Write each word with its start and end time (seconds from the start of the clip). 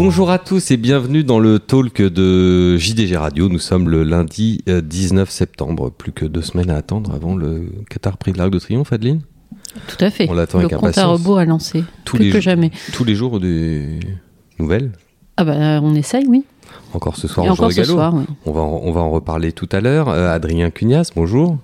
Bonjour 0.00 0.30
à 0.30 0.38
tous 0.38 0.70
et 0.70 0.76
bienvenue 0.76 1.24
dans 1.24 1.40
le 1.40 1.58
talk 1.58 2.00
de 2.00 2.76
JDG 2.76 3.16
Radio. 3.16 3.48
Nous 3.48 3.58
sommes 3.58 3.88
le 3.88 4.04
lundi 4.04 4.62
19 4.68 5.28
septembre. 5.28 5.90
Plus 5.90 6.12
que 6.12 6.24
deux 6.24 6.40
semaines 6.40 6.70
à 6.70 6.76
attendre 6.76 7.12
avant 7.12 7.34
le 7.34 7.68
Qatar 7.90 8.16
Prix 8.16 8.30
de 8.30 8.38
l'Arc 8.38 8.50
de 8.50 8.60
Triomphe, 8.60 8.92
Adeline? 8.92 9.22
Tout 9.88 9.96
à 10.04 10.10
fait. 10.10 10.28
On 10.30 10.34
l'attend 10.34 10.58
le 10.58 10.66
avec 10.66 10.76
compte 10.76 10.84
à 10.84 10.90
impatience. 10.90 11.18
rebours 11.18 11.38
à 11.38 11.44
lancer. 11.46 11.82
Tous 12.04 12.14
Plus 12.14 12.26
les 12.26 12.30
que 12.30 12.38
jamais. 12.40 12.70
Tous 12.92 13.02
les 13.02 13.16
jours 13.16 13.40
des 13.40 13.98
nouvelles. 14.60 14.92
Ah 15.36 15.42
bah 15.42 15.80
on 15.82 15.92
essaye, 15.96 16.26
oui. 16.28 16.44
Encore 16.94 17.16
ce 17.16 17.26
soir 17.26 17.46
Et 17.46 17.50
au 17.50 17.54
encore 17.54 17.72
ce 17.72 17.78
galop. 17.78 17.94
soir, 17.94 18.14
oui. 18.14 18.22
On 18.46 18.52
va, 18.52 18.60
en, 18.60 18.80
on 18.84 18.92
va 18.92 19.00
en 19.00 19.10
reparler 19.10 19.50
tout 19.50 19.68
à 19.72 19.80
l'heure. 19.80 20.10
Euh, 20.10 20.30
Adrien 20.32 20.70
Cugnas, 20.70 21.10
bonjour. 21.16 21.58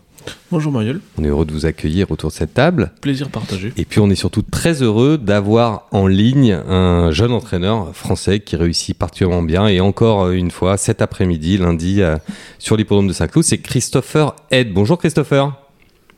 Bonjour 0.51 0.73
Marielle, 0.73 1.01
On 1.19 1.25
est 1.25 1.29
heureux 1.29 1.45
de 1.45 1.53
vous 1.53 1.67
accueillir 1.67 2.11
autour 2.11 2.31
de 2.31 2.35
cette 2.35 2.55
table. 2.55 2.93
plaisir 3.01 3.29
partagé. 3.29 3.73
Et 3.77 3.85
puis 3.85 4.01
on 4.01 4.09
est 4.11 4.15
surtout 4.15 4.43
très 4.43 4.83
heureux 4.83 5.19
d'avoir 5.19 5.87
en 5.91 6.07
ligne 6.07 6.53
un 6.53 7.11
jeune 7.11 7.33
entraîneur 7.33 7.95
français 7.95 8.41
qui 8.41 8.57
réussit 8.57 8.97
particulièrement 8.97 9.43
bien. 9.43 9.67
Et 9.67 9.81
encore 9.81 10.31
une 10.31 10.51
fois, 10.51 10.77
cet 10.77 11.03
après-midi, 11.03 11.59
lundi, 11.59 12.03
euh, 12.03 12.17
sur 12.59 12.77
l'hippodrome 12.77 13.09
de 13.09 13.13
Saint-Cloud, 13.13 13.45
c'est 13.45 13.59
Christopher 13.59 14.35
Head. 14.51 14.73
Bonjour 14.73 14.99
Christopher. 14.99 15.53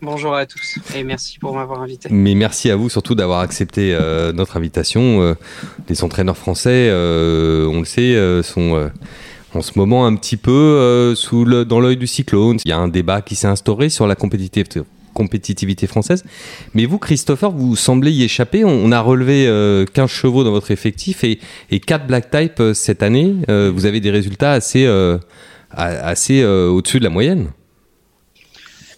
Bonjour 0.03 0.35
à 0.35 0.45
tous 0.45 0.79
et 0.95 1.03
merci 1.05 1.39
pour 1.39 1.55
m'avoir 1.55 1.81
invité. 1.81 2.11
Mais 2.13 2.35
merci 2.35 2.71
à 2.71 2.77
vous 2.77 2.91
surtout 2.91 3.15
d'avoir 3.15 3.41
accepté 3.41 3.95
euh, 3.95 4.31
notre 4.31 4.59
invitation. 4.59 5.23
Euh, 5.23 5.35
les 5.89 6.05
entraîneurs 6.05 6.37
français, 6.37 6.89
euh, 6.91 7.67
on 7.67 7.79
le 7.79 7.87
sait, 7.87 8.15
euh, 8.15 8.43
sont 8.43 8.77
euh, 8.77 8.89
en 9.57 9.63
ce 9.63 9.73
moment 9.77 10.07
un 10.07 10.15
petit 10.15 10.37
peu 10.37 10.51
euh, 10.51 11.15
sous 11.15 11.45
le, 11.45 11.65
dans 11.65 11.81
l'œil 11.81 11.97
du 11.97 12.07
cyclone. 12.07 12.59
Il 12.65 12.69
y 12.69 12.73
a 12.73 12.79
un 12.79 12.89
débat 12.89 13.23
qui 13.23 13.35
s'est 13.35 13.47
instauré 13.47 13.89
sur 13.89 14.07
la 14.07 14.15
compétitivité, 14.15 15.87
française. 15.87 16.25
Mais 16.75 16.85
vous, 16.85 16.99
Christopher, 16.99 17.51
vous 17.51 17.75
semblez 17.75 18.13
y 18.13 18.23
échapper. 18.23 18.65
On, 18.65 18.93
a 18.93 19.01
relevé 19.01 19.47
euh, 19.47 19.85
15 19.87 20.11
chevaux 20.11 20.45
dans 20.45 20.51
votre 20.53 20.71
effectif 20.71 21.25
et, 21.25 21.41
et 21.71 21.81
4 21.81 22.07
black 22.07 22.31
type 22.31 22.61
euh, 22.61 22.75
cette 22.75 23.03
année. 23.03 23.35
Euh, 23.49 23.73
vous 23.75 23.87
avez 23.87 24.01
des 24.01 24.11
résultats 24.11 24.53
assez, 24.53 24.85
euh, 24.87 25.19
assez 25.71 26.43
euh, 26.43 26.69
au-dessus 26.69 26.99
de 26.99 27.05
la 27.05 27.11
moyenne. 27.11 27.51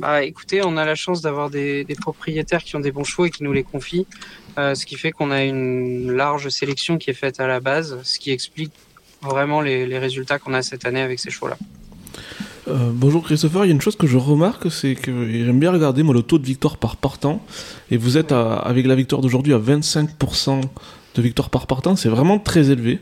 Bah, 0.01 0.23
écoutez, 0.23 0.61
on 0.65 0.77
a 0.77 0.85
la 0.85 0.95
chance 0.95 1.23
d'avoir 1.23 1.51
des, 1.51 1.85
des 1.85 1.97
propriétaires 1.97 2.63
qui 2.63 2.77
ont 2.77 2.81
des 2.81 2.93
bons 2.93 3.03
chevaux 3.03 3.27
et 3.27 3.31
qui 3.31 3.43
nous 3.43 3.53
les 3.53 3.65
confient, 3.65 4.07
euh, 4.57 4.77
ce 4.77 4.87
qui 4.87 4.97
fait 4.97 5.11
qu'on 5.11 5.33
a 5.33 5.43
une 5.43 6.13
large 6.13 6.49
sélection 6.51 6.99
qui 6.99 7.11
est 7.11 7.15
faite 7.15 7.41
à 7.41 7.49
la 7.49 7.59
base, 7.59 7.99
ce 8.05 8.19
qui 8.21 8.31
explique 8.31 8.73
vraiment 9.23 9.61
les, 9.61 9.87
les 9.87 9.99
résultats 9.99 10.39
qu'on 10.39 10.55
a 10.55 10.63
cette 10.63 10.85
année 10.87 11.01
avec 11.01 11.19
ces 11.19 11.31
chevaux-là. 11.31 11.57
Euh, 12.69 12.91
bonjour 12.93 13.23
Christopher, 13.25 13.65
il 13.65 13.69
y 13.69 13.71
a 13.71 13.75
une 13.75 13.81
chose 13.81 13.97
que 13.97 14.07
je 14.07 14.19
remarque, 14.19 14.71
c'est 14.71 14.95
que 14.95 15.11
j'aime 15.31 15.59
bien 15.59 15.73
regarder 15.73 16.03
moi 16.03 16.15
le 16.15 16.23
taux 16.23 16.39
de 16.39 16.45
victoire 16.47 16.77
par 16.77 16.97
partant, 16.97 17.43
et 17.91 17.97
vous 17.97 18.19
êtes 18.19 18.31
à- 18.33 18.57
avec 18.57 18.87
la 18.87 18.95
victoire 18.95 19.23
d'aujourd'hui 19.23 19.55
à 19.55 19.59
25% 19.59 20.61
de 21.15 21.23
victoire 21.23 21.49
par 21.49 21.67
partant, 21.67 21.97
c'est 21.97 22.11
vraiment 22.11 22.39
très 22.39 22.71
élevé. 22.71 23.01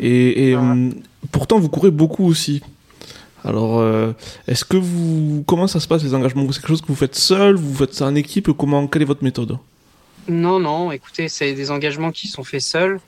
Et, 0.00 0.48
et, 0.50 0.56
Ouais. 0.56 0.60
hum, 0.62 0.94
pourtant 1.32 1.58
vous 1.60 1.68
courez 1.68 1.90
beaucoup 1.92 2.26
aussi. 2.26 2.60
Alors, 3.44 3.78
euh, 3.78 4.12
est-ce 4.48 4.64
que 4.64 4.76
vous, 4.76 5.44
comment 5.46 5.68
ça 5.68 5.78
se 5.78 5.86
passe 5.86 6.02
les 6.02 6.14
engagements? 6.14 6.42
C'est 6.50 6.58
quelque 6.58 6.68
chose 6.68 6.82
que 6.82 6.88
vous 6.88 6.96
faites 6.96 7.14
seul, 7.14 7.54
vous 7.54 7.74
faites 7.76 7.94
ça 7.94 8.06
en 8.06 8.14
équipe? 8.16 8.50
Comment, 8.52 8.88
quelle 8.88 9.02
est 9.02 9.06
votre 9.06 9.22
méthode? 9.22 9.56
Non, 10.28 10.58
non, 10.58 10.90
écoutez, 10.90 11.28
c'est 11.28 11.52
des 11.54 11.70
engagements 11.70 12.10
qui 12.10 12.26
sont 12.26 12.42
faits 12.42 12.62
seuls. 12.62 12.98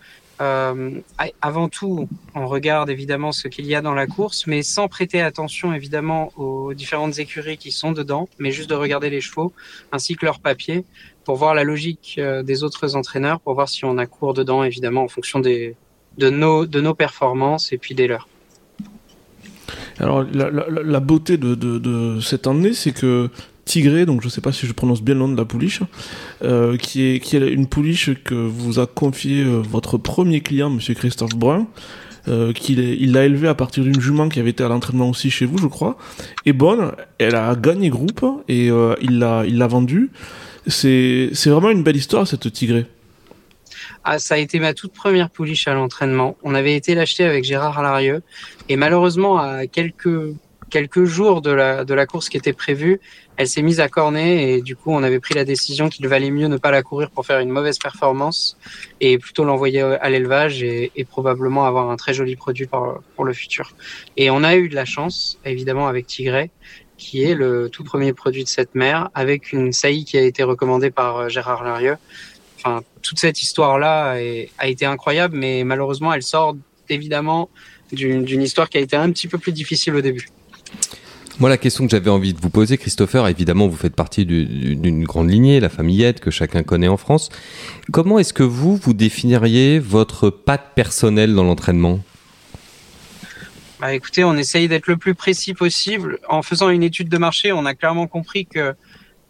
Euh, 0.41 1.01
avant 1.43 1.69
tout, 1.69 2.09
on 2.35 2.47
regarde 2.47 2.91
évidemment 2.91 3.33
ce 3.33 3.49
qu'il 3.49 3.67
y 3.67 3.75
a 3.75 3.81
dans 3.81 3.95
la 3.95 4.07
course, 4.07 4.47
mais 4.47 4.63
sans 4.63 4.87
prêter 4.89 5.21
attention 5.21 5.73
évidemment 5.73 6.33
aux 6.37 6.75
différentes 6.75 7.19
écuries 7.19 7.59
qui 7.59 7.73
sont 7.73 7.93
dedans, 7.93 8.29
mais 8.39 8.53
juste 8.53 8.71
de 8.71 8.75
regarder 8.75 9.11
les 9.11 9.21
chevaux 9.21 9.53
ainsi 9.91 10.15
que 10.15 10.25
leurs 10.25 10.39
papiers 10.39 10.85
pour 11.25 11.37
voir 11.37 11.55
la 11.55 11.65
logique 11.65 12.17
euh, 12.19 12.43
des 12.43 12.63
autres 12.63 12.95
entraîneurs, 12.95 13.41
pour 13.41 13.55
voir 13.55 13.69
si 13.69 13.85
on 13.85 13.99
a 13.99 14.07
cours 14.07 14.33
dedans 14.33 14.63
évidemment 14.63 15.03
en 15.03 15.09
fonction 15.09 15.41
de, 15.41 15.75
nos, 16.19 16.95
performances 16.95 17.73
et 17.73 17.79
puis 17.79 17.95
des 17.95 18.07
leurs. 18.07 18.29
Alors, 19.99 20.23
la, 20.23 21.01
beauté 21.01 21.37
de 21.37 22.21
cette 22.21 22.47
année, 22.47 22.73
c'est 22.73 22.93
que 22.93 23.29
Tigré, 23.69 24.07
donc 24.07 24.23
je 24.23 24.29
sais 24.29 24.41
pas 24.41 24.51
si 24.51 24.67
je 24.67 24.73
prononce 24.73 25.03
bien 25.03 25.15
le 25.15 25.21
nom 25.21 25.29
de 25.29 25.37
la 25.37 25.45
pouliche, 25.45 25.83
euh, 26.43 26.77
qui, 26.79 27.03
est, 27.03 27.33
une 27.33 27.67
pouliche 27.67 28.11
que 28.25 28.35
vous 28.35 28.79
a 28.79 28.87
confié 28.87 29.43
euh, 29.43 29.61
votre 29.61 29.99
premier 29.99 30.41
client, 30.41 30.71
monsieur 30.71 30.95
Christophe 30.95 31.37
Brun, 31.37 31.67
euh, 32.29 32.53
qu'il 32.53 32.79
il 32.79 33.13
l'a 33.13 33.25
élevée 33.25 33.49
à 33.49 33.55
partir 33.55 33.85
d'une 33.85 34.01
jument 34.01 34.29
qui 34.29 34.41
avait 34.41 34.51
été 34.51 34.65
à 34.65 34.69
l'entraînement 34.69 35.09
aussi 35.09 35.31
chez 35.31 35.47
vous, 35.47 35.59
je 35.59 35.67
crois, 35.67 35.97
est 36.47 36.53
bonne, 36.53 36.93
elle 37.19 37.35
a 37.35 37.55
gagné 37.55 37.91
groupe 37.91 38.25
et 38.49 38.71
euh, 38.71 38.95
il 39.01 39.19
l'a 39.19 39.45
il 39.47 39.59
l'a 39.59 39.67
vendue. 39.67 40.11
C'est 40.67 41.31
c'est 41.33 41.51
vraiment 41.51 41.71
une 41.71 41.83
belle 41.83 41.97
histoire, 41.97 42.27
cette 42.27 42.53
Tigré. 42.53 42.87
Ah, 44.05 44.19
ça 44.19 44.35
a 44.35 44.39
été 44.39 44.59
ma 44.61 44.75
toute 44.75 44.93
première 44.93 45.31
pouliche 45.31 45.69
à 45.69 45.75
l'entraînement. 45.75 46.37
On 46.43 46.55
avait 46.55 46.75
été 46.75 46.95
l'acheter 46.95 47.25
avec 47.25 47.45
Gérard 47.45 47.83
Larieux. 47.83 48.23
Et 48.69 48.77
malheureusement, 48.77 49.39
à 49.39 49.67
quelques, 49.67 50.35
quelques 50.71 51.05
jours 51.05 51.43
de 51.43 51.51
la, 51.51 51.85
de 51.85 51.95
la 51.95 52.07
course 52.07 52.29
qui 52.29 52.37
était 52.37 52.53
prévue, 52.53 53.01
elle 53.37 53.49
s'est 53.49 53.63
mise 53.63 53.81
à 53.81 53.89
corner. 53.89 54.41
Et 54.49 54.63
du 54.63 54.77
coup, 54.77 54.93
on 54.93 55.03
avait 55.03 55.21
pris 55.21 55.35
la 55.35 55.45
décision 55.45 55.89
qu'il 55.89 56.07
valait 56.09 56.31
mieux 56.31 56.49
ne 56.49 56.57
pas 56.57 56.71
la 56.71 56.83
courir 56.83 57.11
pour 57.11 57.27
faire 57.27 57.41
une 57.41 57.51
mauvaise 57.51 57.79
performance 57.79 58.57
et 59.01 59.19
plutôt 59.19 59.45
l'envoyer 59.45 59.81
à 59.81 60.11
l'élevage 60.11 60.63
et, 60.63 60.93
et 60.97 61.05
probablement 61.05 61.67
avoir 61.67 61.91
un 61.91 61.97
très 61.97 62.15
joli 62.15 62.37
produit 62.37 62.67
pour, 62.67 63.01
pour 63.17 63.25
le 63.25 63.33
futur. 63.33 63.75
Et 64.17 64.31
on 64.31 64.45
a 64.45 64.57
eu 64.57 64.69
de 64.69 64.75
la 64.75 64.85
chance, 64.85 65.39
évidemment, 65.45 65.89
avec 65.89 66.07
Tigray 66.07 66.51
qui 66.99 67.23
est 67.23 67.35
le 67.35 67.71
tout 67.71 67.85
premier 67.85 68.13
produit 68.13 68.43
de 68.43 68.49
cette 68.49 68.75
mère, 68.75 69.09
avec 69.15 69.53
une 69.53 69.73
saillie 69.73 70.05
qui 70.05 70.19
a 70.19 70.23
été 70.23 70.43
recommandée 70.43 70.91
par 70.91 71.17
euh, 71.17 71.29
Gérard 71.29 71.63
Larieux. 71.63 71.97
Enfin, 72.57 72.83
toute 73.03 73.21
cette 73.21 73.41
histoire-là 73.41 74.17
a 74.59 74.67
été 74.67 74.85
incroyable, 74.85 75.37
mais 75.37 75.63
malheureusement, 75.63 76.13
elle 76.13 76.25
sort 76.25 76.57
évidemment 76.89 77.51
d'une 77.93 78.43
histoire 78.43 78.69
qui 78.69 78.79
a 78.79 78.81
été 78.81 78.97
un 78.97 79.11
petit 79.13 79.29
peu 79.29 79.39
plus 79.39 79.53
difficile 79.53 79.95
au 79.95 80.01
début. 80.01 80.29
Moi, 81.41 81.49
la 81.49 81.57
question 81.57 81.85
que 81.85 81.91
j'avais 81.91 82.11
envie 82.11 82.35
de 82.35 82.41
vous 82.41 82.51
poser, 82.51 82.79
Christopher, 82.79 83.29
évidemment, 83.29 83.69
vous 83.69 83.77
faites 83.77 83.95
partie 83.95 84.27
du- 84.27 84.45
du- 84.45 84.75
d'une 84.75 85.05
grande 85.05 85.31
lignée, 85.31 85.61
la 85.61 85.69
famille 85.69 86.03
Aide, 86.03 86.19
que 86.19 86.33
chacun 86.33 86.65
connaît 86.65 86.89
en 86.89 86.97
France. 86.97 87.29
Comment 87.93 88.19
est-ce 88.19 88.33
que 88.33 88.43
vous, 88.43 88.75
vous 88.77 88.93
définiriez 88.93 89.79
votre 89.79 90.31
patte 90.31 90.73
personnelle 90.75 91.35
dans 91.37 91.45
l'entraînement? 91.45 92.01
Bah, 93.81 93.95
écoutez, 93.95 94.25
on 94.25 94.35
essaye 94.35 94.67
d'être 94.67 94.89
le 94.89 94.97
plus 94.97 95.15
précis 95.15 95.55
possible. 95.55 96.19
En 96.29 96.43
faisant 96.43 96.71
une 96.71 96.83
étude 96.83 97.09
de 97.09 97.19
marché, 97.19 97.53
on 97.53 97.65
a 97.67 97.75
clairement 97.75 98.09
compris 98.09 98.45
que 98.47 98.75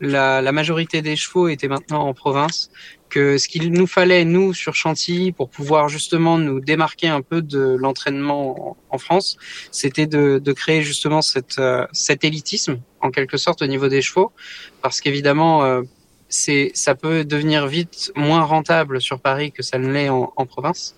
la, 0.01 0.41
la 0.41 0.53
majorité 0.53 1.03
des 1.03 1.17
chevaux 1.17 1.49
étaient 1.49 1.69
maintenant 1.69 2.07
en 2.09 2.15
province, 2.15 2.71
que 3.09 3.39
ce 3.39 3.49
qu'il 3.49 3.73
nous 3.73 3.87
fallait, 3.87 4.25
nous, 4.25 4.55
sur 4.55 4.75
Chantilly, 4.75 5.33
pour 5.33 5.49
pouvoir 5.49 5.89
justement 5.89 6.39
nous 6.39 6.61
démarquer 6.61 7.09
un 7.09 7.23
peu 7.23 7.43
de 7.43 7.77
l'entraînement 7.79 8.77
en, 8.91 8.99
France, 8.99 9.37
c'était 9.71 10.07
de, 10.07 10.39
de 10.39 10.53
créer 10.53 10.83
justement 10.83 11.23
cette, 11.23 11.59
euh, 11.59 11.87
cet 11.93 12.25
élitisme, 12.25 12.81
en 13.01 13.11
quelque 13.11 13.37
sorte, 13.37 13.63
au 13.63 13.67
niveau 13.67 13.89
des 13.89 14.03
chevaux, 14.03 14.33
parce 14.83 15.01
qu'évidemment, 15.01 15.65
euh, 15.65 15.83
c'est, 16.29 16.71
ça 16.75 16.95
peut 16.95 17.25
devenir 17.25 17.67
vite 17.67 18.13
moins 18.15 18.43
rentable 18.43 19.01
sur 19.01 19.21
Paris 19.21 19.51
que 19.53 19.63
ça 19.63 19.79
ne 19.79 19.91
l'est 19.93 20.09
en, 20.09 20.33
en 20.37 20.47
province. 20.47 20.95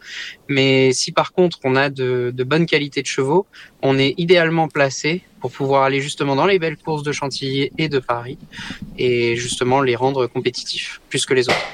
Mais 0.49 0.93
si 0.93 1.12
par 1.12 1.32
contre 1.32 1.59
on 1.65 1.76
a 1.76 1.88
de, 1.88 2.32
de 2.34 2.44
bonnes 2.44 2.66
qualités 2.66 3.03
de 3.03 3.06
chevaux, 3.06 3.47
on 3.82 3.99
est 3.99 4.15
idéalement 4.19 4.69
placé 4.69 5.22
pour 5.41 5.53
pouvoir 5.53 5.84
aller 5.84 6.00
justement 6.00 6.37
dans 6.37 6.47
les 6.47 6.59
belles 6.59 6.76
courses 6.76 7.03
de 7.03 7.12
Chantilly 7.12 7.70
et 7.78 7.88
de 7.88 7.99
Paris 7.99 8.38
et 8.99 9.37
justement 9.37 9.81
les 9.81 9.97
rendre 9.97 10.26
compétitifs 10.26 11.00
plus 11.09 11.25
que 11.26 11.34
les 11.34 11.49
autres. 11.49 11.66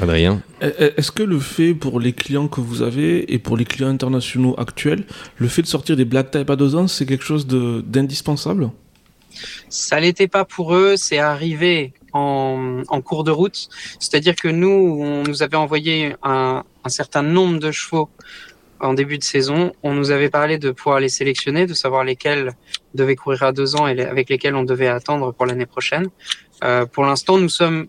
Adrien 0.00 0.42
E- 0.62 0.92
Est-ce 0.96 1.12
que 1.12 1.22
le 1.22 1.38
fait 1.38 1.74
pour 1.74 2.00
les 2.00 2.12
clients 2.12 2.48
que 2.48 2.60
vous 2.60 2.82
avez 2.82 3.32
et 3.32 3.38
pour 3.38 3.56
les 3.56 3.64
clients 3.64 3.88
internationaux 3.88 4.54
actuels, 4.58 5.04
le 5.36 5.48
fait 5.48 5.62
de 5.62 5.66
sortir 5.66 5.96
des 5.96 6.04
black 6.04 6.30
type 6.30 6.50
à 6.50 6.56
deux 6.56 6.74
ans, 6.76 6.88
c'est 6.88 7.06
quelque 7.06 7.24
chose 7.24 7.46
d'indispensable? 7.46 8.70
Ça 9.68 9.98
l'était 10.00 10.28
pas 10.28 10.44
pour 10.44 10.74
eux, 10.74 10.96
c'est 10.96 11.18
arrivé 11.18 11.94
en, 12.12 12.82
en 12.88 13.00
cours 13.00 13.24
de 13.24 13.30
route. 13.30 13.68
C'est-à-dire 13.98 14.36
que 14.36 14.48
nous, 14.48 14.68
on 15.00 15.22
nous 15.22 15.42
avait 15.42 15.56
envoyé 15.56 16.14
un, 16.22 16.62
un 16.84 16.88
certain 16.88 17.22
nombre 17.22 17.58
de 17.58 17.70
chevaux 17.70 18.10
en 18.80 18.94
début 18.94 19.16
de 19.16 19.24
saison. 19.24 19.72
On 19.82 19.94
nous 19.94 20.10
avait 20.10 20.28
parlé 20.28 20.58
de 20.58 20.70
pouvoir 20.70 21.00
les 21.00 21.08
sélectionner, 21.08 21.66
de 21.66 21.74
savoir 21.74 22.04
lesquels 22.04 22.50
devaient 22.94 23.16
courir 23.16 23.44
à 23.44 23.52
deux 23.52 23.74
ans 23.76 23.86
et 23.86 23.94
les- 23.94 24.04
avec 24.04 24.28
lesquels 24.28 24.54
on 24.54 24.64
devait 24.64 24.88
attendre 24.88 25.32
pour 25.32 25.46
l'année 25.46 25.66
prochaine. 25.66 26.08
Euh, 26.64 26.84
pour 26.84 27.04
l'instant, 27.04 27.38
nous 27.38 27.48
sommes 27.48 27.86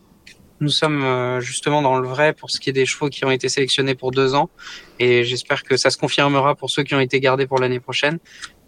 nous 0.63 0.69
sommes 0.69 1.03
euh, 1.03 1.39
justement 1.41 1.81
dans 1.81 1.97
le 1.99 2.07
vrai 2.07 2.33
pour 2.33 2.49
ce 2.49 2.59
qui 2.59 2.69
est 2.69 2.73
des 2.73 2.85
chevaux 2.85 3.09
qui 3.09 3.23
ont 3.25 3.31
été 3.31 3.49
sélectionnés 3.49 3.95
pour 3.95 4.11
deux 4.11 4.33
ans 4.33 4.49
et 4.99 5.23
j'espère 5.23 5.63
que 5.63 5.75
ça 5.77 5.89
se 5.89 5.97
confirmera 5.97 6.55
pour 6.55 6.69
ceux 6.69 6.83
qui 6.83 6.95
ont 6.95 6.99
été 6.99 7.19
gardés 7.19 7.47
pour 7.47 7.59
l'année 7.59 7.79
prochaine. 7.81 8.17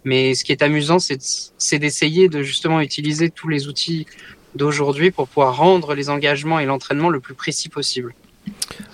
Mais 0.04 0.34
ce 0.34 0.44
qui 0.44 0.52
est 0.52 0.62
amusant, 0.62 0.98
c'est 1.00 1.16
de- 1.16 1.22
c'est 1.58 1.78
d'essayer 1.80 2.28
de 2.28 2.42
justement 2.42 2.80
utiliser 2.80 3.30
tous 3.30 3.48
les 3.48 3.66
outils 3.66 4.06
d'aujourd'hui 4.54 5.10
pour 5.10 5.26
pouvoir 5.26 5.56
rendre 5.56 5.94
les 5.94 6.08
engagements 6.10 6.58
et 6.60 6.66
l'entraînement 6.66 7.08
le 7.10 7.18
plus 7.20 7.34
précis 7.34 7.68
possible. 7.68 8.14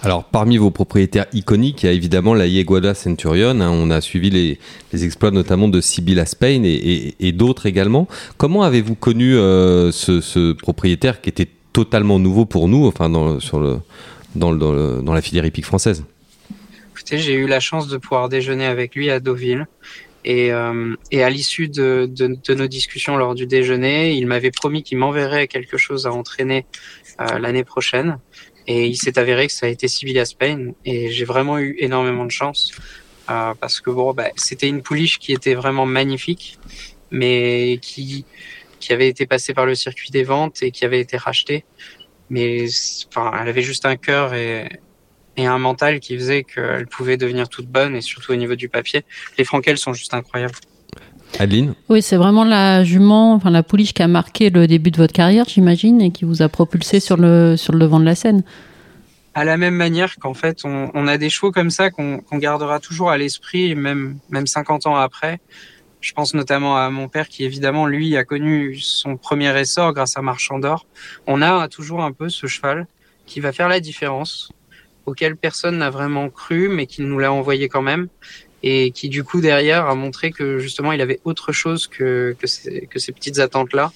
Alors, 0.03 0.25
parmi 0.25 0.57
vos 0.57 0.71
propriétaires 0.71 1.27
iconiques, 1.35 1.83
il 1.83 1.87
y 1.87 1.89
a 1.91 1.93
évidemment 1.93 2.33
la 2.35 2.47
Yeguada 2.47 2.95
Centurion. 2.95 3.61
hein. 3.61 3.69
on 3.71 3.91
a 3.91 4.01
suivi 4.01 4.31
les, 4.31 4.59
exploits 5.05 5.31
notamment 5.31 5.69
de 5.69 5.81
Sibylla 5.83 6.25
Spain 6.25 6.63
et 6.65 7.33
d'autres 7.33 7.67
également. 7.67 8.09
Comment 8.39 8.63
avez-vous 8.63 8.95
connu 8.95 9.37
euh, 9.37 9.93
ce, 9.93 10.21
ce 10.23 10.53
propriétaire 10.53 11.21
qui 11.21 11.29
était 11.29 11.49
totalement 11.73 12.19
nouveau 12.19 12.45
pour 12.45 12.69
nous, 12.69 12.87
enfin 12.87 13.09
dans, 13.09 13.39
la 15.15 15.23
filière 15.23 15.45
hippique 15.45 15.67
française 15.67 16.05
écoutez, 17.03 17.19
j'ai 17.19 17.35
eu 17.35 17.49
la 17.49 17.59
chance 17.59 17.89
de 17.89 17.97
pouvoir 17.97 18.29
déjeuner 18.29 18.65
avec 18.65 18.95
lui 18.95 19.11
à 19.11 19.19
Deauville. 19.19 19.67
Et, 20.25 20.53
euh, 20.53 20.95
à 21.13 21.31
l'issue 21.31 21.69
de, 21.69 22.09
nos 22.55 22.67
discussions 22.69 23.17
lors 23.17 23.35
du 23.35 23.47
déjeuner, 23.47 24.13
il 24.13 24.29
m'avait 24.29 24.53
promis 24.53 24.85
qu'il 24.85 24.99
m'enverrait 24.99 25.49
quelque 25.49 25.77
chose 25.77 26.07
à 26.07 26.13
entraîner 26.13 26.65
euh, 27.21 27.41
l'année 27.41 27.65
prochaine. 27.65 28.19
Et 28.69 28.87
il 28.87 28.97
s'est 28.97 29.19
avéré 29.19 29.49
que 29.49 29.53
ça 29.53 29.67
a 29.67 29.69
été 29.69 29.89
Sibylla 29.89 30.25
Spain. 30.25 30.75
Et 30.85 31.11
j'ai 31.11 31.25
vraiment 31.25 31.59
eu 31.59 31.75
énormément 31.81 32.25
de 32.25 32.31
chance. 32.31 32.71
Euh, 33.31 33.55
parce 33.61 33.81
que 33.81 33.91
bon, 33.91 34.13
bah, 34.13 34.29
c'était 34.37 34.69
une 34.69 34.83
pouliche 34.83 35.19
qui 35.19 35.33
était 35.33 35.55
vraiment 35.55 35.87
magnifique, 35.87 36.59
mais 37.11 37.81
qui, 37.83 38.25
qui 38.83 38.93
avait 38.93 39.09
été 39.09 39.25
passée 39.27 39.55
par 39.55 39.65
le 39.65 39.75
circuit 39.75 40.11
des 40.11 40.25
ventes 40.25 40.63
et 40.63 40.71
qui 40.71 40.85
avait 40.85 41.01
été 41.01 41.17
rachetée. 41.17 41.65
Mais 42.29 42.67
enfin, 43.09 43.33
elle 43.41 43.49
avait 43.49 43.63
juste 43.63 43.87
un 43.87 43.97
cœur 43.97 44.35
et, 44.35 44.69
et 45.37 45.47
un 45.47 45.59
mental 45.59 46.01
qui 46.01 46.17
faisait 46.17 46.43
qu'elle 46.43 46.87
pouvait 46.87 47.17
devenir 47.17 47.49
toute 47.49 47.67
bonne 47.67 47.95
et 47.95 48.01
surtout 48.01 48.33
au 48.33 48.37
niveau 48.37 48.57
du 48.57 48.69
papier. 48.69 49.05
Les 49.39 49.45
Frankels 49.45 49.79
sont 49.79 49.95
juste 49.95 50.15
incroyables. 50.15 50.55
Adeline 51.39 51.75
Oui, 51.89 52.03
c'est 52.03 52.17
vraiment 52.17 52.45
la 52.45 52.85
jument, 52.85 53.35
enfin 53.35 53.51
la 53.51 53.63
pouliche 53.63 53.95
qui 53.95 54.03
a 54.03 54.09
marqué 54.09 54.51
le 54.51 54.67
début 54.67 54.91
de 54.91 54.99
votre 54.99 55.15
carrière, 55.15 55.47
j'imagine, 55.49 56.03
et 56.03 56.11
qui 56.11 56.25
vous 56.25 56.43
a 56.43 56.49
propulsé 56.49 57.01
sur 57.01 57.17
le, 57.17 57.57
sur 57.57 57.73
le 57.73 57.79
devant 57.79 58.01
de 58.01 58.05
la 58.05 58.15
scène. 58.15 58.43
À 59.35 59.45
la 59.45 59.57
même 59.57 59.75
manière 59.75 60.17
qu'en 60.17 60.35
fait, 60.35 60.59
on, 60.65 60.91
on, 60.93 61.07
a 61.07 61.17
des 61.17 61.31
chevaux 61.31 61.51
comme 61.51 61.71
ça 61.71 61.89
qu'on 61.91 62.19
qu 62.19 62.39
gardera 62.39 62.81
toujours 62.81 63.11
à 63.11 63.17
l'esprit, 63.17 63.75
même, 63.75 64.19
même 64.29 64.47
50 64.47 64.87
ans 64.87 64.97
après. 64.97 65.41
Je 66.03 66.13
pense 66.13 66.35
notamment 66.35 66.77
à 66.77 66.91
mon 66.91 67.09
père 67.09 67.29
qui, 67.29 67.45
évidemment, 67.45 67.87
lui, 67.87 68.17
a 68.17 68.25
connu 68.25 68.77
son 68.79 69.17
premier 69.17 69.59
essor 69.59 69.95
grâce 69.95 70.17
à 70.19 70.23
Marchand 70.23 70.59
d'Or. 70.59 70.85
On 71.27 71.41
a 71.41 71.69
toujours 71.69 72.03
un 72.03 72.13
peu 72.13 72.29
ce 72.29 72.47
cheval 72.49 72.87
qui 73.25 73.41
va 73.41 73.53
faire 73.53 73.69
la 73.69 73.81
différence 73.81 74.53
auquel 75.07 75.37
personne 75.37 75.79
n'a 75.79 75.91
vraiment 75.91 76.29
cru, 76.29 76.69
mais 76.69 76.87
qui 76.87 77.03
nous 77.03 77.19
l'a 77.19 77.33
envoyé 77.33 77.69
quand 77.69 77.83
même, 77.83 78.09
et 78.65 78.91
qui 78.91 79.09
du 79.09 79.25
coup 79.25 79.41
derrière 79.41 79.87
a 79.87 79.95
montré 79.95 80.31
que 80.31 80.59
justement 80.59 80.93
il 80.93 81.01
avait 81.01 81.21
autre 81.25 81.53
chose 81.53 81.87
que, 81.87 82.37
que, 82.39 82.47
ces, 82.47 82.87
que 82.87 82.99
ces 82.99 83.13
petites 83.13 83.39
attentes-là. 83.39 83.93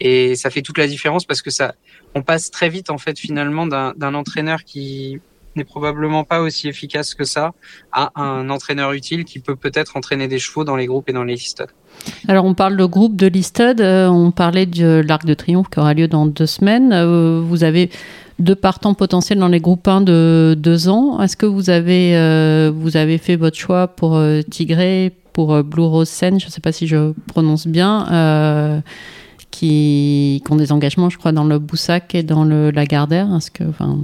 Et 0.00 0.34
ça 0.36 0.50
fait 0.50 0.62
toute 0.62 0.78
la 0.78 0.88
différence 0.88 1.24
parce 1.24 1.40
que 1.40 1.50
ça, 1.50 1.74
on 2.14 2.22
passe 2.22 2.50
très 2.50 2.68
vite 2.68 2.90
en 2.90 2.98
fait 2.98 3.18
finalement 3.18 3.66
d'un 3.66 4.14
entraîneur 4.14 4.64
qui 4.64 5.20
n'est 5.56 5.64
probablement 5.64 6.24
pas 6.24 6.40
aussi 6.40 6.68
efficace 6.68 7.14
que 7.14 7.24
ça 7.24 7.52
à 7.92 8.10
un 8.20 8.50
entraîneur 8.50 8.92
utile 8.92 9.24
qui 9.24 9.38
peut 9.38 9.56
peut-être 9.56 9.96
entraîner 9.96 10.28
des 10.28 10.38
chevaux 10.38 10.64
dans 10.64 10.76
les 10.76 10.86
groupes 10.86 11.08
et 11.08 11.12
dans 11.12 11.24
les 11.24 11.34
listed. 11.34 11.68
Alors 12.28 12.44
on 12.44 12.54
parle 12.54 12.76
de 12.76 12.84
groupe 12.84 13.16
de 13.16 13.26
listed, 13.26 13.80
euh, 13.80 14.08
on 14.08 14.30
parlait 14.30 14.66
de 14.66 15.02
l'Arc 15.06 15.24
de 15.24 15.34
Triomphe 15.34 15.68
qui 15.70 15.78
aura 15.78 15.94
lieu 15.94 16.08
dans 16.08 16.26
deux 16.26 16.46
semaines. 16.46 16.92
Euh, 16.92 17.40
vous 17.42 17.64
avez 17.64 17.90
deux 18.38 18.54
partants 18.54 18.94
potentiels 18.94 19.38
dans 19.38 19.48
les 19.48 19.60
groupes 19.60 19.86
1 19.86 20.00
de 20.00 20.56
deux 20.58 20.88
ans. 20.88 21.20
Est-ce 21.22 21.36
que 21.36 21.46
vous 21.46 21.70
avez, 21.70 22.16
euh, 22.16 22.72
vous 22.74 22.96
avez 22.96 23.18
fait 23.18 23.36
votre 23.36 23.56
choix 23.56 23.88
pour 23.88 24.16
euh, 24.16 24.42
Tigré, 24.42 25.12
pour 25.32 25.62
Blue 25.62 25.82
Rose 25.82 26.08
Sen, 26.08 26.38
je 26.38 26.46
ne 26.46 26.50
sais 26.50 26.60
pas 26.60 26.72
si 26.72 26.86
je 26.86 27.12
prononce 27.26 27.66
bien, 27.66 28.82
qui, 29.50 30.42
qui, 30.44 30.52
ont 30.52 30.56
des 30.56 30.70
engagements, 30.70 31.10
je 31.10 31.18
crois, 31.18 31.32
dans 31.32 31.44
le 31.44 31.58
Boussac 31.58 32.14
et 32.14 32.22
dans 32.22 32.44
le 32.44 32.70
Lagardère? 32.70 33.34
Est-ce 33.34 33.50
que, 33.50 33.64
enfin... 33.64 33.98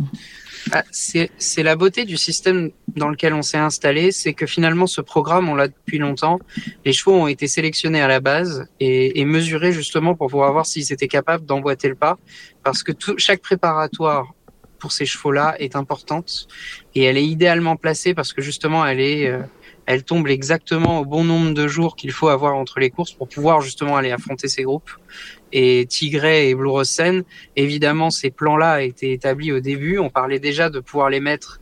Ah, 0.72 0.84
c'est 0.90 1.62
la 1.62 1.76
beauté 1.76 2.04
du 2.04 2.16
système 2.16 2.70
dans 2.88 3.08
lequel 3.08 3.34
on 3.34 3.42
s'est 3.42 3.58
installé, 3.58 4.12
c'est 4.12 4.34
que 4.34 4.46
finalement 4.46 4.86
ce 4.86 5.00
programme, 5.00 5.48
on 5.48 5.54
l'a 5.54 5.68
depuis 5.68 5.98
longtemps. 5.98 6.38
Les 6.84 6.92
chevaux 6.92 7.14
ont 7.14 7.26
été 7.26 7.46
sélectionnés 7.46 8.00
à 8.00 8.08
la 8.08 8.20
base 8.20 8.68
et, 8.78 9.20
et 9.20 9.24
mesurés 9.24 9.72
justement 9.72 10.14
pour 10.14 10.28
pouvoir 10.28 10.52
voir 10.52 10.66
s'ils 10.66 10.92
étaient 10.92 11.08
capables 11.08 11.44
d'emboîter 11.44 11.88
le 11.88 11.94
pas, 11.94 12.18
parce 12.62 12.82
que 12.82 12.92
tout, 12.92 13.14
chaque 13.18 13.40
préparatoire 13.40 14.34
pour 14.78 14.92
ces 14.92 15.06
chevaux-là 15.06 15.56
est 15.58 15.76
importante 15.76 16.48
et 16.94 17.04
elle 17.04 17.18
est 17.18 17.26
idéalement 17.26 17.76
placée 17.76 18.14
parce 18.14 18.32
que 18.32 18.42
justement 18.42 18.86
elle 18.86 19.00
est 19.00 19.28
euh, 19.28 19.42
elle 19.86 20.04
tombe 20.04 20.28
exactement 20.28 21.00
au 21.00 21.04
bon 21.04 21.24
nombre 21.24 21.52
de 21.52 21.66
jours 21.66 21.96
qu'il 21.96 22.12
faut 22.12 22.28
avoir 22.28 22.54
entre 22.54 22.78
les 22.78 22.90
courses 22.90 23.12
pour 23.12 23.28
pouvoir 23.28 23.60
justement 23.60 23.96
aller 23.96 24.12
affronter 24.12 24.46
ces 24.46 24.62
groupes. 24.62 24.90
Et 25.52 25.86
Tigray 25.86 26.50
et 26.50 26.54
Blue 26.54 26.68
Rosen, 26.68 27.24
évidemment, 27.56 28.10
ces 28.10 28.30
plans-là 28.30 28.82
été 28.82 29.12
établis 29.12 29.52
au 29.52 29.60
début. 29.60 29.98
On 29.98 30.10
parlait 30.10 30.38
déjà 30.38 30.70
de 30.70 30.80
pouvoir 30.80 31.10
les 31.10 31.20
mettre 31.20 31.60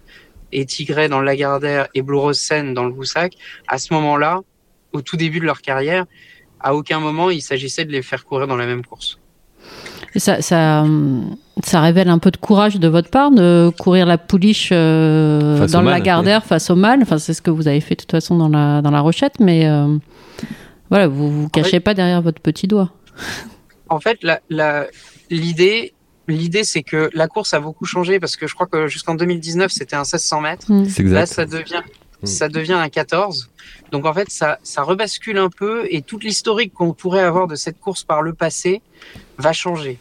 et 0.52 0.64
Tigray 0.64 1.08
dans 1.08 1.20
le 1.20 1.26
Lagardère 1.26 1.88
et 1.94 2.02
Blue 2.02 2.18
Rosen 2.18 2.74
dans 2.74 2.84
le 2.84 2.92
Boussac. 2.92 3.34
À 3.66 3.78
ce 3.78 3.92
moment-là, 3.94 4.40
au 4.92 5.02
tout 5.02 5.16
début 5.16 5.40
de 5.40 5.44
leur 5.44 5.60
carrière, 5.60 6.06
à 6.60 6.74
aucun 6.74 7.00
moment 7.00 7.30
il 7.30 7.42
s'agissait 7.42 7.84
de 7.84 7.92
les 7.92 8.02
faire 8.02 8.24
courir 8.24 8.46
dans 8.46 8.56
la 8.56 8.66
même 8.66 8.84
course. 8.84 9.18
Et 10.14 10.20
ça, 10.20 10.40
ça, 10.40 10.86
ça, 11.62 11.80
révèle 11.82 12.08
un 12.08 12.18
peu 12.18 12.30
de 12.30 12.38
courage 12.38 12.76
de 12.76 12.88
votre 12.88 13.10
part 13.10 13.30
de 13.30 13.70
courir 13.78 14.06
la 14.06 14.16
pouliche 14.16 14.70
euh, 14.72 15.66
dans 15.68 15.82
le 15.82 15.90
Lagardère 15.90 16.44
face 16.44 16.70
au 16.70 16.76
mal. 16.76 17.00
Enfin, 17.02 17.18
c'est 17.18 17.34
ce 17.34 17.42
que 17.42 17.50
vous 17.50 17.68
avez 17.68 17.80
fait 17.80 17.94
de 17.94 18.00
toute 18.00 18.10
façon 18.10 18.36
dans 18.36 18.48
la, 18.48 18.80
dans 18.80 18.90
la 18.90 19.00
rochette, 19.00 19.38
mais 19.38 19.68
euh, 19.68 19.98
voilà, 20.88 21.08
vous 21.08 21.30
vous 21.30 21.48
cachez 21.50 21.72
fait, 21.72 21.80
pas 21.80 21.92
derrière 21.92 22.22
votre 22.22 22.40
petit 22.40 22.66
doigt. 22.66 22.90
En 23.88 24.00
fait, 24.00 24.20
l'idée, 25.30 25.94
l'idée, 26.28 26.64
c'est 26.64 26.82
que 26.82 27.10
la 27.14 27.28
course 27.28 27.54
a 27.54 27.60
beaucoup 27.60 27.84
changé 27.84 28.20
parce 28.20 28.36
que 28.36 28.46
je 28.46 28.54
crois 28.54 28.66
que 28.66 28.86
jusqu'en 28.86 29.14
2019, 29.14 29.70
c'était 29.70 29.96
un 29.96 30.00
1600 30.00 30.40
mètres. 30.40 30.72
Mmh. 30.72 31.12
Là, 31.12 31.26
ça 31.26 31.46
devient, 31.46 31.82
mmh. 32.22 32.26
ça 32.26 32.48
devient 32.48 32.74
un 32.74 32.88
14. 32.88 33.50
Donc 33.90 34.04
en 34.04 34.12
fait, 34.12 34.30
ça, 34.30 34.58
ça 34.62 34.82
rebascule 34.82 35.38
un 35.38 35.50
peu 35.50 35.86
et 35.90 36.02
toute 36.02 36.24
l'historique 36.24 36.72
qu'on 36.74 36.92
pourrait 36.92 37.22
avoir 37.22 37.46
de 37.46 37.54
cette 37.54 37.80
course 37.80 38.04
par 38.04 38.22
le 38.22 38.34
passé 38.34 38.82
va 39.38 39.52
changer. 39.52 39.98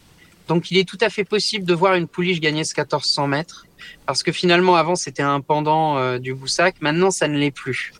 Donc 0.48 0.72
il 0.72 0.78
est 0.78 0.88
tout 0.88 0.98
à 1.01 1.10
fait 1.10 1.24
possible 1.24 1.66
de 1.66 1.74
voir 1.74 1.95
une 1.95 2.07
pouliche 2.07 2.39
gagner 2.39 2.63
ce 2.63 2.74
1400 2.78 3.28
mètres 3.28 3.66
parce 4.06 4.24
que 4.24 4.31
finalement 4.31 4.75
avant 4.75 4.95
c'était 4.95 5.24
un 5.24 5.42
pendant 5.42 5.98
euh, 5.98 6.19
du 6.19 6.34
Boussac, 6.34 6.75
maintenant 6.81 7.12
ça 7.12 7.28
ne 7.28 7.38
l'est 7.38 7.51
plus. 7.51 7.94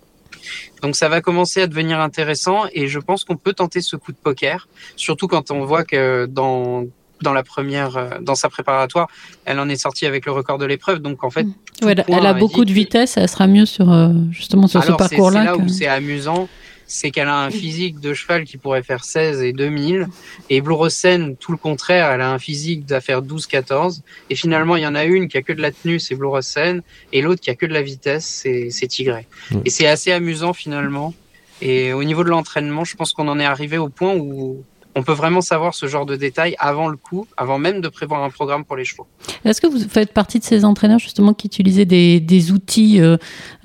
Donc 0.82 0.96
ça 0.96 1.10
va 1.10 1.22
commencer 1.22 1.62
à 1.62 1.68
devenir 1.68 2.00
intéressant 2.00 2.66
et 2.74 2.88
je 2.88 3.00
pense 3.00 3.24
qu'on 3.24 3.38
peut 3.38 3.54
tenter 3.54 3.82
ce 3.82 3.96
coup 3.96 4.12
de 4.12 4.18
poker, 4.18 4.68
surtout 4.96 5.28
quand 5.28 5.52
on 5.52 5.66
voit 5.66 5.84
que 5.84 6.26
dans 6.26 6.86
dans 7.22 7.34
la 7.34 7.44
première, 7.44 7.98
euh, 7.98 8.10
dans 8.22 8.36
sa 8.36 8.50
préparatoire, 8.50 9.08
elle 9.46 9.60
en 9.60 9.70
est 9.70 9.76
sortie 9.76 10.06
avec 10.06 10.26
le 10.26 10.32
record 10.32 10.58
de 10.58 10.66
l'épreuve. 10.66 11.00
Donc 11.00 11.24
en 11.24 11.30
fait, 11.30 11.48
ouais, 11.82 11.96
elle, 12.08 12.26
a 12.26 12.34
beaucoup 12.34 12.66
de 12.66 12.72
vitesse, 12.72 13.18
elle 13.18 13.30
sera 13.30 13.48
mieux 13.48 13.66
sur 13.66 13.92
euh, 13.92 14.10
justement 14.32 14.68
sur 14.68 14.82
Alors, 14.82 15.00
ce 15.00 15.08
parcours-là. 15.08 15.40
C'est 15.40 15.46
là 15.46 15.58
que... 15.58 15.62
où 15.62 15.68
c'est 15.68 15.88
amusant, 15.88 16.48
c'est 16.88 17.12
qu'elle 17.12 17.28
a 17.28 17.38
un 17.44 17.52
physique 17.52 18.00
de 18.00 18.14
cheval 18.14 18.46
qui 18.46 18.58
pourrait 18.58 18.82
faire 18.82 19.04
16 19.04 19.44
et 19.44 19.52
2000. 19.52 20.08
Et 20.50 20.62
Blue 20.62 20.74
Rosen, 20.74 21.36
tout 21.36 21.52
le 21.52 21.58
contraire, 21.58 22.10
elle 22.12 22.22
a 22.22 22.32
un 22.32 22.40
physique 22.40 22.86
d'à 22.86 23.02
faire 23.02 23.22
12-14. 23.22 24.02
Et 24.30 24.36
finalement, 24.36 24.78
il 24.78 24.84
y 24.84 24.88
en 24.88 24.96
a 24.96 25.04
une 25.04 25.28
qui 25.28 25.38
a 25.38 25.42
que 25.42 25.54
de 25.54 25.62
la 25.62 25.72
tenue, 25.72 26.00
c'est 26.00 26.16
Blue 26.16 26.28
Rosen, 26.28 26.82
et 27.12 27.22
l'autre 27.22 27.42
qui 27.42 27.50
a 27.50 27.56
que 27.56 27.66
de 27.66 27.74
la 27.74 27.82
vitesse, 27.82 28.26
c'est 28.26 28.88
Tigray. 28.88 29.28
Mmh. 29.52 29.60
Et 29.66 29.70
c'est 29.70 29.88
assez 29.88 30.12
amusant 30.12 30.54
finalement. 30.54 31.14
Et 31.62 31.92
au 31.92 32.04
niveau 32.04 32.24
de 32.24 32.30
l'entraînement, 32.30 32.86
je 32.86 32.96
pense 32.96 33.14
qu'on 33.14 33.28
en 33.28 33.40
est 33.40 33.46
arrivé 33.46 33.78
au 33.78 33.90
point 33.90 34.16
où 34.16 34.64
on 34.98 35.04
peut 35.04 35.14
vraiment 35.14 35.42
savoir 35.42 35.76
ce 35.76 35.86
genre 35.86 36.08
de 36.08 36.16
détails 36.16 36.56
avant 36.58 36.88
le 36.88 36.98
coup, 36.98 37.28
avant 37.38 37.60
même 37.60 37.82
de 37.82 37.88
prévoir 37.88 38.24
un 38.24 38.32
programme 38.32 38.66
pour 38.66 38.76
les 38.76 38.84
chevaux. 38.84 39.06
Est-ce 39.46 39.62
que 39.62 39.68
vous 39.68 39.80
faites 39.88 40.12
partie 40.12 40.40
de 40.40 40.44
ces 40.44 40.66
entraîneurs 40.66 40.98
justement 40.98 41.36
qui 41.36 41.46
utilisaient 41.46 41.86
des, 41.86 42.20
des 42.20 42.52
outils 42.52 43.00
euh, 43.00 43.18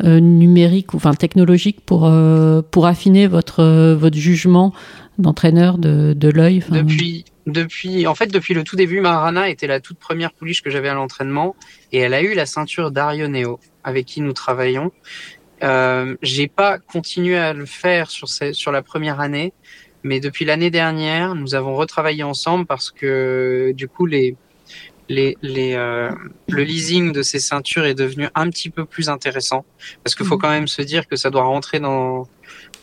euh, 0.04 0.20
numériques 0.20 0.92
ou 0.92 0.98
enfin 0.98 1.14
technologiques 1.14 1.80
pour 1.86 2.04
euh, 2.04 2.60
pour 2.70 2.86
affiner 2.86 3.26
votre 3.26 3.94
votre 3.94 4.16
jugement 4.16 4.74
d'entraîneur 5.18 5.78
de, 5.78 6.12
de 6.12 6.28
l'œil. 6.28 6.62
Depuis 6.68 7.24
depuis 7.46 8.06
en 8.06 8.14
fait 8.14 8.26
depuis 8.26 8.52
le 8.52 8.62
tout 8.62 8.76
début, 8.76 9.00
Marana 9.00 9.48
était 9.48 9.66
la 9.66 9.80
toute 9.80 9.98
première 9.98 10.32
pouliche 10.34 10.60
que 10.60 10.68
j'avais 10.68 10.90
à 10.90 10.94
l'entraînement 10.94 11.56
et 11.92 11.98
elle 11.98 12.12
a 12.12 12.20
eu 12.20 12.34
la 12.34 12.44
ceinture 12.44 12.90
d'Arioneo 12.90 13.58
avec 13.84 14.04
qui 14.04 14.20
nous 14.20 14.34
travaillons. 14.34 14.92
Euh, 15.62 16.16
j'ai 16.22 16.48
pas 16.48 16.78
continué 16.78 17.38
à 17.38 17.54
le 17.54 17.66
faire 17.66 18.10
sur 18.10 18.28
ces, 18.28 18.52
sur 18.52 18.70
la 18.70 18.82
première 18.82 19.20
année 19.20 19.54
mais 20.02 20.20
depuis 20.20 20.44
l'année 20.44 20.70
dernière, 20.70 21.34
nous 21.34 21.54
avons 21.54 21.74
retravaillé 21.74 22.22
ensemble 22.22 22.66
parce 22.66 22.90
que 22.90 23.72
du 23.74 23.88
coup, 23.88 24.06
les, 24.06 24.36
les, 25.08 25.36
les, 25.42 25.74
euh, 25.74 26.10
le 26.48 26.62
leasing 26.62 27.12
de 27.12 27.22
ces 27.22 27.38
ceintures 27.38 27.84
est 27.84 27.94
devenu 27.94 28.28
un 28.34 28.48
petit 28.50 28.70
peu 28.70 28.84
plus 28.84 29.08
intéressant. 29.08 29.64
Parce 30.02 30.14
qu'il 30.14 30.26
faut 30.26 30.38
quand 30.38 30.50
même 30.50 30.68
se 30.68 30.82
dire 30.82 31.06
que 31.06 31.16
ça 31.16 31.30
doit 31.30 31.44
rentrer 31.44 31.80
dans 31.80 32.28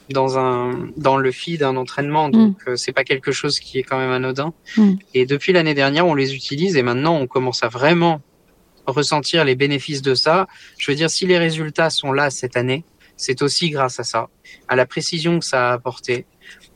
dans 0.09 0.39
un 0.39 0.89
dans 0.97 1.17
le 1.17 1.31
feed 1.31 1.59
d'un 1.59 1.75
entraînement. 1.75 2.29
Donc 2.29 2.57
mm. 2.65 2.69
euh, 2.69 2.75
c'est 2.75 2.93
pas 2.93 3.03
quelque 3.03 3.31
chose 3.31 3.59
qui 3.59 3.77
est 3.79 3.83
quand 3.83 3.97
même 3.97 4.11
anodin. 4.11 4.53
Mm. 4.77 4.93
et 5.13 5.25
depuis 5.25 5.53
l'année 5.53 5.75
dernière 5.75 6.07
on 6.07 6.15
les 6.15 6.35
utilise 6.35 6.75
et 6.77 6.83
maintenant 6.83 7.15
on 7.15 7.27
commence 7.27 7.63
à 7.63 7.67
vraiment 7.67 8.21
ressentir 8.85 9.43
les 9.45 9.55
bénéfices 9.55 10.01
de 10.01 10.15
ça. 10.15 10.47
Je 10.77 10.89
veux 10.91 10.95
dire 10.95 11.09
si 11.09 11.25
les 11.25 11.37
résultats 11.37 11.89
sont 11.89 12.11
là 12.11 12.29
cette 12.29 12.57
année 12.57 12.83
c'est 13.17 13.41
aussi 13.41 13.69
grâce 13.69 13.99
à 13.99 14.03
ça 14.03 14.29
à 14.67 14.75
la 14.75 14.85
précision 14.85 15.39
que 15.39 15.45
ça 15.45 15.69
a 15.69 15.73
apporté 15.73 16.25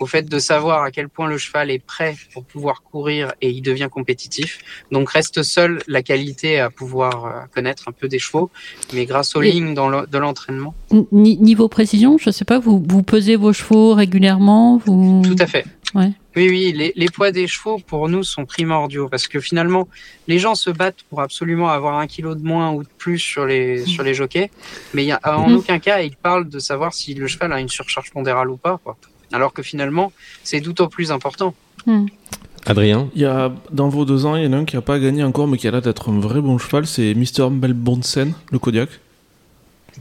au 0.04 0.06
fait 0.06 0.28
de 0.28 0.40
savoir 0.40 0.84
à 0.84 0.92
quel 0.92 1.08
point 1.08 1.30
le 1.30 1.38
cheval 1.38 1.72
est 1.72 1.80
prêt 1.80 2.16
pour 2.34 2.44
pouvoir 2.44 2.84
courir 2.84 3.34
et 3.42 3.50
il 3.50 3.62
devient 3.62 3.88
compétitif. 3.90 4.60
Donc 4.92 5.10
reste 5.10 5.44
seule 5.44 5.82
la 5.88 6.04
qualité 6.04 6.60
à 6.60 6.70
pouvoir 6.70 7.26
euh, 7.26 7.30
connaître 7.56 7.88
un 7.88 7.94
peu 7.94 8.10
des 8.10 8.20
chevaux, 8.20 8.52
mais 8.94 9.06
grâce 9.06 9.34
aux 9.38 9.42
lignes 9.42 9.74
dans 9.74 9.90
de 9.90 10.18
l'entraînement. 10.18 10.76
Niveau 11.12 11.70
précision, 11.70 12.18
je 12.18 12.30
ne 12.30 12.34
sais 12.34 12.44
pas, 12.44 12.60
vous, 12.60 12.84
vous 12.86 13.02
pesez 13.02 13.38
vos 13.38 13.54
chevaux 13.54 13.94
régulièrement 13.94 14.82
vous... 14.86 15.22
Tout 15.24 15.36
à 15.40 15.48
fait. 15.48 15.66
Ouais. 15.96 16.12
Oui, 16.36 16.50
oui, 16.50 16.74
les, 16.76 16.92
les, 16.96 17.06
poids 17.06 17.32
des 17.32 17.46
chevaux 17.48 17.78
pour 17.78 18.10
nous 18.10 18.24
sont 18.24 18.46
primordiaux 18.46 19.08
parce 19.08 19.28
que 19.28 19.40
finalement, 19.40 19.88
les 20.28 20.40
gens 20.40 20.56
se 20.56 20.72
battent 20.72 21.04
pour 21.10 21.22
absolument 21.22 21.70
avoir 21.70 22.00
un 22.00 22.08
kilo 22.08 22.34
de 22.34 22.44
moins 22.44 22.72
ou 22.72 22.82
de 22.82 22.90
plus 22.98 23.20
sur 23.20 23.46
les 23.46 23.86
sur 23.86 24.04
les 24.04 24.16
jockeys, 24.16 24.50
mais 24.96 25.04
il 25.04 25.08
y 25.08 25.12
a, 25.12 25.20
en 25.24 25.50
mhm. 25.50 25.58
aucun 25.58 25.78
cas 25.78 26.02
ils 26.02 26.16
parlent 26.16 26.50
de 26.50 26.58
savoir 26.58 26.96
si 26.96 27.14
le 27.14 27.28
cheval 27.28 27.54
a 27.54 27.60
une 27.60 27.70
surcharge 27.70 28.10
pondérale 28.12 28.50
ou 28.50 28.58
pas. 28.58 28.80
Quoi. 28.84 28.98
Alors 29.34 29.52
que 29.52 29.62
finalement, 29.62 30.14
c'est 30.44 30.62
d'autant 30.62 30.88
plus 30.88 31.12
important. 31.12 31.54
Mhm. 31.86 32.08
Adrien? 32.66 33.10
Il 33.14 33.22
y 33.22 33.26
a, 33.26 33.52
dans 33.72 33.90
vos 33.90 34.06
deux 34.06 34.26
ans, 34.26 34.38
il 34.38 34.46
y 34.46 34.48
en 34.48 34.54
a 34.54 34.58
un 34.58 34.66
qui 34.66 34.78
n'a 34.78 34.82
pas 34.82 35.00
gagné 35.00 35.24
encore, 35.24 35.48
mais 35.48 35.58
qui 35.58 35.68
a 35.68 35.72
l'air 35.72 35.82
d'être 35.82 36.10
un 36.10 36.20
vrai 36.20 36.40
bon 36.40 36.58
cheval, 36.58 36.88
c'est 36.88 37.14
Mr. 37.14 37.50
Melbonsen, 37.50 38.34
le 38.52 38.60
Kodiak. 38.60 38.90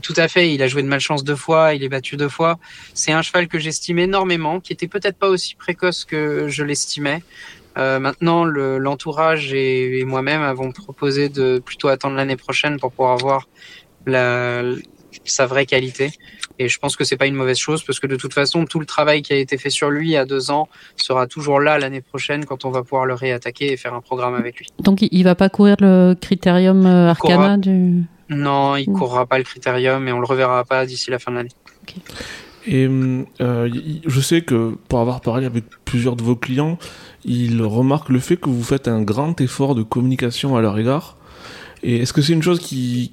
Tout 0.01 0.13
à 0.15 0.27
fait, 0.27 0.53
il 0.53 0.63
a 0.63 0.67
joué 0.67 0.81
de 0.81 0.87
malchance 0.87 1.23
deux 1.23 1.35
fois, 1.35 1.73
il 1.73 1.83
est 1.83 1.89
battu 1.89 2.15
deux 2.15 2.29
fois. 2.29 2.57
C'est 2.93 3.11
un 3.11 3.21
cheval 3.21 3.47
que 3.47 3.59
j'estime 3.59 3.99
énormément, 3.99 4.59
qui 4.59 4.73
était 4.73 4.87
peut-être 4.87 5.17
pas 5.17 5.27
aussi 5.27 5.55
précoce 5.55 6.05
que 6.05 6.47
je 6.47 6.63
l'estimais. 6.63 7.21
Euh, 7.77 7.99
maintenant, 7.99 8.45
l'entourage 8.45 9.53
et, 9.53 10.03
moi-même 10.05 10.41
avons 10.41 10.71
proposé 10.71 11.29
de 11.29 11.59
plutôt 11.63 11.89
attendre 11.89 12.15
l'année 12.15 12.37
prochaine 12.37 12.79
pour 12.79 12.91
pouvoir 12.91 13.17
voir 13.17 13.47
la, 14.05 14.63
sa 15.25 15.45
vraie 15.45 15.65
qualité. 15.65 16.11
Et 16.59 16.67
je 16.67 16.77
pense 16.79 16.95
que 16.95 17.03
c'est 17.03 17.17
pas 17.17 17.25
une 17.25 17.35
mauvaise 17.35 17.57
chose 17.57 17.83
parce 17.83 17.99
que 17.99 18.07
de 18.07 18.15
toute 18.15 18.33
façon, 18.33 18.65
tout 18.65 18.79
le 18.79 18.85
travail 18.85 19.21
qui 19.21 19.33
a 19.33 19.37
été 19.37 19.57
fait 19.57 19.69
sur 19.69 19.89
lui 19.89 20.15
à 20.15 20.25
deux 20.25 20.51
ans 20.51 20.69
sera 20.97 21.27
toujours 21.27 21.59
là 21.59 21.79
l'année 21.79 22.01
prochaine 22.01 22.45
quand 22.45 22.65
on 22.65 22.71
va 22.71 22.83
pouvoir 22.83 23.05
le 23.05 23.13
réattaquer 23.13 23.71
et 23.71 23.77
faire 23.77 23.93
un 23.93 24.01
programme 24.01 24.35
avec 24.35 24.57
lui. 24.57 24.67
Donc 24.79 24.99
il 25.01 25.23
va 25.23 25.35
pas 25.35 25.49
courir 25.49 25.75
le 25.79 26.15
critérium 26.19 26.85
euh, 26.85 27.09
Arcana 27.09 27.57
du. 27.57 28.03
Non, 28.29 28.75
il 28.75 28.89
ne 28.89 28.95
courra 28.95 29.25
pas 29.25 29.37
le 29.37 29.43
critérium 29.43 30.07
et 30.07 30.11
on 30.11 30.19
le 30.19 30.25
reverra 30.25 30.63
pas 30.63 30.85
d'ici 30.85 31.11
la 31.11 31.19
fin 31.19 31.31
de 31.31 31.37
l'année. 31.37 31.51
Et 32.65 32.87
euh, 33.41 33.69
je 34.05 34.21
sais 34.21 34.41
que 34.41 34.75
pour 34.87 34.99
avoir 34.99 35.21
parlé 35.21 35.45
avec 35.45 35.65
plusieurs 35.83 36.15
de 36.15 36.23
vos 36.23 36.35
clients, 36.35 36.77
ils 37.25 37.61
remarquent 37.61 38.09
le 38.09 38.19
fait 38.19 38.37
que 38.37 38.49
vous 38.49 38.63
faites 38.63 38.87
un 38.87 39.01
grand 39.01 39.39
effort 39.41 39.75
de 39.75 39.83
communication 39.83 40.55
à 40.55 40.61
leur 40.61 40.77
égard. 40.79 41.17
Et 41.83 41.97
est-ce 41.97 42.13
que 42.13 42.21
c'est 42.21 42.31
une 42.31 42.41
chose 42.41 42.59
qui, 42.59 43.11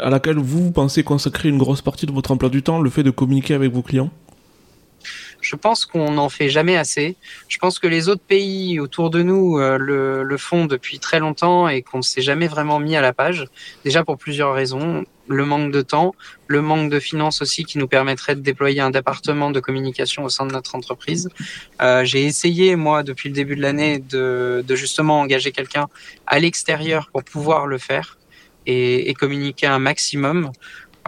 à 0.00 0.08
laquelle 0.08 0.38
vous 0.38 0.70
pensez 0.70 1.02
consacrer 1.02 1.48
une 1.48 1.58
grosse 1.58 1.82
partie 1.82 2.06
de 2.06 2.12
votre 2.12 2.30
emploi 2.30 2.48
du 2.50 2.62
temps, 2.62 2.80
le 2.80 2.88
fait 2.88 3.02
de 3.02 3.10
communiquer 3.10 3.54
avec 3.54 3.72
vos 3.72 3.82
clients? 3.82 4.10
Je 5.42 5.56
pense 5.56 5.84
qu'on 5.84 6.12
n'en 6.12 6.28
fait 6.28 6.48
jamais 6.48 6.76
assez. 6.76 7.16
Je 7.48 7.58
pense 7.58 7.78
que 7.78 7.86
les 7.88 8.08
autres 8.08 8.22
pays 8.22 8.80
autour 8.80 9.10
de 9.10 9.22
nous 9.22 9.58
euh, 9.58 9.76
le, 9.76 10.22
le, 10.22 10.36
font 10.38 10.66
depuis 10.66 11.00
très 11.00 11.18
longtemps 11.18 11.68
et 11.68 11.82
qu'on 11.82 11.98
ne 11.98 12.02
s'est 12.02 12.22
jamais 12.22 12.46
vraiment 12.46 12.78
mis 12.78 12.96
à 12.96 13.00
la 13.00 13.12
page. 13.12 13.46
Déjà 13.84 14.04
pour 14.04 14.16
plusieurs 14.16 14.54
raisons. 14.54 15.04
Le 15.28 15.44
manque 15.44 15.70
de 15.72 15.82
temps, 15.82 16.14
le 16.48 16.62
manque 16.62 16.90
de 16.90 16.98
finances 16.98 17.42
aussi 17.42 17.64
qui 17.64 17.78
nous 17.78 17.86
permettrait 17.86 18.34
de 18.34 18.40
déployer 18.40 18.80
un 18.80 18.90
département 18.90 19.50
de 19.50 19.60
communication 19.60 20.24
au 20.24 20.28
sein 20.28 20.46
de 20.46 20.52
notre 20.52 20.74
entreprise. 20.74 21.28
Euh, 21.80 22.04
J'ai 22.04 22.24
essayé, 22.24 22.74
moi, 22.74 23.02
depuis 23.04 23.28
le 23.28 23.34
début 23.34 23.54
de 23.54 23.62
l'année, 23.62 23.98
de, 23.98 24.64
de, 24.66 24.74
justement 24.74 25.20
engager 25.20 25.52
quelqu'un 25.52 25.86
à 26.26 26.40
l'extérieur 26.40 27.08
pour 27.12 27.22
pouvoir 27.22 27.66
le 27.66 27.78
faire 27.78 28.18
et, 28.66 29.10
et 29.10 29.14
communiquer 29.14 29.68
un 29.68 29.78
maximum. 29.78 30.50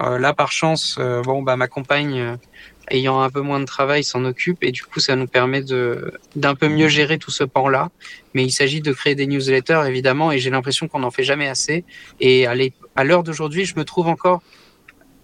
Euh, 0.00 0.18
là, 0.18 0.32
par 0.32 0.52
chance, 0.52 0.98
bon, 1.24 1.42
bah, 1.42 1.56
ma 1.56 1.66
compagne 1.66 2.38
ayant 2.90 3.20
un 3.20 3.30
peu 3.30 3.40
moins 3.40 3.60
de 3.60 3.64
travail 3.64 4.04
s'en 4.04 4.24
occupe. 4.24 4.58
Et 4.62 4.72
du 4.72 4.82
coup 4.82 5.00
ça 5.00 5.16
nous 5.16 5.26
permet 5.26 5.62
de 5.62 6.12
d'un 6.36 6.54
peu 6.54 6.68
mieux 6.68 6.88
gérer 6.88 7.18
tout 7.18 7.30
ce 7.30 7.44
pan 7.44 7.68
là 7.68 7.90
mais 8.34 8.44
il 8.44 8.50
s'agit 8.50 8.80
de 8.80 8.92
créer 8.92 9.14
des 9.14 9.26
newsletters 9.26 9.82
évidemment 9.86 10.32
et 10.32 10.38
j'ai 10.38 10.50
l'impression 10.50 10.88
qu'on 10.88 11.00
n'en 11.00 11.10
fait 11.10 11.24
jamais 11.24 11.48
assez. 11.48 11.84
Et 12.20 12.46
à 12.46 13.04
l'heure 13.04 13.22
d'aujourd'hui 13.22 13.64
je 13.64 13.76
me 13.76 13.84
trouve 13.84 14.08
encore 14.08 14.42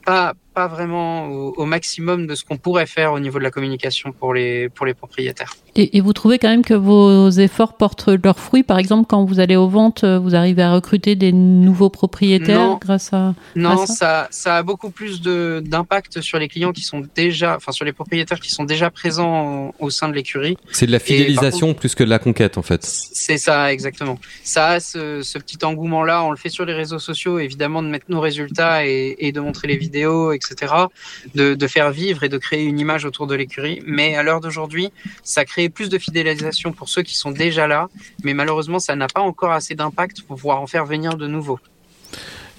pas 0.05 0.35
pas 0.55 0.67
vraiment 0.67 1.27
au, 1.29 1.65
maximum 1.65 2.27
de 2.27 2.35
ce 2.35 2.45
qu'on 2.45 2.57
pourrait 2.57 2.87
faire 2.87 3.13
au 3.13 3.21
niveau 3.21 3.39
de 3.39 3.45
la 3.45 3.51
communication 3.51 4.13
pour 4.13 4.35
les, 4.35 4.69
pour 4.69 4.85
les 4.87 4.95
propriétaires. 4.95 5.55
Et, 5.77 6.01
vous 6.01 6.13
trouvez 6.13 6.39
quand 6.39 6.49
même 6.49 6.65
que 6.65 6.75
vos 6.75 7.31
efforts 7.31 7.77
portent 7.77 8.09
leurs 8.09 8.39
fruits? 8.39 8.65
Par 8.65 8.79
exemple, 8.79 9.07
quand 9.09 9.25
vous 9.25 9.39
allez 9.39 9.57
aux 9.57 9.69
ventes, 9.69 10.05
vous 10.05 10.35
arrivez 10.35 10.63
à 10.63 10.73
recruter 10.73 11.15
des 11.15 11.33
nouveaux 11.33 11.91
propriétaires 11.91 12.79
grâce 12.81 13.13
à 13.13 13.35
Non, 13.55 13.87
ça, 13.87 14.27
ça, 14.31 14.57
a 14.57 14.63
beaucoup 14.63 14.91
plus 14.91 15.23
d'impact 15.23 16.21
sur 16.21 16.39
les 16.39 16.49
clients 16.49 16.73
qui 16.73 16.83
sont 16.83 17.03
déjà, 17.15 17.57
enfin 17.57 17.73
sur 17.73 17.85
les 17.85 17.93
propriétaires 17.93 18.41
qui 18.41 18.51
sont 18.51 18.65
déjà 18.65 18.91
présents 18.91 19.73
au, 19.79 19.91
sein 19.91 20.09
de 20.09 20.15
l'écurie. 20.15 20.57
C'est 20.73 20.87
de 20.87 20.93
la 20.93 20.99
fidélisation 20.99 21.75
plus 21.75 21.95
que 21.95 22.05
de 22.05 22.11
la 22.11 22.19
conquête 22.19 22.59
en 22.59 22.63
fait. 22.63 22.85
C'est 22.85 23.39
ça, 23.39 23.73
exactement. 23.73 24.19
Ça 24.43 24.69
a 24.69 24.81
ce, 24.81 25.23
ce 25.23 25.39
petit 25.39 25.65
engouement-là, 25.65 26.25
on 26.25 26.31
le 26.31 26.37
fait 26.37 26.49
sur 26.49 26.65
les 26.65 26.75
réseaux 26.75 26.99
sociaux, 26.99 27.39
évidemment, 27.39 27.83
de 27.83 27.89
mettre 27.89 28.07
nos 28.09 28.21
résultats 28.21 28.87
et, 28.87 29.17
et 29.19 29.33
de 29.33 29.41
montrer 29.41 29.69
les 29.69 29.77
vidéos, 29.77 30.33
etc 30.41 30.87
de, 31.35 31.67
faire 31.67 31.91
vivre 31.91 32.25
et 32.25 32.29
de 32.29 32.39
créer 32.39 32.65
une 32.65 32.79
image 32.79 33.05
autour 33.05 33.27
de 33.27 33.35
l'écurie. 33.35 33.81
Mais 33.87 34.17
à 34.17 34.23
l'heure 34.23 34.41
d'aujourd'hui, 34.41 34.91
ça 35.23 35.45
crée 35.45 35.69
plus 35.69 35.89
de 35.89 35.99
fidélisation 35.99 36.73
pour 36.73 36.89
ceux 36.89 37.03
qui 37.03 37.17
sont 37.17 37.31
déjà 37.31 37.67
là, 37.67 37.89
mais 38.25 38.35
malheureusement, 38.35 38.79
ça 38.79 38.97
n'a 38.97 39.07
pas 39.07 39.21
encore 39.21 39.53
assez 39.53 39.75
d'impact 39.75 40.23
pour 40.23 40.37
pouvoir 40.37 40.61
en 40.61 40.67
faire 40.67 40.85
venir 40.85 41.17
de 41.17 41.27
nouveaux. 41.27 41.59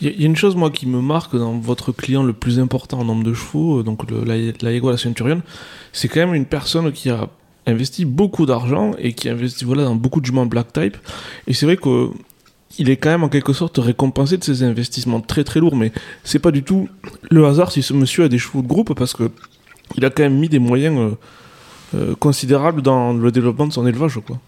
Il 0.01 0.19
y 0.19 0.23
a 0.23 0.25
une 0.25 0.35
chose, 0.35 0.55
moi, 0.55 0.71
qui 0.71 0.87
me 0.87 0.99
marque 0.99 1.35
dans 1.35 1.59
votre 1.59 1.91
client 1.91 2.23
le 2.23 2.33
plus 2.33 2.59
important 2.59 2.99
en 2.99 3.05
nombre 3.05 3.23
de 3.23 3.33
chevaux, 3.33 3.79
euh, 3.79 3.83
donc 3.83 4.09
la, 4.09 4.35
la 4.35 4.79
la 4.79 4.97
Centurion, 4.97 5.43
c'est 5.93 6.07
quand 6.07 6.21
même 6.21 6.33
une 6.33 6.47
personne 6.47 6.91
qui 6.91 7.09
a 7.09 7.29
investi 7.67 8.05
beaucoup 8.05 8.47
d'argent 8.47 8.93
et 8.97 9.13
qui 9.13 9.29
investit 9.29 9.65
voilà, 9.65 9.83
dans 9.83 9.95
beaucoup 9.95 10.19
de 10.19 10.25
juments 10.25 10.47
black 10.47 10.73
type. 10.73 10.97
Et 11.45 11.53
c'est 11.53 11.67
vrai 11.67 11.77
que 11.77 12.09
il 12.77 12.89
est 12.89 12.97
quand 12.97 13.09
même 13.09 13.23
en 13.23 13.29
quelque 13.29 13.53
sorte 13.53 13.77
récompensé 13.77 14.37
de 14.37 14.43
ses 14.43 14.63
investissements 14.63 15.21
très 15.21 15.43
très 15.43 15.59
lourds, 15.59 15.75
mais 15.75 15.91
c'est 16.23 16.39
pas 16.39 16.51
du 16.51 16.63
tout 16.63 16.89
le 17.29 17.45
hasard 17.45 17.71
si 17.71 17.83
ce 17.83 17.93
monsieur 17.93 18.23
a 18.25 18.29
des 18.29 18.37
chevaux 18.37 18.61
de 18.61 18.67
groupe 18.67 18.93
parce 18.97 19.13
que 19.13 19.31
il 19.95 20.05
a 20.05 20.09
quand 20.09 20.23
même 20.23 20.39
mis 20.39 20.49
des 20.49 20.59
moyens 20.59 20.97
euh, 20.97 21.11
euh, 21.95 22.15
considérables 22.15 22.81
dans 22.81 23.13
le 23.13 23.31
développement 23.31 23.67
de 23.67 23.73
son 23.73 23.85
élevage, 23.85 24.19
quoi. 24.25 24.39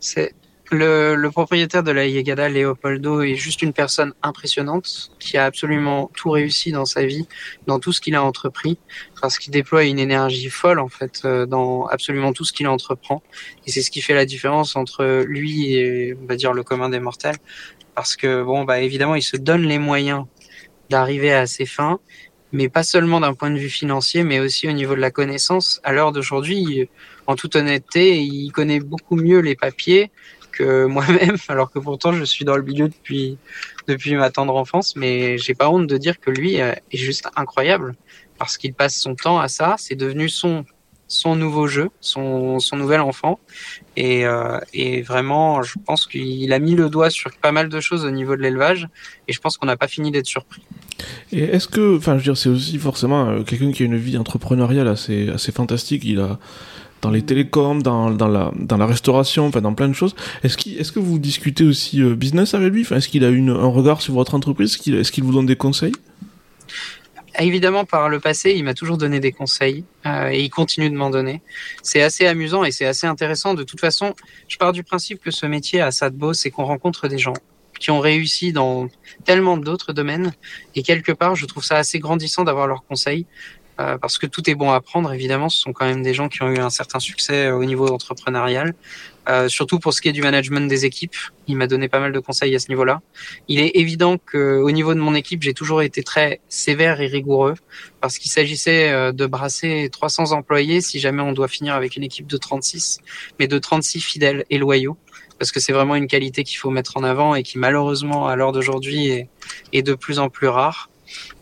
C'est 0.00 0.34
le, 0.70 1.14
le, 1.14 1.30
propriétaire 1.30 1.82
de 1.82 1.90
la 1.90 2.06
Yegada, 2.06 2.48
Leopoldo, 2.48 3.22
est 3.22 3.36
juste 3.36 3.62
une 3.62 3.72
personne 3.72 4.12
impressionnante 4.22 5.10
qui 5.18 5.36
a 5.36 5.44
absolument 5.44 6.10
tout 6.14 6.30
réussi 6.30 6.72
dans 6.72 6.84
sa 6.84 7.06
vie, 7.06 7.26
dans 7.66 7.78
tout 7.78 7.92
ce 7.92 8.00
qu'il 8.00 8.14
a 8.14 8.22
entrepris, 8.22 8.78
parce 9.20 9.38
qu'il 9.38 9.52
déploie 9.52 9.84
une 9.84 9.98
énergie 9.98 10.50
folle 10.50 10.78
en 10.78 10.88
fait 10.88 11.22
euh, 11.24 11.46
dans 11.46 11.86
absolument 11.86 12.32
tout 12.32 12.44
ce 12.44 12.52
qu'il 12.52 12.68
entreprend. 12.68 13.22
Et 13.66 13.70
c'est 13.70 13.82
ce 13.82 13.90
qui 13.90 14.02
fait 14.02 14.14
la 14.14 14.26
différence 14.26 14.76
entre 14.76 15.24
lui 15.26 15.74
et 15.74 16.14
on 16.20 16.26
va 16.26 16.36
dire 16.36 16.52
le 16.52 16.62
commun 16.62 16.88
des 16.88 17.00
mortels, 17.00 17.36
parce 17.94 18.16
que 18.16 18.42
bon 18.42 18.64
bah 18.64 18.80
évidemment 18.80 19.14
il 19.14 19.22
se 19.22 19.36
donne 19.36 19.62
les 19.62 19.78
moyens 19.78 20.24
d'arriver 20.90 21.32
à 21.32 21.46
ses 21.46 21.66
fins, 21.66 21.98
mais 22.52 22.68
pas 22.68 22.82
seulement 22.82 23.20
d'un 23.20 23.34
point 23.34 23.50
de 23.50 23.58
vue 23.58 23.68
financier, 23.68 24.22
mais 24.22 24.40
aussi 24.40 24.68
au 24.68 24.72
niveau 24.72 24.94
de 24.94 25.00
la 25.00 25.10
connaissance. 25.10 25.80
À 25.84 25.92
l'heure 25.92 26.12
d'aujourd'hui, 26.12 26.88
en 27.26 27.36
toute 27.36 27.56
honnêteté, 27.56 28.20
il 28.20 28.50
connaît 28.52 28.80
beaucoup 28.80 29.16
mieux 29.16 29.40
les 29.40 29.54
papiers 29.54 30.10
moi-même, 30.86 31.36
alors 31.48 31.70
que 31.70 31.78
pourtant 31.78 32.12
je 32.12 32.24
suis 32.24 32.44
dans 32.44 32.56
le 32.56 32.62
milieu 32.62 32.88
depuis, 32.88 33.38
depuis 33.86 34.14
ma 34.14 34.30
tendre 34.30 34.56
enfance, 34.56 34.96
mais 34.96 35.38
j'ai 35.38 35.54
pas 35.54 35.68
honte 35.68 35.86
de 35.86 35.96
dire 35.96 36.20
que 36.20 36.30
lui 36.30 36.60
euh, 36.60 36.72
est 36.92 36.96
juste 36.96 37.28
incroyable 37.36 37.94
parce 38.38 38.56
qu'il 38.56 38.74
passe 38.74 38.96
son 38.96 39.14
temps 39.14 39.38
à 39.38 39.48
ça, 39.48 39.76
c'est 39.78 39.96
devenu 39.96 40.28
son 40.28 40.64
son 41.08 41.34
nouveau 41.34 41.66
jeu, 41.66 41.88
son, 42.00 42.60
son 42.60 42.76
nouvel 42.76 43.00
enfant. 43.00 43.40
Et, 43.96 44.26
euh, 44.26 44.60
et 44.74 45.00
vraiment, 45.00 45.62
je 45.62 45.74
pense 45.84 46.06
qu'il 46.06 46.52
a 46.52 46.58
mis 46.58 46.74
le 46.74 46.90
doigt 46.90 47.10
sur 47.10 47.30
pas 47.32 47.50
mal 47.50 47.70
de 47.70 47.80
choses 47.80 48.04
au 48.04 48.10
niveau 48.10 48.36
de 48.36 48.42
l'élevage. 48.42 48.86
Et 49.26 49.32
je 49.32 49.40
pense 49.40 49.56
qu'on 49.56 49.66
n'a 49.66 49.78
pas 49.78 49.88
fini 49.88 50.10
d'être 50.10 50.26
surpris. 50.26 50.62
Et 51.32 51.44
est-ce 51.44 51.66
que, 51.66 51.96
enfin, 51.96 52.12
je 52.12 52.18
veux 52.18 52.24
dire, 52.24 52.36
c'est 52.36 52.50
aussi 52.50 52.78
forcément 52.78 53.28
euh, 53.28 53.42
quelqu'un 53.42 53.72
qui 53.72 53.82
a 53.82 53.86
une 53.86 53.96
vie 53.96 54.18
entrepreneuriale 54.18 54.86
assez, 54.86 55.30
assez 55.30 55.50
fantastique. 55.50 56.04
Il 56.04 56.20
a, 56.20 56.38
dans 57.02 57.10
les 57.10 57.22
télécoms, 57.22 57.82
dans, 57.82 58.10
dans, 58.10 58.28
la, 58.28 58.52
dans 58.56 58.76
la 58.76 58.86
restauration, 58.86 59.46
enfin 59.46 59.60
dans 59.60 59.74
plein 59.74 59.88
de 59.88 59.94
choses. 59.94 60.14
Est-ce 60.42 60.56
qu'il, 60.56 60.78
est-ce 60.78 60.92
que 60.92 60.98
vous 60.98 61.18
discutez 61.18 61.64
aussi 61.64 62.02
euh, 62.02 62.14
business 62.14 62.54
avec 62.54 62.72
lui? 62.72 62.82
Enfin, 62.82 62.96
Est-ce 62.96 63.08
qu'il 63.08 63.24
a 63.24 63.28
une, 63.28 63.50
un 63.50 63.66
regard 63.68 64.02
sur 64.02 64.14
votre 64.14 64.34
entreprise? 64.34 64.72
Est-ce 64.72 64.78
qu'il, 64.78 64.94
est-ce 64.96 65.12
qu'il 65.12 65.24
vous 65.24 65.32
donne 65.32 65.46
des 65.46 65.56
conseils? 65.56 65.92
Évidemment, 67.40 67.84
par 67.84 68.08
le 68.08 68.18
passé, 68.18 68.54
il 68.56 68.64
m'a 68.64 68.74
toujours 68.74 68.98
donné 68.98 69.20
des 69.20 69.30
conseils 69.30 69.84
euh, 70.06 70.30
et 70.30 70.42
il 70.42 70.50
continue 70.50 70.90
de 70.90 70.96
m'en 70.96 71.10
donner. 71.10 71.40
C'est 71.82 72.02
assez 72.02 72.26
amusant 72.26 72.64
et 72.64 72.72
c'est 72.72 72.86
assez 72.86 73.06
intéressant. 73.06 73.54
De 73.54 73.62
toute 73.62 73.78
façon, 73.78 74.14
je 74.48 74.56
pars 74.56 74.72
du 74.72 74.82
principe 74.82 75.22
que 75.22 75.30
ce 75.30 75.46
métier 75.46 75.80
à 75.80 75.92
Sadbo, 75.92 76.32
c'est 76.32 76.50
qu'on 76.50 76.64
rencontre 76.64 77.06
des 77.06 77.18
gens 77.18 77.34
qui 77.78 77.92
ont 77.92 78.00
réussi 78.00 78.52
dans 78.52 78.88
tellement 79.24 79.56
d'autres 79.56 79.92
domaines 79.92 80.32
et 80.74 80.82
quelque 80.82 81.12
part, 81.12 81.36
je 81.36 81.46
trouve 81.46 81.62
ça 81.62 81.76
assez 81.76 82.00
grandissant 82.00 82.42
d'avoir 82.42 82.66
leurs 82.66 82.84
conseils 82.84 83.24
euh, 83.80 83.96
parce 83.98 84.18
que 84.18 84.26
tout 84.26 84.48
est 84.50 84.54
bon 84.54 84.70
à 84.70 84.80
prendre, 84.80 85.12
évidemment. 85.12 85.48
Ce 85.48 85.60
sont 85.60 85.72
quand 85.72 85.86
même 85.86 86.02
des 86.02 86.14
gens 86.14 86.28
qui 86.28 86.42
ont 86.42 86.50
eu 86.50 86.58
un 86.58 86.70
certain 86.70 86.98
succès 86.98 87.46
euh, 87.46 87.56
au 87.56 87.64
niveau 87.64 87.88
entrepreneurial. 87.88 88.74
Euh, 89.28 89.48
surtout 89.48 89.78
pour 89.78 89.92
ce 89.92 90.00
qui 90.00 90.08
est 90.08 90.12
du 90.12 90.22
management 90.22 90.66
des 90.68 90.86
équipes. 90.86 91.14
Il 91.48 91.56
m'a 91.56 91.66
donné 91.66 91.88
pas 91.88 92.00
mal 92.00 92.12
de 92.12 92.18
conseils 92.18 92.54
à 92.54 92.58
ce 92.58 92.70
niveau-là. 92.70 93.02
Il 93.46 93.60
est 93.60 93.72
évident 93.74 94.16
qu'au 94.16 94.70
niveau 94.70 94.94
de 94.94 95.00
mon 95.00 95.14
équipe, 95.14 95.42
j'ai 95.42 95.52
toujours 95.52 95.82
été 95.82 96.02
très 96.02 96.40
sévère 96.48 97.02
et 97.02 97.06
rigoureux 97.06 97.54
parce 98.00 98.16
qu'il 98.16 98.30
s'agissait 98.30 99.12
de 99.12 99.26
brasser 99.26 99.90
300 99.92 100.32
employés 100.32 100.80
si 100.80 100.98
jamais 100.98 101.20
on 101.20 101.32
doit 101.32 101.48
finir 101.48 101.74
avec 101.74 101.96
une 101.96 102.04
équipe 102.04 102.26
de 102.26 102.38
36, 102.38 103.00
mais 103.38 103.48
de 103.48 103.58
36 103.58 104.00
fidèles 104.00 104.46
et 104.48 104.56
loyaux 104.56 104.96
parce 105.38 105.52
que 105.52 105.60
c'est 105.60 105.72
vraiment 105.72 105.94
une 105.94 106.06
qualité 106.06 106.42
qu'il 106.42 106.56
faut 106.56 106.70
mettre 106.70 106.96
en 106.96 107.04
avant 107.04 107.34
et 107.34 107.42
qui 107.42 107.58
malheureusement 107.58 108.28
à 108.28 108.34
l'heure 108.36 108.52
d'aujourd'hui 108.52 109.08
est, 109.08 109.28
est, 109.74 109.82
de 109.82 109.94
plus 109.94 110.18
en 110.18 110.30
plus 110.30 110.48
rare. 110.48 110.90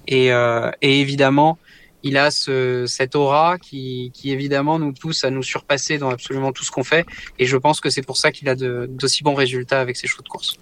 Et, 0.06 0.32
euh, 0.32 0.70
et 0.82 1.00
évidemment, 1.00 1.58
il 2.06 2.16
a 2.16 2.30
ce, 2.30 2.84
cette 2.86 3.16
aura 3.16 3.58
qui, 3.58 4.12
évidemment 4.24 4.78
nous 4.78 4.92
pousse 4.92 5.24
à 5.24 5.30
nous 5.30 5.42
surpasser 5.42 5.98
dans 5.98 6.10
absolument 6.10 6.52
tout 6.52 6.64
ce 6.64 6.70
qu'on 6.70 6.84
fait. 6.84 7.04
Et 7.38 7.46
je 7.46 7.56
pense 7.56 7.80
que 7.80 7.90
c'est 7.90 8.02
pour 8.02 8.16
ça 8.16 8.32
qu'il 8.32 8.48
a 8.48 8.54
d'aussi 8.54 9.22
bons 9.22 9.34
résultats 9.34 9.80
avec 9.80 9.96
ses 9.96 10.06
chevaux 10.06 10.22
de 10.22 10.28
course. 10.28 10.56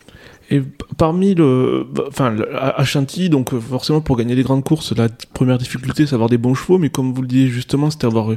Et 0.50 0.62
parmi 0.98 1.34
le, 1.34 1.86
enfin, 2.08 2.36
à 2.54 2.84
Chantilly, 2.84 3.30
donc 3.30 3.58
forcément 3.58 4.00
pour 4.00 4.16
gagner 4.16 4.34
les 4.34 4.42
grandes 4.42 4.64
courses, 4.64 4.92
la 4.92 5.08
première 5.32 5.58
difficulté 5.58 6.06
c'est 6.06 6.14
avoir 6.14 6.28
des 6.28 6.38
bons 6.38 6.54
chevaux, 6.54 6.78
mais 6.78 6.90
comme 6.90 7.14
vous 7.14 7.22
le 7.22 7.28
disiez 7.28 7.48
justement, 7.48 7.90
c'était 7.90 8.06
avoir 8.06 8.30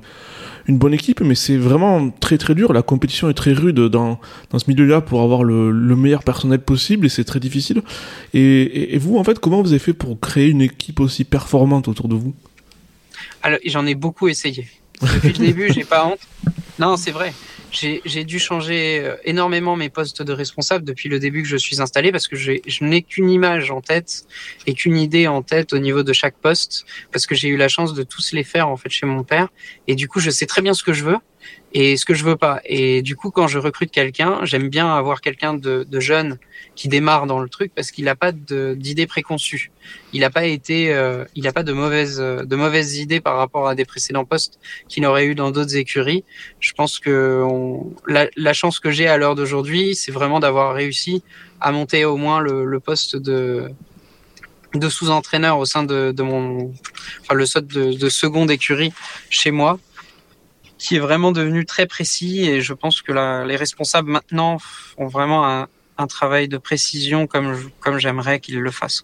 une 0.67 0.77
bonne 0.77 0.93
équipe, 0.93 1.21
mais 1.21 1.35
c'est 1.35 1.57
vraiment 1.57 2.09
très 2.09 2.37
très 2.37 2.55
dur. 2.55 2.73
La 2.73 2.81
compétition 2.81 3.29
est 3.29 3.33
très 3.33 3.53
rude 3.53 3.79
dans, 3.79 4.19
ce 4.51 4.69
milieu-là 4.69 5.01
pour 5.01 5.21
avoir 5.21 5.43
le, 5.43 5.71
le, 5.71 5.95
meilleur 5.95 6.23
personnel 6.23 6.59
possible 6.59 7.05
et 7.05 7.09
c'est 7.09 7.23
très 7.23 7.39
difficile. 7.39 7.81
Et, 8.33 8.97
vous, 8.97 9.17
en 9.17 9.23
fait, 9.23 9.39
comment 9.39 9.61
vous 9.61 9.71
avez 9.71 9.79
fait 9.79 9.93
pour 9.93 10.19
créer 10.19 10.49
une 10.49 10.61
équipe 10.61 10.99
aussi 10.99 11.23
performante 11.23 11.87
autour 11.87 12.07
de 12.07 12.15
vous? 12.15 12.33
J'en 13.65 13.85
ai 13.85 13.95
beaucoup 13.95 14.27
essayé. 14.27 14.67
Depuis 15.01 15.33
le 15.33 15.45
début, 15.45 15.71
j'ai 15.73 15.83
pas 15.83 16.05
honte. 16.05 16.19
Non, 16.79 16.97
c'est 16.97 17.11
vrai 17.11 17.33
j'ai 17.71 18.23
dû 18.23 18.39
changer 18.39 19.01
euh, 19.03 19.15
énormément 19.23 19.75
mes 19.75 19.89
postes 19.89 20.21
de 20.21 20.33
responsable 20.33 20.85
depuis 20.85 21.09
le 21.09 21.19
début 21.19 21.43
que 21.43 21.47
je 21.47 21.57
suis 21.57 21.81
installé 21.81 22.11
parce 22.11 22.27
que 22.27 22.35
je 22.35 22.59
n'ai 22.81 23.01
qu'une 23.01 23.29
image 23.29 23.71
en 23.71 23.81
tête 23.81 24.25
et 24.65 24.73
qu'une 24.73 24.97
idée 24.97 25.27
en 25.27 25.41
tête 25.41 25.73
au 25.73 25.79
niveau 25.79 26.03
de 26.03 26.13
chaque 26.13 26.35
poste 26.37 26.85
parce 27.11 27.25
que 27.25 27.35
j'ai 27.35 27.49
eu 27.49 27.57
la 27.57 27.67
chance 27.67 27.93
de 27.93 28.03
tous 28.03 28.31
les 28.33 28.43
faire 28.43 28.69
en 28.69 28.77
fait 28.77 28.89
chez 28.89 29.05
mon 29.05 29.23
père 29.23 29.49
et 29.87 29.95
du 29.95 30.07
coup 30.07 30.19
je 30.19 30.29
sais 30.29 30.45
très 30.45 30.61
bien 30.61 30.73
ce 30.73 30.83
que 30.83 30.93
je 30.93 31.03
veux 31.03 31.17
et 31.79 31.95
ce 31.95 32.05
que 32.05 32.15
je 32.15 32.23
veux 32.23 32.35
pas. 32.35 32.59
Et 32.65 33.03
du 33.03 33.15
coup, 33.15 33.29
quand 33.29 33.47
je 33.47 33.59
recrute 33.59 33.91
quelqu'un, 33.91 34.39
j'aime 34.41 34.67
bien 34.67 34.91
avoir 34.95 35.21
quelqu'un 35.21 35.53
de, 35.53 35.99
jeune 35.99 36.39
qui 36.73 36.87
démarre 36.87 37.27
dans 37.27 37.39
le 37.39 37.47
truc 37.49 37.71
parce 37.75 37.91
qu'il 37.91 38.05
n'a 38.05 38.15
pas 38.15 38.31
d'idées 38.31 39.05
préconçues. 39.05 39.69
Il 40.11 40.21
n'a 40.21 40.31
pas 40.31 40.45
été, 40.45 40.91
euh, 40.91 41.23
il 41.35 41.43
n'a 41.43 41.51
pas 41.51 41.61
de 41.61 41.73
mauvaises, 41.73 42.17
de 42.17 42.55
mauvaises 42.55 42.97
idées 42.97 43.19
par 43.19 43.37
rapport 43.37 43.67
à 43.67 43.75
des 43.75 43.85
précédents 43.85 44.25
postes 44.25 44.57
qu'il 44.89 45.05
aurait 45.05 45.27
eu 45.27 45.35
dans 45.35 45.51
d'autres 45.51 45.75
écuries. 45.75 46.23
Je 46.59 46.73
pense 46.73 46.97
que 46.97 47.45
la, 48.07 48.53
chance 48.53 48.79
que 48.79 48.89
j'ai 48.89 49.07
à 49.07 49.17
l'heure 49.17 49.35
d'aujourd'hui, 49.35 49.93
c'est 49.93 50.11
vraiment 50.11 50.39
d'avoir 50.39 50.73
réussi 50.73 51.21
à 51.61 51.71
monter 51.71 52.05
au 52.05 52.17
moins 52.17 52.39
le, 52.39 52.79
poste 52.79 53.15
de 53.17 53.69
sous-entraîneur 54.89 55.59
au 55.59 55.65
sein 55.65 55.83
de, 55.83 56.11
mon, 56.23 56.73
enfin 57.21 57.35
le 57.35 57.45
sort 57.45 57.61
de, 57.61 57.95
de 57.95 58.09
seconde 58.09 58.49
écurie 58.49 58.91
chez 59.29 59.51
moi 59.51 59.77
qui 60.77 60.95
est 60.95 60.99
vraiment 60.99 61.31
devenu 61.31 61.65
très 61.65 61.85
précis 61.85 62.45
et 62.45 62.61
je 62.61 62.73
pense 62.73 63.01
que 63.01 63.11
les 63.45 63.55
responsables 63.55 64.09
maintenant 64.09 64.57
font 64.59 65.07
vraiment 65.07 65.45
un, 65.45 65.67
travail 66.07 66.47
de 66.47 66.57
précision 66.57 67.25
comme, 67.25 67.57
comme 67.79 67.97
j'aimerais 67.97 68.39
qu'ils 68.39 68.59
le 68.59 68.71
fassent. 68.71 69.03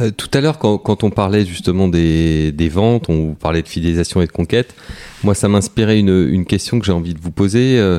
Euh, 0.00 0.10
tout 0.10 0.28
à 0.34 0.40
l'heure, 0.40 0.58
quand, 0.58 0.76
quand, 0.76 1.04
on 1.04 1.10
parlait 1.10 1.46
justement 1.46 1.88
des, 1.88 2.52
des, 2.52 2.68
ventes, 2.68 3.08
on 3.08 3.34
parlait 3.34 3.62
de 3.62 3.68
fidélisation 3.68 4.20
et 4.20 4.26
de 4.26 4.32
conquête, 4.32 4.74
moi 5.24 5.34
ça 5.34 5.48
m'inspirait 5.48 5.98
une, 5.98 6.28
une, 6.30 6.44
question 6.44 6.78
que 6.78 6.86
j'ai 6.86 6.92
envie 6.92 7.14
de 7.14 7.20
vous 7.20 7.30
poser. 7.30 7.78
Euh, 7.78 7.98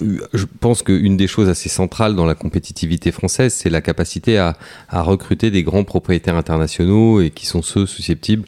je 0.00 0.44
pense 0.60 0.82
qu'une 0.82 1.16
des 1.16 1.26
choses 1.26 1.48
assez 1.48 1.68
centrales 1.68 2.14
dans 2.14 2.24
la 2.24 2.34
compétitivité 2.34 3.10
française, 3.10 3.52
c'est 3.52 3.70
la 3.70 3.80
capacité 3.80 4.38
à, 4.38 4.56
recruter 4.90 5.50
des 5.50 5.62
grands 5.64 5.84
propriétaires 5.84 6.36
internationaux 6.36 7.20
et 7.20 7.30
qui 7.30 7.46
sont 7.46 7.62
ceux 7.62 7.86
susceptibles 7.86 8.44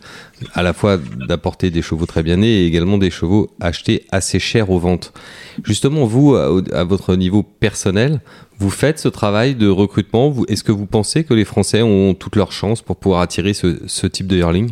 à 0.55 0.63
la 0.63 0.73
fois 0.73 0.99
d'apporter 1.29 1.71
des 1.71 1.83
chevaux 1.83 2.07
très 2.07 2.23
bien 2.23 2.37
nés 2.37 2.63
et 2.63 2.67
également 2.67 2.99
des 2.99 3.11
chevaux 3.11 3.51
achetés 3.61 4.07
assez 4.13 4.39
chers 4.39 4.71
aux 4.71 4.79
ventes. 4.79 5.13
Justement, 5.65 6.05
vous, 6.05 6.37
à, 6.37 6.63
à 6.73 6.85
votre 6.85 7.17
niveau 7.17 7.43
personnel, 7.43 8.21
vous 8.59 8.71
faites 8.71 9.01
ce 9.01 9.09
travail 9.09 9.57
de 9.57 9.69
recrutement. 9.69 10.35
Est-ce 10.47 10.63
que 10.63 10.73
vous 10.73 10.87
pensez 10.87 11.25
que 11.25 11.35
les 11.35 11.45
Français 11.45 11.83
ont 11.83 12.15
toutes 12.15 12.37
leurs 12.37 12.53
chances 12.53 12.83
pour 12.83 12.97
pouvoir 12.97 13.21
attirer 13.21 13.55
ce, 13.55 13.81
ce 13.87 14.07
type 14.07 14.29
de 14.29 14.37
yearling? 14.37 14.71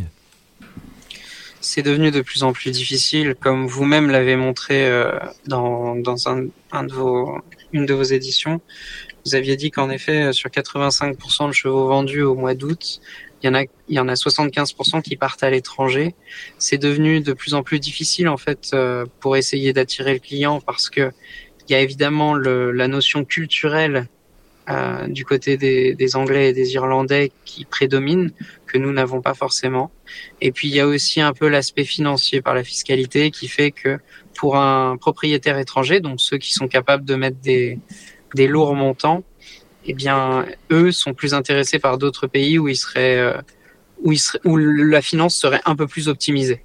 C'est 1.61 1.83
devenu 1.83 2.11
de 2.11 2.21
plus 2.21 2.43
en 2.43 2.52
plus 2.52 2.71
difficile, 2.71 3.35
comme 3.38 3.67
vous-même 3.67 4.11
l'avez 4.11 4.37
montré 4.37 4.87
euh, 4.87 5.12
dans, 5.47 5.95
dans 5.97 6.29
un, 6.29 6.47
un, 6.73 6.85
de 6.85 6.93
vos, 6.93 7.38
une 7.73 7.87
de 7.87 7.95
vos 7.95 8.02
éditions. 8.02 8.61
Vous 9.26 9.35
aviez 9.35 9.56
dit 9.56 9.71
qu'en 9.71 9.91
effet, 9.91 10.32
sur 10.32 10.49
85% 10.50 11.49
de 11.49 11.52
chevaux 11.52 11.87
vendus 11.87 12.23
au 12.23 12.35
mois 12.35 12.54
d'août, 12.54 13.00
il 13.43 13.47
y 13.47 13.49
en 13.49 13.54
a, 13.54 13.63
il 13.63 13.95
y 13.95 13.99
en 13.99 14.08
a 14.08 14.15
75% 14.15 15.02
qui 15.02 15.17
partent 15.17 15.43
à 15.43 15.50
l'étranger. 15.50 16.15
C'est 16.58 16.78
devenu 16.78 17.21
de 17.21 17.32
plus 17.32 17.54
en 17.54 17.63
plus 17.63 17.80
difficile 17.80 18.28
en 18.28 18.37
fait 18.37 18.71
euh, 18.75 19.06
pour 19.21 19.37
essayer 19.37 19.73
d'attirer 19.73 20.13
le 20.13 20.19
client 20.19 20.61
parce 20.61 20.91
que 20.91 21.11
il 21.69 21.73
y 21.73 21.75
a 21.76 21.80
évidemment 21.80 22.35
le, 22.35 22.73
la 22.73 22.89
notion 22.89 23.25
culturelle 23.25 24.08
du 25.09 25.25
côté 25.25 25.56
des, 25.56 26.17
Anglais 26.17 26.50
et 26.50 26.52
des 26.52 26.75
Irlandais 26.75 27.33
qui 27.45 27.65
prédomine, 27.65 28.33
que 28.67 28.78
nous 28.78 28.93
n'avons 28.93 29.21
pas 29.21 29.35
forcément. 29.35 29.91
Et 30.41 30.52
puis 30.52 30.69
il 30.69 30.75
y 30.75 30.80
a 30.80 30.87
aussi 30.87 31.21
un 31.21 31.33
peu 31.33 31.49
l'aspect 31.49 31.85
financier 31.85 32.41
par 32.41 32.54
la 32.54 32.65
fiscalité 32.65 33.30
qui 33.30 33.49
fait 33.49 33.71
que 33.71 33.99
pour 34.37 34.56
un 34.56 34.97
propriétaire 34.97 35.59
étranger, 35.59 36.00
donc 36.00 36.21
ceux 36.21 36.39
qui 36.39 36.52
sont 36.52 36.69
capables 36.69 37.04
de 37.04 37.15
mettre 37.15 37.39
des, 37.41 37.78
lourds 38.35 38.75
montants, 38.75 39.25
eh 39.87 39.95
bien 39.95 40.47
eux 40.71 40.93
sont 40.93 41.15
plus 41.15 41.35
intéressés 41.35 41.78
par 41.78 41.99
d'autres 41.99 42.26
pays 42.26 42.59
où 42.59 42.69
ils 42.69 42.76
seraient, 42.76 43.19
euh, 43.19 43.35
où 44.45 44.56
la 44.56 45.02
finance 45.02 45.35
serait 45.35 45.61
un 45.65 45.75
peu 45.75 45.87
plus 45.87 46.09
optimisée. 46.09 46.63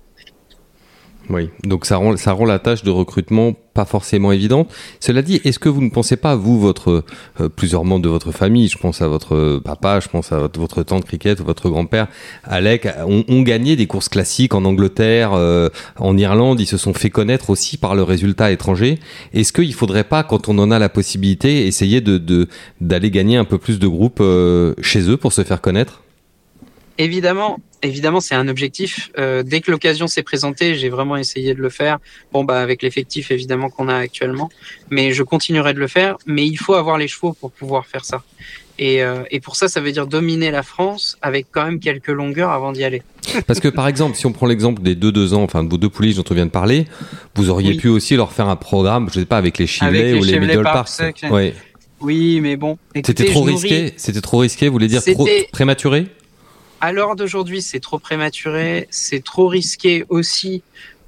Oui, 1.30 1.50
donc 1.64 1.86
ça 1.86 1.98
rend, 1.98 2.16
ça 2.18 2.34
rend 2.34 2.46
la 2.46 2.60
tâche 2.60 2.84
de 2.84 2.92
recrutement 2.92 3.54
pas 3.74 3.86
forcément 3.86 4.32
évidente. 4.32 4.72
Cela 5.00 5.22
dit, 5.22 5.42
est-ce 5.44 5.60
que 5.60 5.68
vous 5.68 5.82
ne 5.82 5.90
pensez 5.90 6.16
pas, 6.16 6.36
vous, 6.36 6.60
votre 6.60 7.04
euh, 7.42 7.50
plusieurs 7.50 7.84
membres 7.84 8.04
de 8.04 8.10
votre 8.10 8.32
famille, 8.32 8.70
je 8.70 8.78
pense 8.78 9.02
à 9.02 9.08
votre 9.08 9.60
papa, 9.64 10.00
je 10.00 10.08
pense 10.08 10.32
à 10.32 10.40
votre, 10.40 10.60
votre 10.60 10.84
tante 10.84 11.04
Cricket, 11.04 11.42
votre 11.42 11.70
grand-père, 11.70 12.08
Alec, 12.46 12.88
ont, 13.06 13.26
ont, 13.28 13.42
gagné 13.42 13.76
des 13.76 13.86
courses 13.86 14.08
classiques 14.08 14.56
en 14.56 14.64
Angleterre, 14.64 15.34
euh, 15.34 15.70
en 15.98 16.18
Irlande, 16.18 16.62
ils 16.62 16.68
se 16.68 16.78
sont 16.78 16.94
fait 16.94 17.10
connaître 17.10 17.50
aussi 17.50 17.78
par 17.78 17.96
le 17.96 18.04
résultat 18.04 18.52
étranger. 18.52 19.00
Est-ce 19.34 19.52
qu'il 19.52 19.74
faudrait 19.74 20.06
pas, 20.06 20.24
quand 20.24 20.48
on 20.48 20.58
en 20.58 20.72
a 20.72 20.80
la 20.80 20.90
possibilité, 20.90 21.68
essayer 21.68 22.00
de 22.02 22.48
d'aller 22.80 23.12
gagner 23.12 23.36
un 23.36 23.46
peu 23.46 23.58
plus 23.58 23.78
de 23.78 23.88
groupes 23.88 24.20
euh, 24.22 24.74
chez 24.82 25.10
eux 25.10 25.18
pour 25.18 25.34
se 25.34 25.44
faire 25.44 25.60
connaître? 25.60 26.02
Évidemment, 26.98 27.60
évidemment, 27.86 28.20
c'est 28.20 28.36
un 28.36 28.48
objectif. 28.48 29.12
Euh, 29.18 29.44
dès 29.44 29.62
que 29.62 29.72
l'occasion 29.72 30.08
s'est 30.08 30.24
présentée, 30.24 30.76
j'ai 30.76 30.90
vraiment 30.90 31.18
essayé 31.18 31.54
de 31.54 31.62
le 31.62 31.70
faire. 31.70 32.00
Bon, 32.34 32.44
bah, 32.44 32.62
avec 32.62 32.82
l'effectif 32.82 33.32
évidemment 33.32 33.70
qu'on 33.70 33.88
a 33.88 33.96
actuellement, 33.96 34.50
mais 34.90 35.12
je 35.12 35.24
continuerai 35.24 35.74
de 35.74 35.80
le 35.80 35.88
faire. 35.88 36.18
Mais 36.26 36.46
il 36.46 36.58
faut 36.58 36.74
avoir 36.74 36.98
les 36.98 37.08
chevaux 37.08 37.34
pour 37.34 37.52
pouvoir 37.52 37.86
faire 37.86 38.04
ça. 38.04 38.24
Et, 38.78 39.02
euh, 39.02 39.24
et 39.32 39.40
pour 39.40 39.56
ça, 39.56 39.70
ça 39.70 39.80
veut 39.80 39.92
dire 39.92 40.06
dominer 40.06 40.52
la 40.52 40.64
France 40.64 41.18
avec 41.22 41.48
quand 41.52 41.64
même 41.64 41.80
quelques 41.80 42.10
longueurs 42.10 42.52
avant 42.52 42.74
d'y 42.74 42.84
aller. 42.84 43.04
Parce 43.48 43.60
que 43.60 43.70
par 43.70 43.88
exemple, 43.88 44.18
si 44.18 44.26
on 44.26 44.34
prend 44.34 44.48
l'exemple 44.48 44.82
des 44.82 44.96
deux 44.96 45.12
deux 45.12 45.34
ans, 45.34 45.44
enfin 45.44 45.64
de 45.64 45.70
vos 45.70 45.78
deux 45.78 45.90
poulies 45.90 46.14
dont 46.14 46.26
on 46.30 46.34
vient 46.34 46.46
de 46.46 46.52
parler, 46.52 46.86
vous 47.36 47.50
auriez 47.50 47.72
oui. 47.72 47.78
pu 47.78 47.88
aussi 47.88 48.16
leur 48.16 48.34
faire 48.34 48.50
un 48.50 48.58
programme, 48.58 49.10
je 49.14 49.22
sais 49.22 49.26
pas, 49.26 49.38
avec 49.38 49.58
les 49.58 49.68
Chivley 49.68 50.14
ou 50.14 50.24
les 50.24 50.40
Middle 50.40 50.64
Parks. 50.64 51.02
Oui. 51.32 51.54
oui, 52.02 52.40
mais 52.42 52.58
bon. 52.58 52.78
C'était 52.96 53.26
trop 53.26 53.44
risqué. 53.44 53.94
C'était 53.96 54.22
trop 54.22 54.40
risqué. 54.40 54.68
Vous 54.68 54.74
voulez 54.74 54.88
dire 54.88 55.04
trop 55.04 55.28
prématuré? 55.54 56.08
À 56.86 56.92
l'heure 56.92 57.16
d'aujourd'hui, 57.16 57.64
c'est 57.64 57.80
trop 57.80 57.98
prématuré, 57.98 58.88
c'est 58.92 59.24
trop 59.24 59.48
risqué 59.48 60.06
aussi 60.10 60.62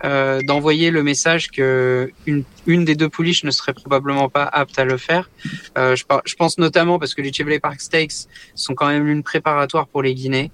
euh, 0.03 0.41
d'envoyer 0.41 0.89
le 0.89 1.03
message 1.03 1.51
que 1.51 2.11
une, 2.25 2.43
une, 2.65 2.83
des 2.83 2.95
deux 2.95 3.09
pouliches 3.09 3.43
ne 3.43 3.51
serait 3.51 3.73
probablement 3.73 4.27
pas 4.27 4.43
apte 4.43 4.77
à 4.79 4.85
le 4.85 4.97
faire. 4.97 5.29
Euh, 5.77 5.95
je, 5.95 6.03
je, 6.25 6.35
pense 6.35 6.57
notamment 6.57 6.97
parce 6.97 7.13
que 7.13 7.21
les 7.21 7.31
Chevrolet 7.31 7.59
Park 7.59 7.79
Stakes 7.79 8.27
sont 8.55 8.73
quand 8.73 8.87
même 8.87 9.07
une 9.07 9.21
préparatoire 9.21 9.87
pour 9.87 10.01
les 10.01 10.15
Guinées. 10.15 10.49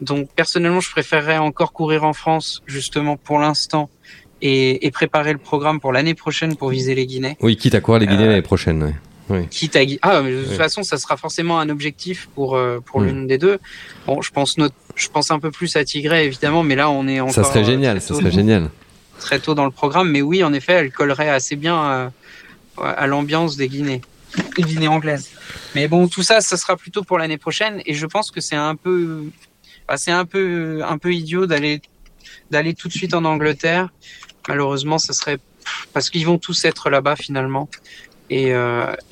Donc 0.00 0.28
personnellement, 0.34 0.80
je 0.80 0.90
préférerais 0.90 1.38
encore 1.38 1.72
courir 1.72 2.02
en 2.02 2.12
France 2.12 2.62
justement 2.66 3.16
pour 3.16 3.38
l'instant 3.38 3.90
et, 4.42 4.84
et, 4.86 4.90
préparer 4.90 5.32
le 5.32 5.38
programme 5.38 5.78
pour 5.78 5.92
l'année 5.92 6.14
prochaine 6.14 6.56
pour 6.56 6.70
viser 6.70 6.96
les 6.96 7.06
Guinées. 7.06 7.36
Oui, 7.40 7.56
quitte 7.56 7.76
à 7.76 7.80
courir 7.80 8.00
les 8.00 8.06
Guinées 8.08 8.24
euh, 8.24 8.28
l'année 8.30 8.42
prochaine. 8.42 8.82
Ouais. 8.82 8.94
Oui. 9.30 9.48
Quitte 9.48 9.76
à... 9.76 9.80
Ah, 10.02 10.20
mais 10.22 10.32
de 10.32 10.42
toute 10.42 10.50
oui. 10.50 10.56
façon, 10.56 10.82
ça 10.82 10.98
sera 10.98 11.16
forcément 11.16 11.58
un 11.58 11.68
objectif 11.70 12.28
pour, 12.34 12.56
euh, 12.56 12.80
pour 12.84 13.00
oui. 13.00 13.06
l'une 13.06 13.26
des 13.26 13.38
deux. 13.38 13.58
Bon, 14.06 14.20
je 14.20 14.30
pense, 14.30 14.58
notre... 14.58 14.74
je 14.94 15.08
pense 15.08 15.30
un 15.30 15.38
peu 15.38 15.50
plus 15.50 15.76
à 15.76 15.84
Tigray, 15.84 16.26
évidemment, 16.26 16.62
mais 16.62 16.76
là, 16.76 16.90
on 16.90 17.08
est 17.08 17.20
encore. 17.20 17.34
Ça 17.34 17.44
serait 17.44 17.64
génial, 17.64 18.00
ça 18.00 18.14
serait 18.14 18.30
génial. 18.30 18.70
Très 19.18 19.38
tôt 19.38 19.54
dans 19.54 19.64
le 19.64 19.70
programme, 19.70 20.10
mais 20.10 20.22
oui, 20.22 20.44
en 20.44 20.52
effet, 20.52 20.74
elle 20.74 20.92
collerait 20.92 21.30
assez 21.30 21.56
bien 21.56 21.76
à, 21.76 22.12
à 22.78 23.06
l'ambiance 23.06 23.56
des 23.56 23.68
Guinées, 23.68 24.02
des 24.56 24.62
Guinées 24.62 24.88
anglaises. 24.88 25.30
Mais 25.74 25.88
bon, 25.88 26.08
tout 26.08 26.22
ça, 26.22 26.40
ça 26.40 26.56
sera 26.56 26.76
plutôt 26.76 27.02
pour 27.02 27.18
l'année 27.18 27.38
prochaine, 27.38 27.80
et 27.86 27.94
je 27.94 28.06
pense 28.06 28.30
que 28.30 28.40
c'est 28.40 28.56
un 28.56 28.76
peu. 28.76 29.24
Bah, 29.88 29.96
c'est 29.96 30.10
un 30.10 30.24
peu, 30.24 30.82
un 30.84 30.98
peu 30.98 31.12
idiot 31.12 31.46
d'aller 31.46 31.80
d'aller 32.50 32.74
tout 32.74 32.88
de 32.88 32.92
suite 32.92 33.14
en 33.14 33.24
Angleterre, 33.24 33.88
malheureusement, 34.48 34.98
ça 34.98 35.12
serait 35.12 35.38
parce 35.92 36.10
qu'ils 36.10 36.26
vont 36.26 36.38
tous 36.38 36.64
être 36.64 36.90
là-bas 36.90 37.16
finalement. 37.16 37.68
Et, 38.36 38.52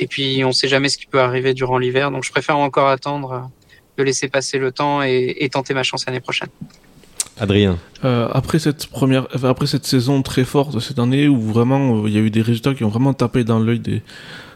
et 0.01 0.07
puis, 0.09 0.43
on 0.45 0.51
sait 0.51 0.67
jamais 0.67 0.89
ce 0.89 0.99
qui 0.99 1.07
peut 1.07 1.21
arriver 1.21 1.55
durant 1.55 1.79
l'hiver. 1.79 2.11
Donc, 2.11 2.25
je 2.25 2.31
préfère 2.33 2.59
encore 2.59 2.89
attendre 2.89 3.51
de 3.97 4.03
laisser 4.03 4.29
passer 4.29 4.59
le 4.59 4.73
temps 4.73 5.03
et, 5.03 5.37
et 5.39 5.49
tenter 5.49 5.75
ma 5.75 5.83
chance 5.83 6.07
l'année 6.07 6.21
prochaine. 6.21 6.49
Adrien. 7.39 7.79
Euh, 8.05 8.29
après 8.33 8.59
cette 8.59 8.87
première, 8.87 9.27
après 9.43 9.67
cette 9.67 9.87
saison 9.87 10.23
très 10.23 10.45
forte 10.45 10.79
cette 10.81 10.99
année 10.99 11.29
où 11.29 11.41
vraiment 11.41 11.97
euh, 11.97 12.09
il 12.09 12.15
y 12.15 12.19
a 12.19 12.21
eu 12.21 12.31
des 12.31 12.43
résultats 12.43 12.75
qui 12.75 12.85
ont 12.85 12.89
vraiment 12.89 13.15
tapé 13.15 13.45
dans 13.45 13.59
l'œil 13.59 13.81
des 13.81 14.03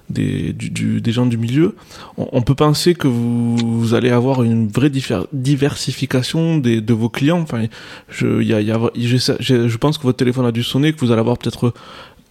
des, 0.09 0.53
du, 0.53 1.01
des 1.01 1.11
gens 1.11 1.27
du 1.27 1.37
milieu, 1.37 1.75
on, 2.17 2.41
peut 2.41 2.55
penser 2.55 2.95
que 2.95 3.09
vous, 3.09 3.57
vous, 3.57 3.95
allez 3.95 4.11
avoir 4.11 4.45
une 4.45 4.69
vraie 4.69 4.89
diversification 5.33 6.59
des, 6.59 6.81
de 6.81 6.95
vos 6.95 7.09
clients. 7.09 7.41
Enfin, 7.41 7.65
je, 8.09 8.41
y 8.41 8.55
a, 8.55 8.61
y 8.61 8.71
a, 8.71 8.79
je, 8.95 9.67
je, 9.67 9.77
pense 9.79 9.99
que 9.99 10.05
votre 10.05 10.19
téléphone 10.19 10.47
a 10.47 10.53
dû 10.53 10.63
sonner, 10.63 10.93
que 10.93 11.01
vous 11.01 11.11
allez 11.11 11.19
avoir 11.19 11.39
peut-être 11.39 11.75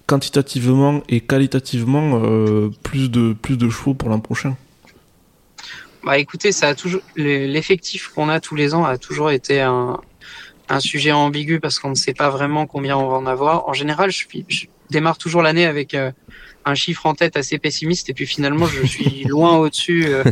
quantitativement 0.07 1.01
et 1.09 1.19
qualitativement 1.21 2.21
euh, 2.23 2.69
plus 2.83 3.09
de 3.09 3.33
plus 3.33 3.57
de 3.57 3.69
chevaux 3.69 3.93
pour 3.93 4.09
l'an 4.09 4.19
prochain. 4.19 4.55
Bah 6.03 6.19
écoutez, 6.19 6.51
ça 6.51 6.67
a 6.67 6.75
toujours 6.75 7.01
l'effectif 7.15 8.09
qu'on 8.09 8.29
a 8.29 8.39
tous 8.39 8.55
les 8.55 8.75
ans 8.75 8.85
a 8.85 8.99
toujours 8.99 9.31
été 9.31 9.61
un, 9.61 9.99
un 10.69 10.79
sujet 10.79 11.11
ambigu 11.11 11.59
parce 11.59 11.79
qu'on 11.79 11.89
ne 11.89 11.95
sait 11.95 12.13
pas 12.13 12.29
vraiment 12.29 12.67
combien 12.67 12.95
on 12.95 13.07
va 13.07 13.15
en 13.15 13.25
avoir. 13.25 13.67
En 13.67 13.73
général, 13.73 14.11
je, 14.11 14.25
je 14.47 14.65
démarre 14.91 15.17
toujours 15.17 15.41
l'année 15.41 15.65
avec 15.65 15.95
euh, 15.95 16.11
un 16.63 16.75
chiffre 16.75 17.07
en 17.07 17.15
tête 17.15 17.37
assez 17.37 17.57
pessimiste 17.57 18.07
et 18.09 18.13
puis 18.13 18.27
finalement, 18.27 18.67
je 18.67 18.85
suis 18.85 19.23
loin 19.27 19.57
au-dessus 19.57 20.05
euh, 20.05 20.23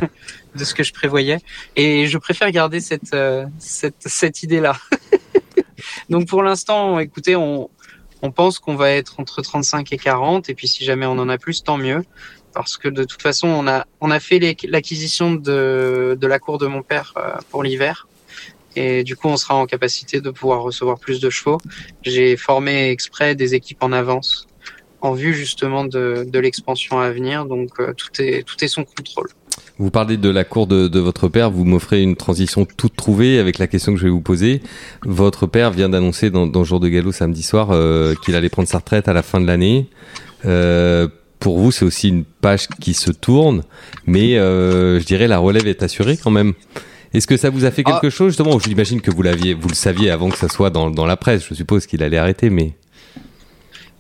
de 0.55 0.63
ce 0.63 0.75
que 0.75 0.83
je 0.83 0.93
prévoyais. 0.93 1.39
Et 1.75 2.05
je 2.05 2.19
préfère 2.19 2.51
garder 2.51 2.79
cette, 2.79 3.15
cette, 3.57 3.95
cette 4.05 4.43
idée-là. 4.43 4.77
Donc 6.09 6.27
pour 6.27 6.43
l'instant, 6.43 6.99
écoutez, 6.99 7.35
on, 7.35 7.71
on 8.23 8.31
pense 8.31 8.57
qu'on 8.57 8.75
va 8.75 8.89
être 8.89 9.19
entre 9.19 9.41
35 9.41 9.91
et 9.91 9.97
40 9.97 10.49
et 10.49 10.55
puis 10.55 10.67
si 10.67 10.85
jamais 10.85 11.05
on 11.05 11.19
en 11.19 11.29
a 11.29 11.37
plus, 11.37 11.61
tant 11.61 11.77
mieux. 11.77 12.03
Parce 12.53 12.77
que 12.77 12.87
de 12.87 13.03
toute 13.03 13.21
façon, 13.21 13.47
on 13.47 13.67
a, 13.67 13.85
on 13.99 14.11
a 14.11 14.19
fait 14.19 14.39
l'acquisition 14.63 15.33
de, 15.33 16.17
de 16.19 16.27
la 16.27 16.39
cour 16.39 16.57
de 16.57 16.67
mon 16.67 16.83
père 16.83 17.13
pour 17.49 17.63
l'hiver. 17.63 18.07
Et 18.75 19.03
du 19.03 19.15
coup, 19.15 19.27
on 19.27 19.37
sera 19.37 19.55
en 19.55 19.65
capacité 19.65 20.21
de 20.21 20.29
pouvoir 20.31 20.61
recevoir 20.61 20.99
plus 20.99 21.19
de 21.19 21.29
chevaux. 21.29 21.57
J'ai 22.01 22.37
formé 22.37 22.89
exprès 22.89 23.35
des 23.35 23.55
équipes 23.55 23.83
en 23.83 23.91
avance 23.91 24.47
en 25.01 25.13
vue 25.13 25.33
justement 25.33 25.83
de, 25.83 26.25
de 26.25 26.39
l'expansion 26.39 26.99
à 26.99 27.11
venir. 27.11 27.45
Donc 27.45 27.79
euh, 27.79 27.93
tout 27.93 28.21
est 28.21 28.43
tout 28.43 28.63
est 28.63 28.69
son 28.69 28.85
contrôle. 28.85 29.27
Vous 29.79 29.89
parlez 29.89 30.17
de 30.17 30.29
la 30.29 30.43
cour 30.43 30.67
de, 30.67 30.87
de 30.87 30.99
votre 30.99 31.27
père, 31.27 31.49
vous 31.49 31.65
m'offrez 31.65 32.01
une 32.03 32.15
transition 32.15 32.65
toute 32.65 32.95
trouvée 32.95 33.39
avec 33.39 33.57
la 33.57 33.65
question 33.65 33.93
que 33.93 33.99
je 33.99 34.05
vais 34.05 34.11
vous 34.11 34.21
poser. 34.21 34.61
Votre 35.03 35.47
père 35.47 35.71
vient 35.71 35.89
d'annoncer 35.89 36.29
dans, 36.29 36.45
dans 36.45 36.63
Jour 36.63 36.79
de 36.79 36.87
Galop 36.89 37.11
samedi 37.11 37.41
soir 37.41 37.69
euh, 37.71 38.13
qu'il 38.23 38.35
allait 38.35 38.49
prendre 38.49 38.67
sa 38.67 38.77
retraite 38.77 39.07
à 39.07 39.13
la 39.13 39.23
fin 39.23 39.41
de 39.41 39.47
l'année. 39.47 39.87
Euh, 40.45 41.07
pour 41.39 41.57
vous, 41.57 41.71
c'est 41.71 41.85
aussi 41.85 42.09
une 42.09 42.23
page 42.23 42.67
qui 42.79 42.93
se 42.93 43.11
tourne, 43.11 43.63
mais 44.05 44.37
euh, 44.37 44.99
je 44.99 45.05
dirais 45.05 45.27
la 45.27 45.39
relève 45.39 45.67
est 45.67 45.81
assurée 45.81 46.17
quand 46.17 46.31
même. 46.31 46.53
Est-ce 47.13 47.27
que 47.27 47.37
ça 47.37 47.49
vous 47.49 47.65
a 47.65 47.71
fait 47.71 47.83
quelque 47.83 48.07
ah. 48.07 48.09
chose 48.11 48.29
justement? 48.29 48.59
J'imagine 48.59 49.01
que 49.01 49.11
vous 49.11 49.23
l'aviez, 49.23 49.55
vous 49.55 49.69
le 49.69 49.75
saviez 49.75 50.11
avant 50.11 50.29
que 50.29 50.37
ça 50.37 50.49
soit 50.49 50.69
dans, 50.69 50.91
dans 50.91 51.05
la 51.05 51.17
presse. 51.17 51.45
Je 51.49 51.53
suppose 51.55 51.87
qu'il 51.87 52.03
allait 52.03 52.17
arrêter, 52.17 52.49
mais. 52.49 52.73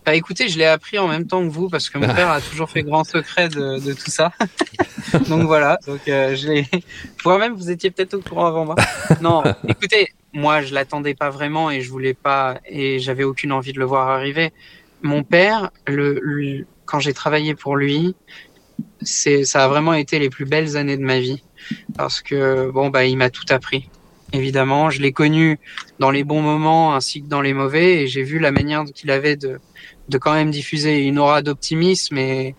Bah 0.05 0.15
écoutez, 0.15 0.49
je 0.49 0.57
l'ai 0.57 0.65
appris 0.65 0.99
en 0.99 1.07
même 1.07 1.27
temps 1.27 1.41
que 1.47 1.51
vous 1.51 1.69
parce 1.69 1.89
que 1.89 1.97
mon 1.97 2.13
père 2.13 2.29
a 2.29 2.41
toujours 2.51 2.69
fait 2.69 2.83
grand 2.83 3.05
secret 3.05 3.47
de, 3.47 3.79
de 3.79 3.93
tout 3.93 4.11
ça. 4.11 4.33
donc 5.29 5.43
voilà, 5.43 5.79
donc 5.87 6.01
euh, 6.07 6.35
je 6.35 6.47
l'ai. 6.47 6.67
Vous-même, 7.23 7.53
vous 7.53 7.71
étiez 7.71 7.89
peut-être 7.89 8.15
au 8.15 8.19
courant 8.19 8.47
avant 8.47 8.65
moi. 8.65 8.75
Non, 9.21 9.43
écoutez, 9.67 10.09
moi 10.33 10.61
je 10.61 10.73
l'attendais 10.73 11.13
pas 11.13 11.29
vraiment 11.29 11.71
et 11.71 11.81
je 11.81 11.89
voulais 11.89 12.13
pas 12.13 12.57
et 12.65 12.99
j'avais 12.99 13.23
aucune 13.23 13.53
envie 13.53 13.71
de 13.71 13.79
le 13.79 13.85
voir 13.85 14.09
arriver. 14.09 14.51
Mon 15.01 15.23
père, 15.23 15.71
le 15.87 16.65
quand 16.85 16.99
j'ai 16.99 17.13
travaillé 17.13 17.55
pour 17.55 17.77
lui, 17.77 18.15
c'est 19.01 19.45
ça 19.45 19.63
a 19.63 19.67
vraiment 19.69 19.93
été 19.93 20.19
les 20.19 20.29
plus 20.29 20.45
belles 20.45 20.75
années 20.75 20.97
de 20.97 21.03
ma 21.03 21.19
vie 21.19 21.43
parce 21.95 22.21
que 22.21 22.69
bon 22.71 22.89
bah 22.89 23.05
il 23.05 23.15
m'a 23.15 23.29
tout 23.29 23.45
appris. 23.49 23.89
Évidemment, 24.33 24.89
je 24.89 24.99
l'ai 25.01 25.11
connu 25.11 25.59
dans 25.99 26.11
les 26.11 26.23
bons 26.23 26.41
moments 26.41 26.95
ainsi 26.95 27.21
que 27.21 27.27
dans 27.27 27.41
les 27.41 27.53
mauvais 27.53 28.01
et 28.01 28.07
j'ai 28.07 28.23
vu 28.23 28.39
la 28.39 28.51
manière 28.51 28.83
qu'il 28.83 29.11
avait 29.11 29.35
de 29.35 29.59
de 30.09 30.17
quand 30.17 30.33
même 30.33 30.51
diffuser 30.51 31.05
une 31.05 31.17
aura 31.17 31.41
d'optimisme 31.41 32.17
et, 32.17 32.55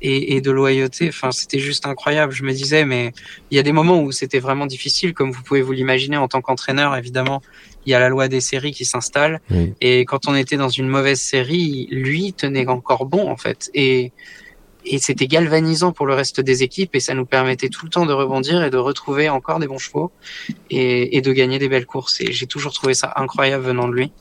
et, 0.00 0.36
et 0.36 0.40
de 0.40 0.50
loyauté. 0.50 1.08
Enfin, 1.08 1.32
c'était 1.32 1.58
juste 1.58 1.86
incroyable. 1.86 2.32
Je 2.32 2.44
me 2.44 2.52
disais, 2.52 2.84
mais 2.84 3.12
il 3.50 3.56
y 3.56 3.58
a 3.58 3.62
des 3.62 3.72
moments 3.72 4.00
où 4.00 4.12
c'était 4.12 4.38
vraiment 4.38 4.66
difficile, 4.66 5.12
comme 5.12 5.32
vous 5.32 5.42
pouvez 5.42 5.62
vous 5.62 5.72
l'imaginer 5.72 6.16
en 6.16 6.28
tant 6.28 6.40
qu'entraîneur. 6.40 6.96
Évidemment, 6.96 7.42
il 7.84 7.90
y 7.90 7.94
a 7.94 7.98
la 7.98 8.08
loi 8.08 8.28
des 8.28 8.40
séries 8.40 8.72
qui 8.72 8.84
s'installe. 8.84 9.40
Et 9.80 10.04
quand 10.04 10.28
on 10.28 10.34
était 10.34 10.56
dans 10.56 10.68
une 10.68 10.88
mauvaise 10.88 11.20
série, 11.20 11.88
lui 11.90 12.32
tenait 12.32 12.66
encore 12.68 13.06
bon 13.06 13.28
en 13.28 13.36
fait. 13.36 13.70
Et 13.74 14.12
et 14.90 14.98
c'était 14.98 15.26
galvanisant 15.26 15.92
pour 15.92 16.06
le 16.06 16.14
reste 16.14 16.40
des 16.40 16.62
équipes 16.62 16.94
et 16.94 17.00
ça 17.00 17.14
nous 17.14 17.26
permettait 17.26 17.68
tout 17.68 17.84
le 17.84 17.90
temps 17.90 18.06
de 18.06 18.12
rebondir 18.12 18.62
et 18.62 18.70
de 18.70 18.78
retrouver 18.78 19.28
encore 19.28 19.58
des 19.58 19.66
bons 19.66 19.78
chevaux 19.78 20.10
et, 20.70 21.20
de 21.20 21.32
gagner 21.32 21.58
des 21.58 21.68
belles 21.68 21.86
courses. 21.86 22.20
Et 22.20 22.32
j'ai 22.32 22.46
toujours 22.46 22.72
trouvé 22.72 22.94
ça 22.94 23.12
incroyable 23.16 23.64
venant 23.64 23.86
de 23.86 23.94
lui. 23.94 24.12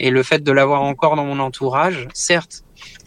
Et 0.00 0.10
le 0.10 0.22
fait 0.22 0.42
de 0.42 0.52
l'avoir 0.52 0.82
encore 0.82 1.16
dans 1.16 1.24
mon 1.24 1.40
entourage, 1.40 2.08
certes, 2.14 2.64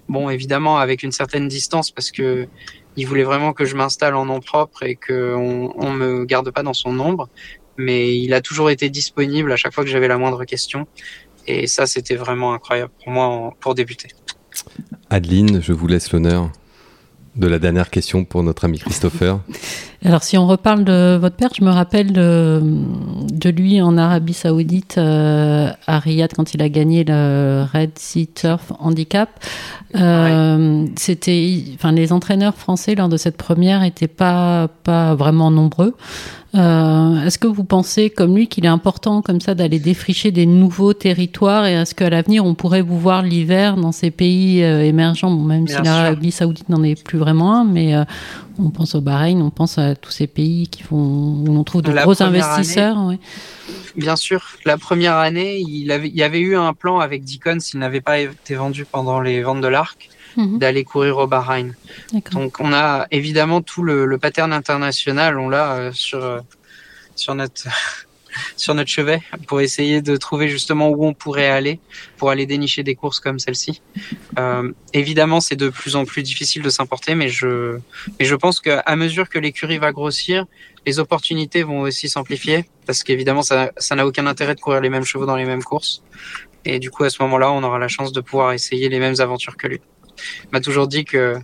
bon, 0.08 0.30
évidemment 0.30 0.78
avec 0.78 1.02
une 1.02 1.12
certaine 1.12 1.48
distance 1.48 1.92
parce 1.92 2.12
que 2.12 2.48
il 2.96 3.06
voulait 3.06 3.24
vraiment 3.24 3.54
que 3.54 3.66
je 3.66 3.76
m'installe 3.76 4.16
en 4.16 4.26
nom 4.26 4.40
propre 4.40 4.84
et 4.84 4.96
qu'on 4.96 5.74
on 5.76 5.92
me 5.92 6.26
garde 6.26 6.50
pas 6.52 6.64
dans 6.64 6.74
son 6.74 7.00
ombre, 7.00 7.30
mais 7.78 8.18
il 8.18 8.34
a 8.34 8.42
toujours 8.42 8.72
été 8.72 8.90
disponible 8.90 9.52
à 9.52 9.56
chaque 9.56 9.74
fois 9.74 9.84
que 9.84 9.90
j'avais 9.90 10.08
la 10.08 10.18
moindre 10.18 10.46
question. 10.46 10.88
Et 11.46 11.68
ça, 11.68 11.86
c'était 11.86 12.16
vraiment 12.16 12.54
incroyable 12.54 12.92
pour 13.04 13.12
moi 13.12 13.54
pour 13.60 13.76
débuter. 13.76 14.10
Adeline, 15.12 15.62
je 15.62 15.74
vous 15.74 15.88
laisse 15.88 16.12
l'honneur 16.12 16.52
de 17.38 17.48
la 17.48 17.60
dernière 17.60 17.90
question 17.90 18.26
pour 18.26 18.44
notre 18.44 18.66
ami 18.66 18.80
Christopher. 18.80 19.40
Alors, 20.06 20.24
si 20.24 20.38
on 20.38 20.48
reparle 20.48 20.84
de 20.84 21.18
votre 21.20 21.36
père, 21.36 21.50
je 21.58 21.64
me 21.64 21.72
rappelle 21.72 22.14
de, 22.14 22.62
de 23.32 23.50
lui 23.50 23.82
en 23.82 23.98
Arabie 23.98 24.34
Saoudite, 24.34 24.98
euh, 24.98 25.72
à 25.88 26.00
Riyad, 26.00 26.32
quand 26.34 26.54
il 26.54 26.62
a 26.62 26.70
gagné 26.70 27.04
le 27.04 27.66
Red 27.74 27.98
Sea 27.98 28.28
Turf 28.28 28.72
Handicap. 28.80 29.30
Euh, 29.96 30.86
C'était, 30.96 31.64
enfin, 31.74 31.92
les 31.92 32.14
entraîneurs 32.14 32.56
français 32.56 32.94
lors 32.94 33.10
de 33.10 33.18
cette 33.18 33.38
première 33.38 33.82
n'étaient 33.82 34.08
pas, 34.08 34.70
pas 34.84 35.16
vraiment 35.16 35.50
nombreux. 35.50 35.96
Euh, 36.56 37.26
est-ce 37.26 37.38
que 37.38 37.48
vous 37.48 37.66
pensez, 37.66 38.10
comme 38.10 38.36
lui, 38.36 38.48
qu'il 38.48 38.64
est 38.66 38.70
important 38.70 39.22
comme 39.22 39.42
ça 39.42 39.54
d'aller 39.54 39.80
défricher 39.80 40.32
des 40.32 40.46
nouveaux 40.46 40.94
territoires 40.94 41.66
et 41.66 41.74
est-ce 41.74 41.94
qu'à 41.94 42.10
l'avenir 42.10 42.46
on 42.46 42.56
pourrait 42.56 42.82
vous 42.82 42.98
voir 42.98 43.22
l'hiver 43.22 43.76
dans 43.76 43.92
ces 43.92 44.12
pays 44.12 44.64
euh, 44.64 44.82
émergents, 44.82 45.30
bon, 45.30 45.44
même 45.44 45.68
si 45.68 45.76
l'Arabie 45.84 46.32
Saoudite 46.32 46.70
n'en 46.70 46.84
est 46.84 47.02
plus 47.04 47.18
vraiment 47.18 47.54
un, 47.54 47.66
mais 47.66 47.96
euh, 47.96 48.06
on 48.60 48.70
pense 48.70 48.96
au 48.96 49.02
Bahreïn, 49.02 49.42
on 49.42 49.50
pense 49.50 49.78
à 49.78 49.96
tous 49.96 50.12
ces 50.12 50.28
pays 50.28 50.68
qui 50.68 50.84
font, 50.84 50.96
où 50.96 51.46
on 51.50 51.64
trouve 51.66 51.82
de 51.82 51.92
gros 51.92 52.24
investisseurs. 52.24 52.98
Bien 53.98 54.16
sûr, 54.16 54.46
la 54.66 54.78
première 54.78 55.16
année, 55.16 55.58
il, 55.68 55.92
avait, 55.92 56.08
il 56.08 56.16
y 56.16 56.24
avait 56.24 56.40
eu 56.40 56.56
un 56.56 56.74
plan 56.74 57.00
avec 57.00 57.26
Deacon 57.26 57.60
s'il 57.60 57.80
n'avait 57.80 58.02
pas 58.02 58.20
été 58.20 58.56
vendu 58.56 58.86
pendant 58.90 59.20
les 59.20 59.42
ventes 59.42 59.62
de 59.62 59.68
l'arc. 59.68 60.10
Mhm. 60.38 60.60
d'aller 60.60 60.84
courir 60.84 61.18
au 61.18 61.26
Bahreïn. 61.26 61.74
Donc 62.32 62.60
on 62.60 62.72
a 62.72 63.08
évidemment 63.10 63.62
tout 63.62 63.82
le, 63.82 64.06
le 64.06 64.18
pattern 64.20 64.54
international, 64.54 65.40
on 65.40 65.50
l'a 65.50 65.74
euh, 65.74 65.92
sur 65.92 66.24
euh, 66.24 66.40
sur 67.16 67.34
notre 67.34 67.64
sur 68.56 68.76
notre 68.76 68.92
chevet 68.92 69.20
pour 69.48 69.62
essayer 69.62 70.04
de 70.04 70.16
trouver 70.16 70.48
justement 70.48 70.90
où 70.90 71.08
on 71.08 71.16
pourrait 71.16 71.50
aller 71.50 71.80
pour 72.18 72.30
aller 72.30 72.46
dénicher 72.46 72.84
des 72.84 72.94
courses 72.94 73.20
comme 73.20 73.40
celle-ci. 73.40 73.82
Euh, 74.38 74.72
évidemment, 74.94 75.40
c'est 75.42 75.56
de 75.56 75.70
plus 75.70 75.96
en 75.96 76.06
plus 76.06 76.22
difficile 76.22 76.62
de 76.62 76.70
s'importer, 76.70 77.16
mais 77.16 77.30
je, 77.30 77.80
mais 78.20 78.26
je 78.26 78.36
pense 78.36 78.60
qu'à 78.60 78.96
mesure 78.96 79.30
que 79.30 79.40
l'écurie 79.40 79.80
va 79.80 79.92
grossir, 79.92 80.46
les 80.86 81.00
opportunités 81.00 81.64
vont 81.64 81.82
aussi 81.82 82.10
s'amplifier 82.10 82.70
parce 82.86 83.02
qu'évidemment, 83.02 83.42
ça, 83.42 83.72
ça 83.78 83.96
n'a 83.96 84.06
aucun 84.06 84.28
intérêt 84.28 84.54
de 84.54 84.62
courir 84.62 84.82
les 84.82 84.90
mêmes 84.92 85.04
chevaux 85.04 85.26
dans 85.26 85.36
les 85.36 85.46
mêmes 85.46 85.64
courses. 85.64 86.04
Et 86.64 86.78
du 86.78 86.92
coup, 86.92 87.06
à 87.06 87.10
ce 87.10 87.24
moment-là, 87.24 87.52
on 87.52 87.64
aura 87.64 87.80
la 87.80 87.88
chance 87.88 88.12
de 88.12 88.22
pouvoir 88.22 88.52
essayer 88.52 88.88
les 88.90 89.00
mêmes 89.00 89.16
aventures 89.20 89.58
que 89.58 89.68
lui 89.68 89.80
m'a 90.52 90.62
toujours 90.62 90.88
dit 90.88 91.06
que 91.06 91.36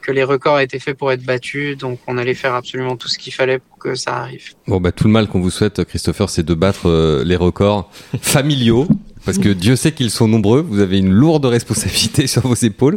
que 0.00 0.12
les 0.12 0.24
records 0.24 0.60
étaient 0.60 0.78
faits 0.78 0.96
pour 0.96 1.12
être 1.12 1.22
battus, 1.22 1.76
donc 1.76 1.98
on 2.06 2.16
allait 2.16 2.34
faire 2.34 2.54
absolument 2.54 2.96
tout 2.96 3.08
ce 3.08 3.18
qu'il 3.18 3.32
fallait 3.32 3.58
pour 3.58 3.78
que 3.78 3.94
ça 3.94 4.16
arrive. 4.16 4.54
Bon, 4.66 4.80
bah, 4.80 4.92
tout 4.92 5.04
le 5.04 5.10
mal 5.10 5.28
qu'on 5.28 5.40
vous 5.40 5.50
souhaite, 5.50 5.84
Christopher, 5.84 6.30
c'est 6.30 6.42
de 6.42 6.54
battre 6.54 6.88
euh, 6.88 7.22
les 7.24 7.36
records 7.36 7.90
familiaux 8.22 8.88
parce 9.24 9.38
que 9.38 9.48
Dieu 9.48 9.76
sait 9.76 9.92
qu'ils 9.92 10.10
sont 10.10 10.28
nombreux. 10.28 10.60
Vous 10.60 10.80
avez 10.80 10.98
une 10.98 11.10
lourde 11.10 11.44
responsabilité 11.44 12.26
sur 12.26 12.42
vos 12.42 12.54
épaules, 12.54 12.96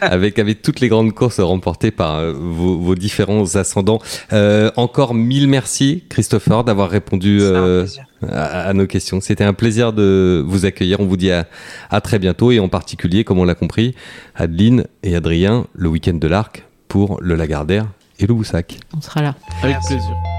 avec 0.00 0.38
avec 0.38 0.62
toutes 0.62 0.80
les 0.80 0.88
grandes 0.88 1.12
courses 1.12 1.40
remportées 1.40 1.90
par 1.90 2.16
euh, 2.16 2.32
vos, 2.32 2.78
vos, 2.78 2.94
différents 2.94 3.56
ascendants. 3.56 4.00
Euh, 4.32 4.70
encore 4.76 5.14
mille 5.14 5.48
merci, 5.48 6.04
Christopher, 6.08 6.64
d'avoir 6.64 6.90
répondu 6.90 7.38
euh, 7.40 7.86
à, 8.28 8.68
à, 8.68 8.72
nos 8.72 8.86
questions. 8.86 9.20
C'était 9.20 9.44
un 9.44 9.54
plaisir 9.54 9.92
de 9.92 10.44
vous 10.46 10.66
accueillir. 10.66 11.00
On 11.00 11.06
vous 11.06 11.16
dit 11.16 11.30
à, 11.30 11.46
à 11.90 12.00
très 12.00 12.18
bientôt 12.18 12.50
et 12.52 12.60
en 12.60 12.68
particulier, 12.68 13.24
comme 13.24 13.38
on 13.38 13.44
l'a 13.44 13.54
compris, 13.54 13.94
Adeline 14.34 14.84
et 15.02 15.16
Adrien, 15.16 15.66
le 15.74 15.88
week-end 15.88 16.14
de 16.14 16.28
l'Arc 16.28 16.64
pour 16.88 17.18
le 17.20 17.34
Lagardère 17.34 17.86
et 18.18 18.26
le 18.26 18.34
Boussac. 18.34 18.78
On 18.96 19.00
sera 19.00 19.22
là. 19.22 19.34
Avec 19.62 19.76
plaisir. 19.86 20.33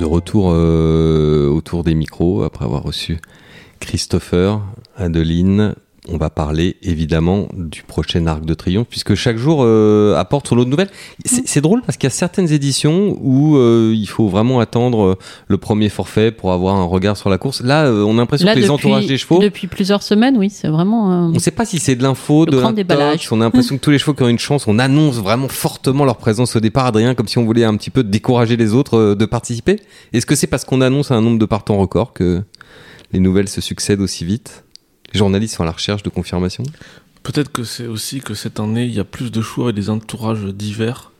De 0.00 0.06
retour 0.06 0.50
euh, 0.50 1.46
autour 1.48 1.84
des 1.84 1.94
micros 1.94 2.42
après 2.42 2.64
avoir 2.64 2.82
reçu 2.82 3.18
Christopher, 3.80 4.62
Adeline. 4.96 5.74
On 6.08 6.16
va 6.16 6.30
parler 6.30 6.76
évidemment 6.82 7.46
du 7.54 7.82
prochain 7.82 8.26
arc 8.26 8.44
de 8.46 8.54
triomphe 8.54 8.86
puisque 8.88 9.14
chaque 9.14 9.36
jour 9.36 9.60
euh, 9.62 10.16
apporte 10.16 10.48
son 10.48 10.54
lot 10.56 10.64
de 10.64 10.70
nouvelles. 10.70 10.88
C'est 11.26 11.46
c'est 11.46 11.60
drôle 11.60 11.82
parce 11.82 11.98
qu'il 11.98 12.06
y 12.08 12.12
a 12.12 12.14
certaines 12.14 12.50
éditions 12.52 13.18
où 13.20 13.56
euh, 13.56 13.92
il 13.94 14.06
faut 14.08 14.28
vraiment 14.28 14.60
attendre 14.60 15.04
euh, 15.04 15.18
le 15.48 15.58
premier 15.58 15.90
forfait 15.90 16.32
pour 16.32 16.52
avoir 16.52 16.76
un 16.76 16.84
regard 16.84 17.18
sur 17.18 17.28
la 17.28 17.36
course. 17.36 17.60
Là, 17.62 17.84
euh, 17.84 18.02
on 18.02 18.14
a 18.14 18.20
l'impression 18.22 18.48
que 18.48 18.58
les 18.58 18.70
entourages 18.70 19.06
des 19.06 19.18
chevaux, 19.18 19.40
depuis 19.40 19.66
plusieurs 19.66 20.02
semaines, 20.02 20.38
oui, 20.38 20.48
c'est 20.48 20.68
vraiment. 20.68 21.12
euh, 21.12 21.26
on 21.26 21.32
ne 21.32 21.38
sait 21.38 21.50
pas 21.50 21.66
si 21.66 21.78
c'est 21.78 21.96
de 21.96 22.02
l'info, 22.02 22.46
de 22.46 22.58
l'intox. 22.58 23.30
On 23.30 23.40
a 23.42 23.44
l'impression 23.44 23.76
que 23.76 23.82
tous 23.82 23.90
les 23.90 23.98
chevaux 23.98 24.14
qui 24.14 24.22
ont 24.22 24.28
une 24.28 24.38
chance, 24.38 24.66
on 24.66 24.78
annonce 24.78 25.16
vraiment 25.16 25.48
fortement 25.48 26.06
leur 26.06 26.16
présence 26.16 26.56
au 26.56 26.60
départ, 26.60 26.86
Adrien, 26.86 27.14
comme 27.14 27.28
si 27.28 27.36
on 27.36 27.44
voulait 27.44 27.64
un 27.64 27.76
petit 27.76 27.90
peu 27.90 28.02
décourager 28.02 28.56
les 28.56 28.72
autres 28.72 28.96
euh, 28.96 29.14
de 29.14 29.26
participer. 29.26 29.76
Est-ce 30.14 30.24
que 30.24 30.34
c'est 30.34 30.46
parce 30.46 30.64
qu'on 30.64 30.80
annonce 30.80 31.10
un 31.10 31.20
nombre 31.20 31.38
de 31.38 31.46
partants 31.46 31.76
record 31.78 32.14
que 32.14 32.42
les 33.12 33.20
nouvelles 33.20 33.48
se 33.48 33.60
succèdent 33.60 34.00
aussi 34.00 34.24
vite? 34.24 34.64
Les 35.12 35.18
journalistes 35.18 35.56
sont 35.56 35.62
à 35.62 35.66
la 35.66 35.72
recherche 35.72 36.02
de 36.02 36.08
confirmation 36.10 36.62
Peut-être 37.22 37.52
que 37.52 37.64
c'est 37.64 37.86
aussi 37.86 38.20
que 38.20 38.34
cette 38.34 38.60
année, 38.60 38.84
il 38.84 38.94
y 38.94 39.00
a 39.00 39.04
plus 39.04 39.30
de 39.30 39.42
choix 39.42 39.70
et 39.70 39.72
des 39.74 39.90
entourages 39.90 40.44
divers, 40.44 41.12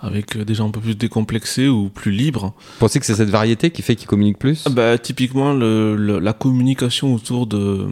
avec 0.00 0.36
euh, 0.36 0.44
des 0.44 0.54
gens 0.54 0.68
un 0.68 0.70
peu 0.70 0.80
plus 0.80 0.94
décomplexés 0.96 1.68
ou 1.68 1.88
plus 1.90 2.12
libres. 2.12 2.54
Vous 2.58 2.78
pensez 2.78 2.98
que 3.00 3.04
c'est 3.06 3.14
cette 3.14 3.28
variété 3.30 3.70
qui 3.70 3.82
fait 3.82 3.94
qu'ils 3.96 4.08
communiquent 4.08 4.38
plus? 4.38 4.62
Ah 4.66 4.70
Bah, 4.70 4.96
typiquement, 4.98 5.52
le, 5.52 5.96
le- 5.96 6.18
la 6.18 6.32
communication 6.32 7.14
autour 7.14 7.46
de 7.46 7.86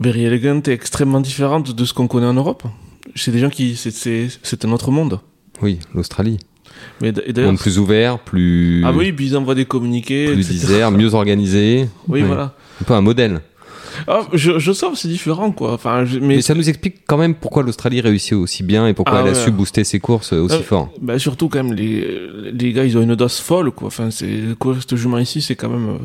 Very 0.00 0.24
Elegant 0.24 0.60
est 0.62 0.68
extrêmement 0.68 1.20
différente 1.20 1.74
de 1.74 1.84
ce 1.84 1.94
qu'on 1.94 2.06
connaît 2.08 2.26
en 2.26 2.34
Europe. 2.34 2.62
C'est 3.14 3.30
des 3.32 3.38
gens 3.38 3.50
qui. 3.50 3.76
c'est- 3.76 3.90
C'est 3.90 4.28
c'est 4.42 4.64
un 4.64 4.72
autre 4.72 4.90
monde. 4.90 5.20
Oui, 5.62 5.78
l'Australie. 5.94 6.38
Mais. 7.00 7.12
Monde 7.38 7.58
plus 7.58 7.78
ouvert, 7.78 8.18
plus, 8.18 8.82
Ah 8.84 8.92
oui, 8.92 9.12
puis 9.12 9.28
ils 9.28 9.36
envoient 9.36 9.54
des 9.54 9.64
communiqués. 9.64 10.26
plus 10.26 10.40
etc. 10.40 10.52
disert, 10.52 10.90
mieux 10.90 11.14
organisé. 11.14 11.88
Oui, 12.08 12.20
Ouais. 12.20 12.26
voilà. 12.26 12.54
Un 12.80 12.84
peu 12.84 12.94
un 12.94 13.00
modèle. 13.00 13.40
Ah, 14.08 14.22
je, 14.34 14.58
je 14.58 14.72
sens 14.72 14.92
que 14.92 14.98
c'est 14.98 15.08
différent, 15.08 15.50
quoi. 15.52 15.72
Enfin, 15.72 16.04
je- 16.04 16.18
mais 16.18 16.36
Mais 16.36 16.42
ça 16.42 16.54
nous 16.54 16.68
explique 16.68 16.96
quand 17.06 17.16
même 17.16 17.34
pourquoi 17.34 17.62
l'Australie 17.62 18.02
réussit 18.02 18.34
aussi 18.34 18.62
bien 18.62 18.86
et 18.86 18.92
pourquoi 18.92 19.18
Ah 19.18 19.20
elle 19.22 19.28
a 19.28 19.32
ouais. 19.32 19.44
su 19.44 19.50
booster 19.50 19.84
ses 19.84 20.00
courses 20.00 20.34
aussi 20.34 20.56
Euh, 20.56 20.62
fort. 20.62 20.90
Bah 21.00 21.18
surtout 21.18 21.48
quand 21.48 21.62
même 21.64 21.72
les, 21.72 22.06
les 22.52 22.72
gars 22.74 22.84
ils 22.84 22.98
ont 22.98 23.02
une 23.02 23.12
audace 23.12 23.40
folle 23.40 23.70
quoi. 23.70 23.86
Enfin 23.88 24.10
c'est 24.10 24.28
courir 24.58 24.80
cette 24.82 24.96
jument 24.96 25.16
ici 25.18 25.40
c'est 25.40 25.54
quand 25.56 25.70
même. 25.70 25.88
euh, 25.88 25.98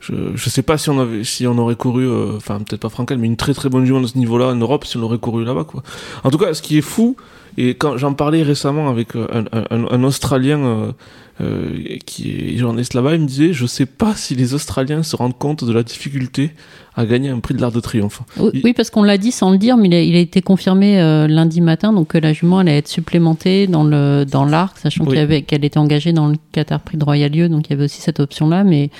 je, 0.00 0.14
je 0.34 0.48
sais 0.48 0.62
pas 0.62 0.78
si 0.78 0.88
on 0.88 0.98
avait 0.98 1.24
si 1.24 1.46
on 1.46 1.58
aurait 1.58 1.74
couru 1.76 2.06
euh, 2.08 2.36
enfin 2.36 2.56
peut-être 2.60 2.80
pas 2.80 2.88
Frankel 2.88 3.18
mais 3.18 3.26
une 3.26 3.36
très 3.36 3.52
très 3.52 3.68
bonne 3.68 3.84
jument 3.84 4.00
de 4.00 4.06
ce 4.06 4.16
niveau-là 4.16 4.46
en 4.46 4.54
Europe 4.56 4.86
si 4.86 4.96
on 4.96 5.02
aurait 5.02 5.18
couru 5.18 5.44
là-bas 5.44 5.64
quoi. 5.64 5.82
En 6.24 6.30
tout 6.30 6.38
cas 6.38 6.54
ce 6.54 6.62
qui 6.62 6.78
est 6.78 6.82
fou 6.82 7.16
et 7.56 7.74
quand 7.74 7.96
j'en 7.96 8.14
parlais 8.14 8.42
récemment 8.42 8.88
avec 8.88 9.16
euh, 9.16 9.26
un, 9.52 9.66
un, 9.76 9.86
un 9.90 10.02
Australien 10.04 10.58
euh, 10.60 10.92
euh, 11.40 11.96
qui 12.06 12.30
est 12.30 12.56
journaliste 12.58 12.94
là-bas 12.94 13.14
il 13.14 13.22
me 13.22 13.26
disait 13.26 13.52
je 13.52 13.64
sais 13.66 13.86
pas 13.86 14.14
si 14.14 14.34
les 14.34 14.52
Australiens 14.54 15.02
se 15.02 15.16
rendent 15.16 15.38
compte 15.38 15.64
de 15.64 15.72
la 15.72 15.82
difficulté 15.82 16.50
à 16.96 17.06
gagner 17.06 17.30
un 17.30 17.38
prix 17.40 17.54
de 17.54 17.60
l'Arc 17.60 17.72
de 17.72 17.80
Triomphe. 17.80 18.20
Oui, 18.36 18.50
Il- 18.52 18.60
oui, 18.64 18.72
parce 18.74 18.90
qu'on 18.90 19.02
l'a 19.04 19.16
dit 19.16 19.30
sans 19.32 19.50
le 19.52 19.58
dire, 19.58 19.76
mais 19.76 19.86
il 19.88 19.94
a, 19.94 20.02
il 20.02 20.16
a 20.16 20.18
été 20.18 20.42
confirmé 20.42 21.00
euh, 21.00 21.28
lundi 21.28 21.60
matin, 21.60 21.92
donc 21.92 22.08
que 22.08 22.18
la 22.18 22.32
jument 22.32 22.58
allait 22.58 22.76
être 22.78 22.88
supplémentée 22.88 23.66
dans 23.68 23.84
le 23.84 24.24
dans 24.30 24.44
l'arc, 24.44 24.76
sachant 24.76 25.04
Oui. 25.04 25.10
qu'il 25.10 25.18
y 25.18 25.22
avait 25.22 25.42
qu'elle 25.42 25.64
était 25.64 25.78
engagée 25.78 26.12
dans 26.12 26.26
le 26.28 26.36
Qatar 26.52 26.80
Prix 26.80 26.98
de 26.98 27.04
Royal-Lieu, 27.04 27.48
donc 27.48 27.68
il 27.68 27.70
y 27.70 27.72
avait 27.74 27.84
aussi 27.84 28.00
cette 28.02 28.20
option-là. 28.20 28.64
Mais 28.64 28.90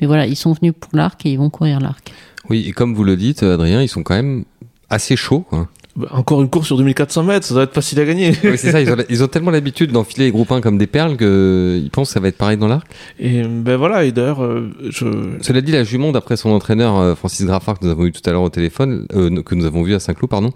mais 0.00 0.06
voilà, 0.06 0.26
ils 0.26 0.36
sont 0.36 0.52
venus 0.52 0.74
pour 0.78 0.90
l'arc 0.94 1.24
et 1.26 1.30
ils 1.32 1.38
vont 1.38 1.50
courir 1.50 1.80
l'arc. 1.80 2.12
Oui, 2.50 2.64
et 2.68 2.72
comme 2.72 2.94
vous 2.94 3.02
le 3.04 3.16
dites, 3.16 3.42
Adrien, 3.42 3.82
ils 3.82 3.88
sont 3.88 4.02
quand 4.02 4.14
même 4.14 4.44
assez 4.90 5.16
chauds. 5.16 5.40
Quoi. 5.48 5.68
Bah, 5.98 6.06
encore 6.12 6.40
une 6.40 6.48
course 6.48 6.68
sur 6.68 6.76
2400 6.76 7.24
mètres 7.24 7.44
ça 7.44 7.54
doit 7.54 7.64
être 7.64 7.74
facile 7.74 7.98
à 7.98 8.04
gagner. 8.04 8.32
Oui, 8.44 8.56
c'est 8.56 8.70
ça, 8.70 8.80
ils 8.80 8.88
ont, 8.88 8.96
ils 9.08 9.24
ont 9.24 9.26
tellement 9.26 9.50
l'habitude 9.50 9.90
d'enfiler 9.90 10.26
les 10.26 10.30
groupes 10.30 10.52
1 10.52 10.60
comme 10.60 10.78
des 10.78 10.86
perles 10.86 11.16
qu'ils 11.16 11.90
pensent 11.90 12.10
que 12.10 12.14
ça 12.14 12.20
va 12.20 12.28
être 12.28 12.38
pareil 12.38 12.56
dans 12.56 12.68
l'arc. 12.68 12.86
Et 13.18 13.42
ben 13.42 13.76
voilà, 13.76 14.04
et 14.04 14.12
d'ailleurs, 14.12 14.44
euh, 14.44 14.70
je. 14.90 15.06
Cela 15.40 15.60
dit, 15.60 15.72
la 15.72 15.82
jument, 15.82 16.12
d'après 16.12 16.36
son 16.36 16.50
entraîneur 16.50 16.96
euh, 16.96 17.14
Francis 17.16 17.44
Graffard, 17.44 17.80
que 17.80 17.84
nous 17.84 17.90
avons 17.90 18.06
eu 18.06 18.12
tout 18.12 18.22
à 18.26 18.32
l'heure 18.32 18.42
au 18.42 18.48
téléphone, 18.48 19.06
euh, 19.14 19.42
que 19.42 19.56
nous 19.56 19.66
avons 19.66 19.82
vu 19.82 19.94
à 19.94 19.98
Saint-Cloud, 19.98 20.30
pardon, 20.30 20.50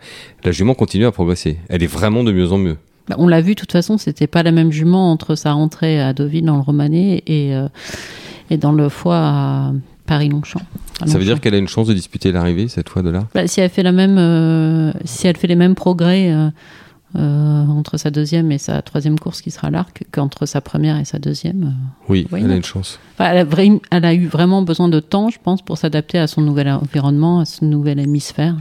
la 0.44 0.52
jument 0.52 0.74
continue 0.74 1.06
à 1.06 1.10
progresser. 1.10 1.58
Elle 1.68 1.82
est 1.82 1.88
vraiment 1.88 2.22
de 2.22 2.30
mieux 2.30 2.52
en 2.52 2.58
mieux. 2.58 2.76
Bah, 3.08 3.16
on 3.18 3.26
l'a 3.26 3.40
vu, 3.40 3.54
de 3.54 3.60
toute 3.60 3.72
façon, 3.72 3.98
c'était 3.98 4.28
pas 4.28 4.44
la 4.44 4.52
même 4.52 4.70
jument 4.70 5.10
entre 5.10 5.34
sa 5.34 5.52
rentrée 5.52 6.00
à 6.00 6.12
Deauville 6.12 6.44
dans 6.44 6.56
le 6.56 6.62
Romanée 6.62 7.22
et 7.26 7.54
euh, 7.56 7.66
et 8.50 8.58
dans 8.58 8.72
le 8.72 8.88
foie 8.88 9.18
à 9.18 9.72
Paris-Longchamp. 10.12 10.60
Ça 11.06 11.16
veut 11.18 11.24
dire 11.24 11.40
qu'elle 11.40 11.54
a 11.54 11.58
une 11.58 11.68
chance 11.68 11.86
de 11.88 11.94
disputer 11.94 12.32
l'arrivée 12.32 12.68
cette 12.68 12.90
fois 12.90 13.00
de 13.02 13.08
là? 13.08 13.26
Bah, 13.34 13.46
si 13.46 13.60
elle 13.62 13.70
fait 13.70 13.82
la 13.82 13.92
même, 13.92 14.18
euh, 14.18 14.92
si 15.06 15.26
elle 15.26 15.38
fait 15.38 15.46
les 15.48 15.56
mêmes 15.56 15.74
progrès 15.74 16.30
euh, 16.30 16.50
euh, 17.16 17.66
entre 17.66 17.96
sa 17.96 18.10
deuxième 18.10 18.52
et 18.52 18.58
sa 18.58 18.82
troisième 18.82 19.18
course 19.18 19.40
qui 19.40 19.50
sera 19.50 19.70
l'arc 19.70 20.04
qu'entre 20.12 20.44
sa 20.44 20.60
première 20.60 20.98
et 20.98 21.06
sa 21.06 21.18
deuxième. 21.18 21.72
Oui, 22.10 22.26
elle 22.36 22.52
a 22.52 22.56
une 22.56 22.62
chance. 22.64 22.98
Enfin, 23.14 23.30
elle, 23.30 23.38
a 23.38 23.44
vra- 23.46 23.80
elle 23.90 24.04
a 24.04 24.12
eu 24.12 24.26
vraiment 24.26 24.60
besoin 24.62 24.88
de 24.90 25.00
temps, 25.00 25.30
je 25.30 25.38
pense, 25.42 25.62
pour 25.62 25.78
s'adapter 25.78 26.18
à 26.18 26.26
son 26.26 26.42
nouvel 26.42 26.68
environnement, 26.68 27.40
à 27.40 27.46
son 27.46 27.64
nouvel 27.64 27.98
hémisphère. 27.98 28.54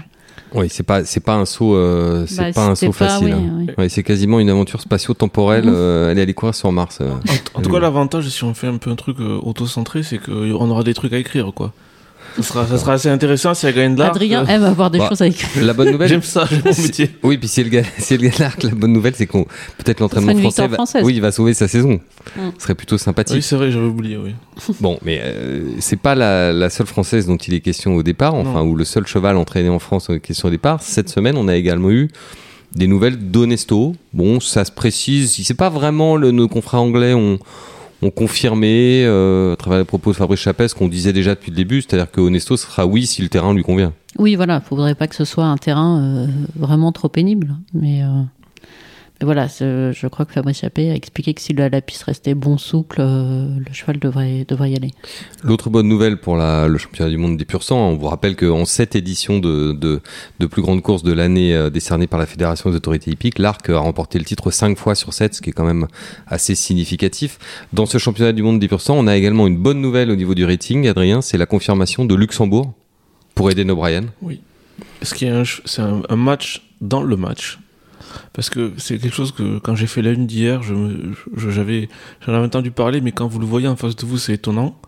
Oui, 0.53 0.67
c'est 0.69 0.83
pas, 0.83 1.05
c'est 1.05 1.19
pas 1.21 1.35
un 1.35 1.45
saut, 1.45 1.75
euh, 1.75 2.25
c'est 2.27 2.41
Bah, 2.41 2.51
pas 2.53 2.65
un 2.67 2.75
saut 2.75 2.91
facile. 2.91 3.27
oui, 3.27 3.31
hein. 3.33 3.51
oui. 3.59 3.67
Ouais, 3.77 3.89
c'est 3.89 4.03
quasiment 4.03 4.39
une 4.39 4.49
aventure 4.49 4.81
spatio-temporelle. 4.81 5.63
Euh, 5.67 6.11
elle 6.11 6.19
est 6.19 6.23
allée 6.23 6.33
courir 6.33 6.53
sur 6.55 6.71
Mars. 6.71 6.97
euh. 7.01 7.09
En, 7.55 7.59
en 7.59 7.61
tout 7.61 7.71
cas, 7.71 7.79
l'avantage, 7.79 8.27
si 8.27 8.43
on 8.43 8.53
fait 8.53 8.67
un 8.67 8.77
peu 8.77 8.89
un 8.89 8.95
truc 8.95 9.17
euh, 9.19 9.39
auto-centré, 9.41 10.03
c'est 10.03 10.17
qu'on 10.17 10.69
aura 10.69 10.83
des 10.83 10.93
trucs 10.93 11.13
à 11.13 11.17
écrire, 11.17 11.51
quoi. 11.55 11.71
Ça 12.37 12.43
sera, 12.43 12.67
ça 12.67 12.77
sera 12.77 12.93
assez 12.93 13.09
intéressant 13.09 13.53
si 13.53 13.65
elle 13.65 13.75
gagne 13.75 13.95
de 13.95 13.99
l'arc. 13.99 14.15
Adrien 14.15 14.43
euh, 14.43 14.47
aime 14.47 14.63
avoir 14.63 14.89
des 14.89 14.99
Bah, 14.99 15.09
choses 15.09 15.21
à 15.21 15.27
écrire. 15.27 15.65
La 15.65 15.73
bonne 15.73 15.91
nouvelle, 15.91 16.07
J'aime 16.07 16.21
ça, 16.21 16.45
j'aime 16.49 16.61
mon 16.63 16.81
métier. 16.83 17.09
Oui, 17.23 17.37
puis 17.37 17.47
si 17.47 17.61
elle 17.61 17.69
gagne, 17.69 17.85
si 17.97 18.13
elle 18.13 18.21
gagne 18.21 18.31
l'arc, 18.39 18.63
la 18.63 18.69
bonne 18.69 18.93
nouvelle, 18.93 19.13
c'est 19.15 19.25
qu'on 19.27 19.43
peut-être 19.77 19.99
l'entraînement 19.99 20.37
français, 20.39 20.67
va, 20.67 20.77
oui, 21.03 21.13
il 21.15 21.21
va 21.21 21.31
sauver 21.31 21.53
sa 21.53 21.67
saison. 21.67 21.99
Mm. 22.35 22.39
Ce 22.57 22.63
serait 22.63 22.75
plutôt 22.75 22.97
sympathique. 22.97 23.35
Oui, 23.35 23.41
c'est 23.41 23.55
vrai, 23.55 23.71
j'avais 23.71 23.85
oublié, 23.85 24.17
oui. 24.17 24.33
Bon, 24.79 24.97
mais 25.03 25.19
euh, 25.23 25.71
c'est 25.79 25.99
pas 25.99 26.15
la, 26.15 26.53
la 26.53 26.69
seule 26.69 26.87
française 26.87 27.27
dont 27.27 27.37
il 27.37 27.53
est 27.53 27.59
question 27.61 27.95
au 27.95 28.03
départ, 28.03 28.33
enfin, 28.35 28.63
Non. 28.63 28.69
ou 28.69 28.75
le 28.75 28.85
seul 28.85 29.05
cheval 29.07 29.35
entraîné 29.37 29.69
en 29.69 29.79
France 29.79 30.09
euh, 30.09 30.17
question 30.19 30.47
au 30.47 30.51
départ. 30.51 30.81
Cette 30.81 31.09
semaine, 31.09 31.35
on 31.37 31.47
a 31.47 31.55
également 31.55 31.91
eu 31.91 32.09
des 32.75 32.87
nouvelles 32.87 33.17
d'Onesto. 33.31 33.95
Bon, 34.13 34.39
ça 34.39 34.63
se 34.63 34.71
précise. 34.71 35.33
C'est 35.43 35.53
pas 35.53 35.69
vraiment 35.69 36.15
le, 36.15 36.31
nos 36.31 36.47
confrères 36.47 36.81
anglais 36.81 37.13
ont, 37.13 37.37
ont 38.01 38.11
confirmé 38.11 39.03
euh, 39.05 39.53
à 39.53 39.55
travers 39.55 39.79
les 39.79 39.85
propos 39.85 40.11
de 40.11 40.15
Fabrice 40.15 40.39
Chapet 40.39 40.67
ce 40.67 40.75
qu'on 40.75 40.87
disait 40.87 41.13
déjà 41.13 41.35
depuis 41.35 41.51
le 41.51 41.57
début, 41.57 41.81
c'est-à-dire 41.81 42.09
que 42.09 42.21
Onesto 42.21 42.57
sera 42.57 42.85
oui 42.85 43.05
si 43.05 43.21
le 43.21 43.29
terrain 43.29 43.53
lui 43.53 43.63
convient. 43.63 43.93
Oui, 44.17 44.35
voilà, 44.35 44.61
il 44.63 44.67
faudrait 44.67 44.95
pas 44.95 45.07
que 45.07 45.15
ce 45.15 45.25
soit 45.25 45.45
un 45.45 45.57
terrain 45.57 46.01
euh, 46.01 46.27
vraiment 46.55 46.91
trop 46.91 47.09
pénible. 47.09 47.55
Mais, 47.73 48.03
euh, 48.03 48.21
mais 49.21 49.25
voilà, 49.25 49.45
je 49.47 50.07
crois 50.07 50.25
que 50.25 50.33
Fabrice 50.33 50.61
Chappé 50.61 50.89
a 50.89 50.95
expliqué 50.95 51.35
que 51.35 51.41
si 51.41 51.53
la, 51.53 51.69
la 51.69 51.79
piste 51.81 52.03
restait 52.03 52.33
bon 52.33 52.57
souple, 52.57 52.97
euh, 52.99 53.47
le 53.55 53.71
cheval 53.73 53.99
devrait, 53.99 54.45
devrait 54.47 54.71
y 54.71 54.75
aller. 54.75 54.89
L'autre 55.43 55.69
bonne 55.69 55.87
nouvelle 55.87 56.17
pour 56.17 56.35
la, 56.37 56.67
le 56.67 56.77
championnat 56.79 57.09
du 57.11 57.17
monde 57.17 57.37
des 57.37 57.45
pur 57.45 57.61
sang, 57.61 57.77
on 57.77 57.95
vous 57.97 58.07
rappelle 58.07 58.35
qu'en 58.35 58.65
cette 58.65 58.95
édition 58.95 59.37
de, 59.37 59.73
de, 59.73 60.01
de 60.39 60.45
plus 60.47 60.63
grande 60.63 60.81
course 60.81 61.03
de 61.03 61.13
l'année 61.13 61.53
euh, 61.55 61.69
décernée 61.69 62.07
par 62.07 62.19
la 62.19 62.25
Fédération 62.25 62.71
des 62.71 62.75
autorités 62.77 63.11
hippiques, 63.11 63.37
l'Arc 63.37 63.69
a 63.69 63.77
remporté 63.77 64.17
le 64.17 64.25
titre 64.25 64.49
5 64.51 64.75
fois 64.77 64.95
sur 64.95 65.13
7, 65.13 65.35
ce 65.35 65.41
qui 65.41 65.51
est 65.51 65.53
quand 65.53 65.65
même 65.65 65.87
assez 66.25 66.55
significatif. 66.55 67.37
Dans 67.73 67.85
ce 67.85 67.99
championnat 67.99 68.33
du 68.33 68.41
monde 68.41 68.59
des 68.59 68.67
pur 68.67 68.81
sang, 68.81 68.95
on 68.97 69.05
a 69.07 69.15
également 69.15 69.45
une 69.45 69.57
bonne 69.57 69.81
nouvelle 69.81 70.09
au 70.11 70.15
niveau 70.15 70.33
du 70.35 70.45
rating, 70.45 70.87
Adrien, 70.87 71.21
c'est 71.21 71.37
la 71.37 71.45
confirmation 71.45 72.05
de 72.05 72.15
Luxembourg 72.15 72.73
pour 73.35 73.51
Eden 73.51 73.71
O'Brien. 73.71 74.05
Ce 75.03 75.13
qui 75.13 75.25
est 75.25 75.29
un, 75.29 75.45
ch- 75.45 75.61
c'est 75.65 75.81
un, 75.81 76.01
un 76.09 76.15
match 76.15 76.63
dans 76.81 77.03
le 77.03 77.15
match. 77.15 77.59
Parce 78.33 78.49
que 78.49 78.73
c'est 78.77 78.97
quelque 78.97 79.15
chose 79.15 79.31
que 79.31 79.59
quand 79.59 79.75
j'ai 79.75 79.87
fait 79.87 80.01
la 80.01 80.11
une 80.11 80.27
d'hier, 80.27 80.61
j'avais, 80.63 81.89
j'en 82.25 82.33
avais 82.33 82.45
entendu 82.45 82.71
parler, 82.71 83.01
mais 83.01 83.11
quand 83.11 83.27
vous 83.27 83.39
le 83.39 83.45
voyez 83.45 83.67
en 83.67 83.75
face 83.75 83.95
de 83.95 84.05
vous, 84.05 84.17
c'est 84.17 84.33
étonnant. 84.33 84.79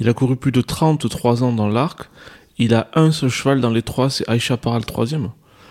Il 0.00 0.08
a 0.08 0.14
couru 0.14 0.36
plus 0.36 0.52
de 0.52 0.60
33 0.60 1.42
ans 1.42 1.52
dans 1.52 1.68
l'arc. 1.68 2.08
Il 2.58 2.74
a 2.74 2.88
un 2.94 3.12
seul 3.12 3.30
cheval 3.30 3.60
dans 3.60 3.70
les 3.70 3.82
trois, 3.82 4.10
c'est 4.10 4.28
Aïcha 4.28 4.56
Para 4.56 4.78
le 4.78 4.84
troisième. 4.84 5.30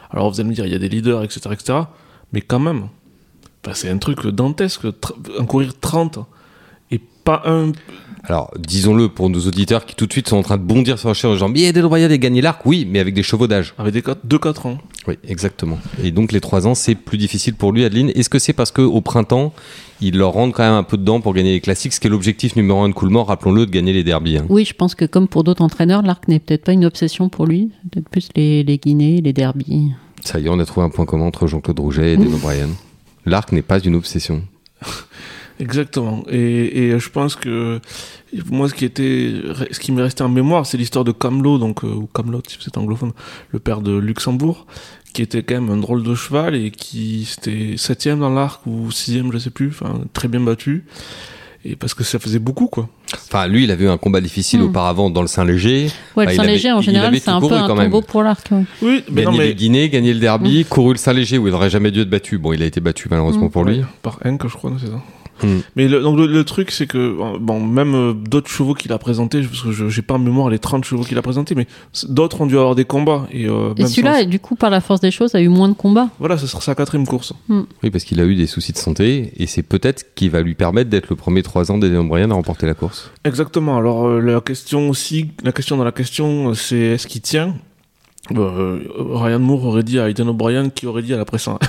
Alors 0.10 0.32
vous 0.32 0.40
allez 0.40 0.50
me 0.50 0.56
dire, 0.56 0.66
il 0.66 0.72
y 0.72 0.76
a 0.76 0.80
des 0.80 0.90
leaders, 0.90 1.24
etc., 1.24 1.50
etc. 1.52 1.80
Mais 2.32 2.42
quand 2.42 2.60
même, 2.60 2.88
c'est 3.74 3.90
un 3.90 3.98
truc 3.98 4.26
dantesque. 4.28 4.88
En 5.40 5.46
courir 5.46 5.78
30 5.80 6.20
et 6.92 7.00
pas 7.00 7.44
un. 7.46 7.72
Alors, 8.30 8.52
disons-le 8.60 9.08
pour 9.08 9.30
nos 9.30 9.40
auditeurs 9.40 9.86
qui 9.86 9.96
tout 9.96 10.06
de 10.06 10.12
suite 10.12 10.28
sont 10.28 10.36
en 10.36 10.44
train 10.44 10.58
de 10.58 10.62
bondir 10.64 11.00
sur 11.00 11.08
la 11.08 11.14
chaise 11.14 11.32
en 11.32 11.34
disant, 11.34 11.48
mais 11.50 11.62
Eden 11.62 11.86
O'Brien 11.86 12.12
a 12.12 12.18
gagné 12.18 12.42
l'Arc, 12.42 12.66
oui, 12.66 12.86
mais 12.90 13.00
avec 13.00 13.14
des 13.14 13.24
chevaux 13.24 13.48
d'âge. 13.48 13.74
avec 13.78 13.94
des 13.94 14.02
2-4 14.02 14.68
ans. 14.68 14.78
Oui, 15.08 15.16
exactement. 15.26 15.80
Et 16.04 16.12
donc 16.12 16.34
les 16.34 16.42
trois 16.42 16.68
ans, 16.68 16.76
c'est 16.76 16.96
plus 16.96 17.18
difficile 17.18 17.54
pour 17.56 17.72
lui, 17.72 17.86
Adeline. 17.86 18.12
Est-ce 18.16 18.30
que 18.30 18.40
c'est 18.40 18.52
parce 18.52 18.72
qu'au 18.72 19.00
printemps, 19.00 19.54
ils 20.02 20.18
leur 20.18 20.34
rendent 20.34 20.52
quand 20.52 20.64
même 20.64 20.74
un 20.74 20.84
peu 20.84 20.98
de 20.98 21.04
dents 21.06 21.22
pour 21.22 21.34
gagner 21.34 21.54
les 21.54 21.62
classiques, 21.62 21.94
ce 21.94 22.02
qui 22.02 22.08
est 22.08 22.10
l'objectif 22.10 22.58
numéro 22.58 22.82
un 22.82 22.90
de 22.90 22.94
Coolmore, 22.94 23.28
rappelons-le, 23.30 23.66
de 23.66 23.72
gagner 23.72 23.94
les 23.94 24.04
derbies. 24.04 24.38
hein. 24.40 24.46
Oui, 24.50 24.66
je 24.66 24.74
pense 24.74 24.94
que 24.94 25.06
comme 25.06 25.30
pour 25.30 25.46
d'autres 25.46 25.62
entraîneurs, 25.64 26.02
l'arc 26.02 26.28
n'est 26.28 26.40
peut-être 26.40 26.66
pas 26.66 26.74
une 26.74 26.84
obsession 26.84 27.30
pour 27.30 27.46
lui, 27.46 27.72
peut-être 27.92 28.10
plus 28.10 28.28
les, 28.36 28.64
les 28.64 28.78
guinées, 28.78 29.22
les 29.22 29.32
derbies. 29.32 29.92
Ça 30.26 30.40
y 30.40 30.48
est, 30.48 30.50
on 30.50 30.60
a 30.60 30.66
trouvé 30.66 30.86
un 30.86 30.90
point 30.90 31.06
commun 31.06 31.24
entre 31.28 31.48
Jean-Claude 31.48 31.80
Rouget 31.80 32.10
et 32.10 32.14
Eden 32.16 32.34
O'Brien. 32.34 32.68
L'arc 33.26 33.54
n'est 33.54 33.62
pas 33.62 33.80
une 33.80 33.96
obsession. 33.96 34.42
Exactement. 35.60 36.24
Et, 36.30 36.88
et 36.90 37.00
je 37.00 37.10
pense 37.10 37.36
que 37.36 37.80
moi, 38.52 38.70
ce 38.70 38.74
qui 38.74 38.86
était, 38.86 39.34
ce 39.72 39.80
qui 39.80 39.92
m'est 39.92 40.02
resté 40.04 40.24
en 40.24 40.30
mémoire, 40.30 40.66
c'est 40.66 40.78
l'histoire 40.78 41.04
de 41.06 41.12
Camelot, 41.12 41.58
donc 41.58 41.84
euh, 41.84 41.88
ou 41.88 42.08
Camelot, 42.14 42.42
si 42.48 42.58
vous 42.60 42.68
êtes 42.68 42.78
anglophone, 42.78 43.12
le 43.52 43.60
père 43.60 43.82
de 43.82 43.98
Luxembourg, 43.98 44.66
qui 45.14 45.22
était 45.22 45.42
quand 45.44 45.56
même 45.56 45.70
un 45.72 45.78
drôle 45.78 46.04
de 46.04 46.14
cheval 46.16 46.56
et 46.56 46.70
qui 46.72 47.28
était 47.40 47.76
septième 47.78 48.20
dans 48.20 48.30
l'arc 48.30 48.62
ou 48.68 48.92
sixième, 48.92 49.32
je 49.32 49.38
sais 49.40 49.50
plus, 49.50 49.70
enfin 49.70 50.02
très 50.14 50.28
bien 50.28 50.42
battu. 50.42 50.86
et 51.66 51.76
parce 51.76 51.94
que 51.94 52.04
ça 52.04 52.20
faisait 52.20 52.40
beaucoup 52.40 52.68
quoi. 52.68 52.88
Enfin, 53.14 53.48
lui, 53.48 53.64
il 53.64 53.72
avait 53.72 53.86
eu 53.86 53.90
un 53.90 53.98
combat 53.98 54.22
difficile 54.22 54.60
Hmm. 54.62 54.66
auparavant 54.66 55.10
dans 55.10 55.22
le 55.22 55.28
Saint-Léger. 55.28 55.90
Ouais, 56.16 56.26
Bah, 56.26 56.32
le 56.32 56.38
Saint-Léger, 56.38 56.72
en 56.72 56.82
général, 56.82 57.18
c'est 57.20 57.30
un 57.30 57.42
peu 57.42 57.52
un 57.54 57.68
tombeau 57.68 58.02
pour 58.02 58.22
l'arc. 58.22 58.48
ouais. 58.52 58.64
Oui, 58.82 59.04
mais 59.10 59.24
Gagné 59.24 59.26
non 59.26 59.38
mais 59.38 59.48
le 59.48 59.54
Guinée, 59.54 59.90
gagné 59.90 60.14
le 60.14 60.20
derby, 60.20 60.66
couru 60.66 60.92
le 60.94 60.98
Saint-Léger 60.98 61.38
où 61.40 61.48
il 61.48 61.54
aurait 61.54 61.70
jamais 61.72 61.90
dû 61.92 62.02
être 62.02 62.10
battu. 62.10 62.38
Bon, 62.38 62.54
il 62.54 62.62
a 62.62 62.66
été 62.66 62.80
battu 62.80 63.08
malheureusement 63.10 63.48
Mm. 63.48 63.52
pour 63.52 63.64
lui. 63.66 63.82
Par 64.04 64.20
Henk, 64.24 64.44
je 64.48 64.54
crois, 64.56 64.70
non, 64.70 64.78
c'est 64.80 64.88
ça. 64.88 65.02
Mm. 65.44 65.48
Mais 65.76 65.88
le, 65.88 66.02
donc 66.02 66.18
le, 66.18 66.28
le 66.28 66.44
truc, 66.44 66.72
c'est 66.72 66.88
que 66.88 66.98
euh, 66.98 67.38
bon, 67.40 67.60
même 67.60 67.96
euh, 67.96 68.14
d'autres 68.14 68.50
chevaux 68.50 68.74
qu'il 68.74 68.92
a 68.94 68.98
présentés, 68.98 69.42
parce 69.42 69.62
que 69.62 69.72
je 69.72 69.90
j'ai 69.90 70.02
pas 70.02 70.16
en 70.16 70.20
mémoire 70.20 70.50
les 70.50 70.60
30 70.60 70.86
chevaux 70.86 71.04
qu'il 71.04 71.18
a 71.18 71.22
présentés, 71.22 71.56
mais 71.56 71.68
d'autres 72.10 72.42
ont 72.42 72.46
dû 72.46 72.58
avoir 72.58 72.76
des 72.76 72.86
combats. 72.86 73.28
Et, 73.32 73.48
euh, 73.48 73.74
Et 73.78 73.86
celui-là, 73.88 74.26
du 74.26 74.40
coup, 74.40 74.56
par 74.56 74.70
la 74.70 74.82
force 74.82 75.02
des 75.02 75.12
choses, 75.12 75.36
a 75.36 75.42
eu 75.42 75.48
moins 75.48 75.70
de 75.70 75.74
combats. 75.74 76.10
Voilà, 76.20 76.38
ce 76.38 76.48
sera 76.48 76.62
sa 76.62 76.76
quatrième 76.76 77.08
course. 77.08 77.34
Oui, 77.50 77.90
parce 77.92 78.04
qu'il 78.04 78.20
a 78.20 78.26
eu 78.26 78.36
des 78.36 78.48
soucis 78.48 78.74
de 78.74 78.78
santé 78.78 79.34
et 79.38 79.48
c'est 79.48 79.64
peut-être 79.64 80.14
qui 80.16 80.30
va 80.30 80.42
lui 80.42 80.56
permettre 80.56 80.90
d'être 80.90 81.10
le 81.10 81.16
premier 81.16 81.44
3 81.44 81.72
ans 81.72 81.78
d'Eddie 81.78 81.96
O'Brien 81.96 82.30
à 82.32 82.34
remporter 82.34 82.66
la 82.66 82.74
course. 82.74 83.12
Exactement. 83.24 83.78
Alors 83.78 84.08
euh, 84.08 84.20
la 84.20 84.42
question 84.42 84.90
aussi, 84.90 85.32
la 85.44 85.52
question 85.52 85.78
dans 85.78 85.84
la 85.84 85.92
question, 85.92 86.54
c'est 86.54 86.78
est-ce 86.78 87.08
qu'il 87.08 87.22
tient? 87.22 87.56
Euh, 88.36 88.80
Ryan 88.98 89.40
Moore 89.40 89.66
aurait 89.66 89.84
dit 89.84 90.00
à 90.00 90.10
Aidan 90.10 90.28
O'Brien, 90.28 90.70
qui 90.70 90.86
aurait 90.86 91.02
dit 91.02 91.14
à 91.14 91.18
la 91.18 91.24
presse 91.26 91.48
aurait 91.48 91.60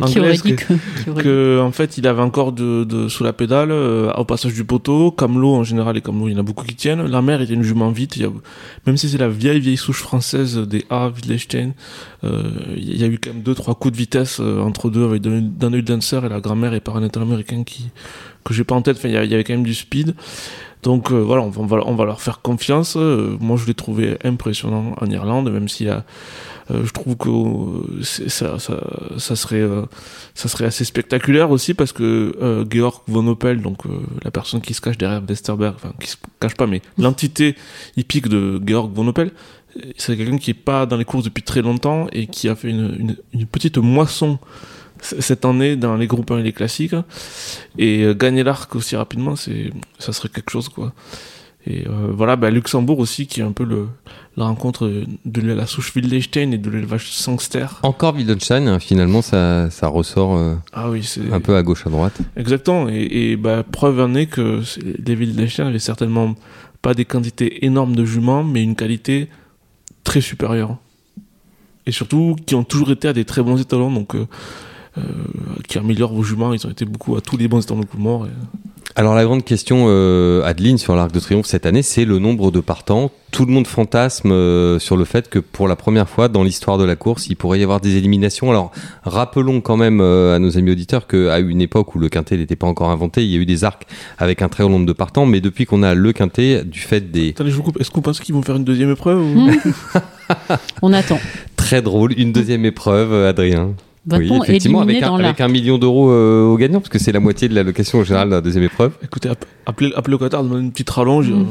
anglaise 0.00 0.42
que, 0.42 0.50
que. 0.50 1.22
que, 1.22 1.60
en 1.62 1.72
fait 1.72 1.96
il 1.96 2.06
avait 2.06 2.20
encore 2.22 2.52
de, 2.52 2.84
de 2.84 3.08
sous 3.08 3.24
la 3.24 3.32
pédale 3.32 3.70
euh, 3.70 4.12
au 4.14 4.24
passage 4.24 4.52
du 4.54 4.64
poteau. 4.64 5.10
Camelot 5.10 5.54
en 5.54 5.64
général 5.64 5.96
et 5.96 6.00
Camelot, 6.02 6.28
il 6.28 6.32
y 6.32 6.36
en 6.36 6.40
a 6.40 6.42
beaucoup 6.42 6.64
qui 6.64 6.74
tiennent. 6.74 7.06
La 7.06 7.22
mère 7.22 7.40
était 7.40 7.54
une 7.54 7.62
jument 7.62 7.90
vite. 7.90 8.16
Il 8.16 8.22
y 8.22 8.24
a, 8.26 8.30
même 8.86 8.96
si 8.96 9.08
c'est 9.08 9.18
la 9.18 9.28
vieille 9.28 9.60
vieille 9.60 9.76
souche 9.78 10.00
française 10.02 10.58
des 10.58 10.84
A 10.90 11.08
Wittgenstein, 11.08 11.72
euh, 12.24 12.42
il 12.76 13.00
y 13.00 13.04
a 13.04 13.06
eu 13.06 13.18
quand 13.18 13.32
même 13.32 13.42
deux 13.42 13.54
trois 13.54 13.74
coups 13.74 13.92
de 13.92 13.98
vitesse 13.98 14.38
euh, 14.40 14.60
entre 14.60 14.90
deux 14.90 15.04
avec 15.04 15.22
Daniel 15.22 15.82
Dancer 15.84 16.20
et 16.24 16.28
la 16.28 16.40
grand-mère 16.40 16.74
et 16.74 16.80
par 16.80 16.96
un 16.96 17.02
interaméricain 17.02 17.64
qui 17.64 17.86
que 18.44 18.52
j'ai 18.52 18.64
pas 18.64 18.74
en 18.74 18.82
tête. 18.82 18.98
Enfin, 18.98 19.08
il 19.08 19.14
y 19.14 19.16
a- 19.16 19.24
il 19.24 19.30
y 19.30 19.34
avait 19.34 19.44
quand 19.44 19.54
même 19.54 19.62
du 19.64 19.72
speed. 19.72 20.14
Donc 20.84 21.10
euh, 21.10 21.16
voilà, 21.16 21.42
on 21.42 21.48
va, 21.48 21.78
on 21.86 22.04
leur 22.04 22.20
faire 22.20 22.40
confiance. 22.40 22.96
Euh, 22.96 23.36
moi, 23.40 23.56
je 23.56 23.66
l'ai 23.66 23.74
trouvé 23.74 24.16
impressionnant 24.22 24.94
en 25.00 25.06
Irlande, 25.10 25.50
même 25.50 25.68
si 25.68 25.88
euh, 25.88 25.98
je 26.70 26.90
trouve 26.92 27.16
que 27.16 28.02
ça, 28.02 28.58
ça, 28.58 28.80
ça, 29.18 29.34
serait, 29.34 29.66
ça 30.34 30.48
serait 30.48 30.66
assez 30.66 30.84
spectaculaire 30.84 31.50
aussi 31.50 31.74
parce 31.74 31.92
que 31.92 32.64
Georg 32.70 33.02
von 33.06 33.26
Oppel, 33.26 33.60
donc 33.60 33.82
la 34.22 34.30
personne 34.30 34.60
qui 34.60 34.72
se 34.72 34.80
cache 34.80 34.96
derrière 34.96 35.22
Westerberg, 35.26 35.74
enfin 35.74 35.92
qui 36.00 36.08
se 36.08 36.16
cache 36.40 36.54
pas, 36.54 36.66
mais 36.66 36.80
l'entité 36.98 37.56
hippique 37.96 38.28
de 38.28 38.60
Georg 38.64 38.92
von 38.94 39.08
Oppel, 39.08 39.32
euh, 39.76 39.92
c'est 39.96 40.16
quelqu'un 40.16 40.38
qui 40.38 40.50
est 40.50 40.54
pas 40.54 40.86
dans 40.86 40.96
les 40.96 41.04
courses 41.04 41.24
depuis 41.24 41.42
très 41.42 41.62
longtemps 41.62 42.06
et 42.12 42.26
qui 42.26 42.48
a 42.48 42.54
fait 42.54 42.70
une, 42.70 42.94
une, 42.98 43.16
une 43.32 43.46
petite 43.46 43.78
moisson 43.78 44.38
cette 45.04 45.44
année 45.44 45.76
dans 45.76 45.96
les 45.96 46.06
groupes 46.06 46.30
1 46.30 46.38
et 46.38 46.42
les 46.42 46.52
classiques. 46.52 46.94
Et 47.78 48.02
euh, 48.02 48.14
gagner 48.14 48.42
l'arc 48.42 48.74
aussi 48.74 48.96
rapidement 48.96 49.36
c'est 49.36 49.70
ça 49.98 50.12
serait 50.12 50.28
quelque 50.28 50.50
chose 50.50 50.68
quoi. 50.68 50.92
Et 51.66 51.86
euh, 51.86 52.10
voilà 52.12 52.36
bah, 52.36 52.50
Luxembourg 52.50 52.98
aussi 52.98 53.26
qui 53.26 53.40
est 53.40 53.44
un 53.44 53.52
peu 53.52 53.64
le 53.64 53.88
la 54.36 54.46
rencontre 54.46 54.90
de 55.24 55.40
la 55.40 55.66
souche 55.66 55.94
Wildestein 55.94 56.50
et 56.50 56.58
de 56.58 56.68
l'élevage 56.68 57.08
Sangster. 57.10 57.66
Encore 57.84 58.14
Wittgenstein, 58.16 58.66
hein, 58.66 58.80
finalement, 58.80 59.22
ça, 59.22 59.70
ça 59.70 59.86
ressort 59.86 60.36
euh, 60.36 60.56
ah 60.72 60.90
oui 60.90 61.08
un 61.30 61.40
peu 61.40 61.56
à 61.56 61.62
gauche 61.62 61.86
à 61.86 61.90
droite. 61.90 62.18
exactement. 62.36 62.88
Et, 62.88 63.08
et 63.30 63.36
bah, 63.36 63.62
preuve 63.62 64.00
en 64.00 64.14
est 64.14 64.26
que 64.26 64.60
les 64.98 65.14
Wildestein 65.14 65.68
avaient 65.68 65.78
certainement 65.78 66.34
pas 66.82 66.94
des 66.94 67.04
quantités 67.04 67.64
énormes 67.64 67.94
de 67.94 68.04
juments 68.04 68.44
mais 68.44 68.62
une 68.62 68.76
qualité 68.76 69.28
très 70.02 70.20
supérieure. 70.20 70.76
Et 71.86 71.92
surtout 71.92 72.36
qui 72.46 72.54
ont 72.54 72.64
toujours 72.64 72.90
été 72.90 73.08
à 73.08 73.12
des 73.12 73.24
très 73.24 73.42
bons 73.42 73.60
étalons 73.60 73.92
donc 73.92 74.14
euh, 74.14 74.26
qui 75.68 75.78
améliorent 75.78 76.12
vos 76.12 76.22
juments 76.22 76.52
ils 76.52 76.66
ont 76.66 76.70
été 76.70 76.84
beaucoup 76.84 77.16
à 77.16 77.20
tous 77.20 77.36
les 77.36 77.48
bons 77.48 77.60
étalons 77.60 77.80
de 77.80 77.86
Coulmore 77.86 78.26
et... 78.26 78.30
Alors 78.96 79.16
la 79.16 79.24
grande 79.24 79.44
question, 79.44 79.86
euh, 79.88 80.44
Adeline, 80.44 80.78
sur 80.78 80.94
l'Arc 80.94 81.10
de 81.10 81.18
Triomphe 81.18 81.46
cette 81.46 81.66
année, 81.66 81.82
c'est 81.82 82.04
le 82.04 82.20
nombre 82.20 82.52
de 82.52 82.60
partants. 82.60 83.10
Tout 83.32 83.44
le 83.44 83.50
monde 83.50 83.66
fantasme 83.66 84.30
euh, 84.30 84.78
sur 84.78 84.96
le 84.96 85.04
fait 85.04 85.28
que 85.28 85.40
pour 85.40 85.66
la 85.66 85.74
première 85.74 86.08
fois 86.08 86.28
dans 86.28 86.44
l'histoire 86.44 86.78
de 86.78 86.84
la 86.84 86.94
course, 86.94 87.26
il 87.26 87.34
pourrait 87.34 87.58
y 87.58 87.64
avoir 87.64 87.80
des 87.80 87.96
éliminations. 87.96 88.50
Alors 88.50 88.70
rappelons 89.02 89.60
quand 89.60 89.76
même 89.76 90.00
euh, 90.00 90.36
à 90.36 90.38
nos 90.38 90.58
amis 90.58 90.70
auditeurs 90.70 91.08
qu'à 91.08 91.40
une 91.40 91.60
époque 91.60 91.96
où 91.96 91.98
le 91.98 92.08
quintet 92.08 92.36
n'était 92.36 92.54
pas 92.54 92.68
encore 92.68 92.90
inventé, 92.90 93.24
il 93.24 93.32
y 93.32 93.34
a 93.34 93.38
eu 93.38 93.46
des 93.46 93.64
arcs 93.64 93.84
avec 94.16 94.42
un 94.42 94.48
très 94.48 94.62
haut 94.62 94.68
nombre 94.68 94.86
de 94.86 94.92
partants, 94.92 95.26
mais 95.26 95.40
depuis 95.40 95.66
qu'on 95.66 95.82
a 95.82 95.94
le 95.94 96.12
quintet, 96.12 96.62
du 96.64 96.78
fait 96.78 97.10
des 97.10 97.30
Attendez, 97.30 97.50
je 97.50 97.56
vous 97.56 97.64
coupe. 97.64 97.80
Est-ce 97.80 97.90
que 97.90 97.96
vous 97.96 98.02
pensez 98.02 98.22
qu'ils 98.22 98.36
vont 98.36 98.42
faire 98.42 98.56
une 98.56 98.64
deuxième 98.64 98.92
épreuve 98.92 99.20
ou... 99.20 99.40
Hmm. 99.40 99.56
On 100.82 100.92
attend. 100.92 101.18
très 101.56 101.82
drôles, 101.82 102.12
une 102.16 102.30
deuxième 102.30 102.64
épreuve, 102.64 103.12
euh, 103.12 103.28
Adrien. 103.28 103.74
Va-t-on 104.06 104.42
effectivement, 104.44 104.80
avec 104.80 105.02
un, 105.02 105.08
dans 105.08 105.16
avec 105.16 105.40
un 105.40 105.48
million 105.48 105.78
d'euros 105.78 106.10
euh, 106.10 106.44
au 106.44 106.56
gagnant, 106.58 106.80
parce 106.80 106.90
que 106.90 106.98
c'est 106.98 107.12
la 107.12 107.20
moitié 107.20 107.48
de 107.48 107.54
l'allocation 107.54 108.04
générale 108.04 108.28
de 108.28 108.34
la 108.34 108.40
deuxième 108.42 108.64
épreuve. 108.64 108.92
Écoutez, 109.02 109.30
app- 109.30 109.46
appelez, 109.64 109.92
appelez 109.96 110.14
au 110.16 110.18
Qatar, 110.18 110.42
demandez 110.44 110.60
une 110.62 110.72
petite 110.72 110.90
rallonge. 110.90 111.30
Mm. 111.30 111.40
euh, 111.40 111.44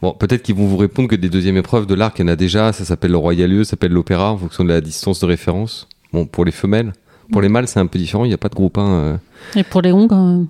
Bon, 0.00 0.12
peut-être 0.12 0.42
qu'ils 0.42 0.54
vont 0.54 0.66
vous 0.66 0.78
répondre 0.78 1.08
que 1.08 1.16
des 1.16 1.28
deuxièmes 1.28 1.58
épreuves 1.58 1.86
de 1.86 1.94
l'arc, 1.94 2.18
il 2.18 2.22
y 2.22 2.24
en 2.24 2.28
a 2.28 2.36
déjà. 2.36 2.72
Ça 2.72 2.84
s'appelle 2.86 3.10
le 3.10 3.18
Royalieux, 3.18 3.64
ça 3.64 3.70
s'appelle 3.70 3.92
l'Opéra, 3.92 4.32
en 4.32 4.38
fonction 4.38 4.64
de 4.64 4.70
la 4.70 4.80
distance 4.80 5.20
de 5.20 5.26
référence. 5.26 5.86
Bon, 6.12 6.24
pour 6.24 6.44
les 6.46 6.52
femelles. 6.52 6.92
Pour 7.30 7.42
les 7.42 7.50
mâles, 7.50 7.68
c'est 7.68 7.78
un 7.80 7.86
peu 7.86 7.98
différent. 7.98 8.24
Il 8.24 8.28
n'y 8.28 8.34
a 8.34 8.38
pas 8.38 8.48
de 8.48 8.54
groupe 8.54 8.78
1. 8.78 9.20
Et 9.54 9.62
pour 9.64 9.82
les 9.82 9.92
Hongres, 9.92 10.14
euh, 10.16 10.44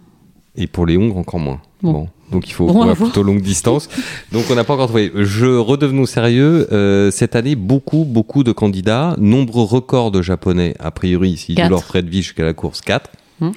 et 0.55 0.69
pour 0.69 0.87
les 0.87 0.97
Hongres, 0.97 1.17
encore 1.17 1.41
moins. 1.41 1.61
Bon. 1.83 1.93
Bon. 1.93 2.09
Donc 2.33 2.49
il 2.49 2.53
faut 2.53 2.67
Bon 2.67 2.87
ouais, 2.87 2.95
plutôt 2.95 3.23
longue 3.23 3.41
distance. 3.43 3.89
Donc 4.33 4.45
on 4.51 4.55
n'a 4.55 4.65
pas 4.65 4.75
encore 4.75 4.87
trouvé. 4.89 5.11
Je 5.15 5.47
redevenons 5.47 6.07
sérieux. 6.07 6.69
Euh, 6.73 7.11
cette 7.11 7.37
année, 7.37 7.55
beaucoup, 7.55 8.05
beaucoup 8.05 8.45
de 8.45 8.53
candidats. 8.53 9.15
Nombreux 9.19 9.65
records 9.65 10.11
de 10.11 10.21
japonais, 10.23 10.75
a 10.79 10.91
priori, 10.91 11.31
ici, 11.31 11.55
de 11.55 11.63
leur 11.69 11.83
frais 11.85 12.03
de 12.03 12.11
vie 12.11 12.23
jusqu'à 12.23 12.45
la 12.45 12.53
course 12.53 12.81
4. 12.83 13.11
Hmm. 13.41 13.51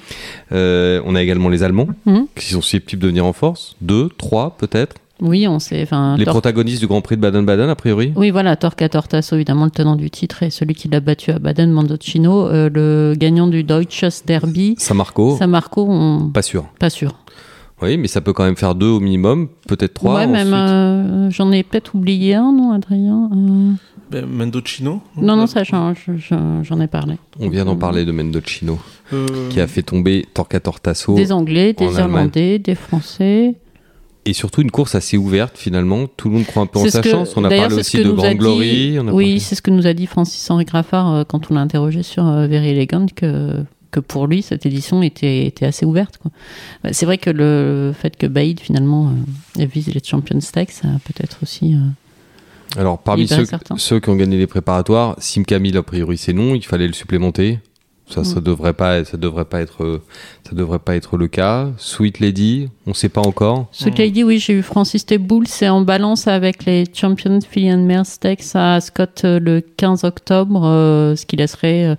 Euh, 0.52 1.00
on 1.04 1.14
a 1.14 1.22
également 1.22 1.48
les 1.48 1.62
Allemands, 1.62 1.88
Hmm. 2.06 2.22
qui 2.36 2.46
sont 2.52 2.60
susceptibles 2.62 3.02
de 3.02 3.08
venir 3.08 3.26
en 3.26 3.32
force. 3.32 3.74
Deux, 3.80 4.08
trois, 4.16 4.56
peut-être. 4.56 4.96
oui, 5.20 5.46
on 5.48 5.58
sait. 5.58 5.82
Enfin, 5.82 6.16
Les 6.16 6.24
Tor- 6.24 6.34
protagonistes 6.34 6.80
du 6.80 6.86
Grand 6.88 7.00
Prix 7.00 7.16
de 7.16 7.20
Baden-Baden, 7.20 7.68
a 7.68 7.74
priori. 7.76 8.12
Oui, 8.16 8.30
voilà, 8.30 8.56
Torca 8.56 8.88
Tortasso, 8.88 9.36
évidemment, 9.36 9.64
le 9.66 9.70
tenant 9.70 9.94
du 9.96 10.10
titre, 10.10 10.42
et 10.42 10.50
celui 10.50 10.74
qui 10.74 10.88
l'a 10.88 11.00
battu 11.00 11.30
à 11.30 11.38
Baden, 11.38 11.70
Mandocino, 11.70 12.46
euh, 12.48 12.68
le 12.72 13.14
gagnant 13.16 13.46
du 13.48 13.62
Deutsches 13.64 14.24
Derby. 14.26 14.74
Saint-Marco, 14.78 15.36
Samarco, 15.36 15.86
on... 15.88 16.30
pas 16.30 16.42
sûr. 16.42 16.64
pas 16.80 16.90
sûr. 16.90 17.14
Oui, 17.82 17.96
mais 17.96 18.08
ça 18.08 18.20
peut 18.20 18.32
quand 18.32 18.44
même 18.44 18.56
faire 18.56 18.74
deux 18.74 18.86
au 18.88 19.00
minimum, 19.00 19.48
peut-être 19.68 19.94
trois. 19.94 20.16
ouais, 20.16 20.26
même, 20.26 20.52
euh, 20.54 21.30
j'en 21.30 21.50
ai 21.52 21.62
peut-être 21.62 21.94
oublié 21.94 22.34
un, 22.34 22.52
non, 22.52 22.72
Adrien 22.72 23.28
Euh, 23.32 23.72
ben, 24.10 24.26
Mendocino 24.26 25.00
Non, 25.16 25.36
non, 25.36 25.46
ça 25.46 25.64
change, 25.64 26.06
je- 26.16 26.60
j'en 26.62 26.80
ai 26.80 26.86
parlé. 26.86 27.14
On 27.40 27.48
vient 27.48 27.64
d'en 27.64 27.76
parler 27.76 28.04
de 28.04 28.12
Mendocino, 28.12 28.78
Euh, 29.12 29.26
qui 29.50 29.60
a 29.60 29.66
fait 29.66 29.82
tomber 29.82 30.26
Torca 30.32 30.60
Tortasso. 30.60 31.14
Des 31.14 31.32
Anglais, 31.32 31.72
des. 31.72 31.84
Irlandais, 31.86 32.58
des 32.58 32.74
Français. 32.74 33.54
Et 34.24 34.34
surtout 34.34 34.62
une 34.62 34.70
course 34.70 34.94
assez 34.94 35.16
ouverte 35.16 35.58
finalement. 35.58 36.06
Tout 36.16 36.28
le 36.28 36.34
monde 36.36 36.46
croit 36.46 36.62
un 36.62 36.66
peu 36.66 36.78
en 36.78 36.86
sa 36.88 37.00
que- 37.00 37.10
chance. 37.10 37.36
On 37.36 37.42
a 37.44 37.48
parlé 37.48 37.74
aussi 37.74 37.96
de 38.02 38.08
Grand 38.12 38.28
dit- 38.30 38.36
Glory. 38.36 38.96
on 39.00 39.08
a 39.08 39.12
Oui, 39.12 39.24
parlé- 39.24 39.38
c'est 39.40 39.54
ce 39.56 39.62
que 39.62 39.72
nous 39.72 39.86
a 39.88 39.94
dit 39.94 40.06
Francis 40.06 40.48
Henri 40.48 40.64
Graffard 40.64 41.12
euh, 41.12 41.24
quand 41.26 41.50
on 41.50 41.54
l'a 41.54 41.60
interrogé 41.60 42.04
sur 42.04 42.24
euh, 42.28 42.46
Very 42.46 42.68
Elegant, 42.68 43.06
que, 43.16 43.64
que 43.92 44.00
pour 44.00 44.26
lui, 44.26 44.42
cette 44.42 44.66
édition 44.66 45.02
était, 45.02 45.46
était 45.46 45.66
assez 45.66 45.86
ouverte. 45.86 46.18
Bah, 46.82 46.90
C'est 46.92 47.06
vrai 47.06 47.18
que 47.18 47.30
le 47.30 47.92
fait 47.96 48.16
que 48.16 48.26
Baïd, 48.26 48.58
finalement, 48.58 49.12
euh, 49.60 49.66
vise 49.66 49.94
les 49.94 50.02
Champions 50.04 50.40
Stakes, 50.40 50.72
ça 50.72 50.88
a 50.88 50.98
peut-être 51.04 51.38
aussi... 51.42 51.74
euh, 51.74 52.80
Alors 52.80 52.98
parmi 52.98 53.28
ceux, 53.28 54.00
qui 54.00 54.08
ont 54.08 54.16
gagné 54.16 54.36
les 54.38 54.46
préparatoires, 54.48 55.14
Sim 55.18 55.44
Camille 55.44 55.76
a 55.76 55.82
priori 55.82 56.16
c'est 56.18 56.32
non. 56.32 56.54
Il 56.54 56.64
fallait 56.64 56.88
le 56.88 56.94
supplémenter. 56.94 57.60
Ça, 58.08 58.24
ça 58.24 58.40
Mm. 58.40 58.44
devrait 58.44 58.72
pas, 58.74 59.04
ça 59.04 59.16
devrait 59.16 59.44
pas 59.46 59.60
être, 59.60 59.84
euh, 59.84 60.02
ça 60.46 60.54
devrait 60.54 60.80
pas 60.80 60.96
être 60.96 61.16
le 61.16 61.28
cas. 61.28 61.70
Sweet 61.78 62.18
Lady, 62.20 62.68
on 62.86 62.92
sait 62.94 63.08
pas 63.08 63.20
encore. 63.22 63.68
Sweet 63.72 63.96
Lady, 63.98 64.22
oui, 64.24 64.38
j'ai 64.38 64.54
eu 64.54 64.62
Francis 64.62 65.06
Teboul, 65.06 65.46
c'est 65.46 65.68
en 65.68 65.80
balance 65.82 66.26
avec 66.26 66.64
les 66.66 66.84
Champions 66.92 67.38
Fillion 67.48 67.78
Mare 67.78 68.04
Stakes 68.04 68.54
à 68.54 68.80
Scott 68.80 69.22
euh, 69.24 69.38
le 69.38 69.60
15 69.62 70.04
octobre, 70.04 70.62
euh, 70.64 71.14
ce 71.16 71.24
qui 71.24 71.36
laisserait 71.36 71.96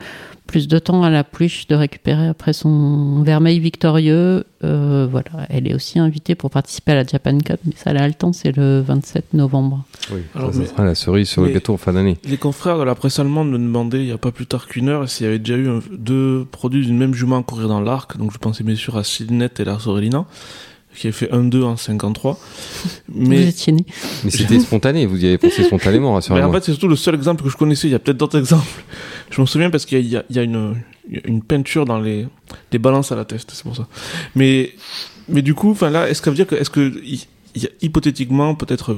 plus 0.47 0.67
de 0.67 0.77
temps 0.77 1.03
à 1.03 1.09
la 1.09 1.23
pluche 1.23 1.67
de 1.67 1.75
récupérer 1.75 2.27
après 2.27 2.53
son 2.53 3.21
vermeil 3.23 3.59
victorieux. 3.59 4.43
Euh, 4.63 5.07
voilà, 5.09 5.47
elle 5.49 5.67
est 5.67 5.73
aussi 5.73 5.99
invitée 5.99 6.35
pour 6.35 6.49
participer 6.51 6.91
à 6.91 6.95
la 6.95 7.03
Japan 7.05 7.37
Cup, 7.39 7.59
mais 7.65 7.73
ça, 7.75 7.91
elle 7.91 7.97
a 7.97 8.07
le 8.07 8.13
temps, 8.13 8.33
c'est 8.33 8.55
le 8.55 8.81
27 8.81 9.33
novembre. 9.33 9.83
Oui. 10.11 10.19
Alors, 10.35 10.53
ça, 10.53 10.59
mais- 10.59 10.65
ça 10.65 10.71
sera 10.71 10.85
la 10.85 10.95
cerise 10.95 11.27
sur 11.29 11.41
le 11.43 11.49
gâteau 11.49 11.73
en 11.73 11.77
fin 11.77 11.93
d'année. 11.93 12.17
Les 12.29 12.37
confrères 12.37 12.77
de 12.77 12.83
la 12.83 12.95
presse 12.95 13.19
allemande 13.19 13.49
me 13.51 13.57
demandaient 13.57 13.99
il 14.01 14.05
n'y 14.05 14.11
a 14.11 14.17
pas 14.17 14.31
plus 14.31 14.45
tard 14.45 14.67
qu'une 14.67 14.89
heure 14.89 15.09
s'il 15.09 15.25
y 15.25 15.29
avait 15.29 15.39
déjà 15.39 15.55
eu 15.57 15.69
un- 15.69 15.79
deux 15.91 16.45
produits 16.51 16.85
d'une 16.85 16.97
même 16.97 17.13
jument 17.13 17.41
courir 17.43 17.67
dans 17.67 17.81
l'arc. 17.81 18.17
Donc 18.17 18.31
je 18.31 18.37
pensais 18.37 18.63
bien 18.63 18.75
sûr 18.75 18.95
à 18.97 19.03
Sidnet 19.03 19.49
et 19.59 19.63
Lars 19.63 19.87
Orelina, 19.87 20.25
qui 20.95 21.07
avait 21.07 21.11
fait 21.15 21.31
1-2 21.31 21.63
en 21.63 21.77
53. 21.77 22.39
Vous 23.09 23.29
Mais, 23.29 23.47
étiez 23.49 23.73
né. 23.73 23.85
Mais 24.23 24.29
c'était 24.31 24.59
spontané. 24.59 25.05
Vous 25.05 25.23
y 25.23 25.27
avez 25.27 25.37
pensé 25.37 25.63
spontanément, 25.65 26.13
rassurez-moi. 26.13 26.49
en 26.49 26.53
fait, 26.53 26.63
c'est 26.63 26.71
surtout 26.71 26.87
le 26.87 26.95
seul 26.95 27.15
exemple 27.15 27.43
que 27.43 27.49
je 27.49 27.57
connaissais. 27.57 27.87
Il 27.87 27.91
y 27.91 27.95
a 27.95 27.99
peut-être 27.99 28.17
d'autres 28.17 28.37
exemples. 28.39 28.83
Je 29.29 29.41
m'en 29.41 29.47
souviens 29.47 29.69
parce 29.69 29.85
qu'il 29.85 29.97
y 29.99 30.01
a, 30.01 30.03
il 30.03 30.11
y 30.11 30.17
a- 30.17 30.23
y 30.29 30.39
a 30.39 30.43
une, 30.43 30.75
y 31.09 31.17
a 31.17 31.21
une 31.25 31.41
peinture 31.43 31.85
dans 31.85 31.99
les, 31.99 32.27
les 32.71 32.79
balances 32.79 33.11
à 33.11 33.15
la 33.15 33.25
test, 33.25 33.51
c'est 33.53 33.63
pour 33.63 33.75
ça. 33.75 33.87
Mais, 34.35 34.73
mais 35.27 35.41
du 35.41 35.53
coup, 35.53 35.71
enfin 35.71 35.89
là, 35.89 36.09
est-ce 36.09 36.21
que 36.21 36.25
ça 36.25 36.31
veut 36.31 36.35
dire 36.37 36.47
que, 36.47 36.55
est-ce 36.55 36.69
que, 36.69 37.01
il 37.03 37.19
il 37.55 37.61
y 37.61 37.67
a 37.67 37.69
hypothétiquement, 37.83 38.55
peut-être, 38.55 38.93
euh, 38.93 38.97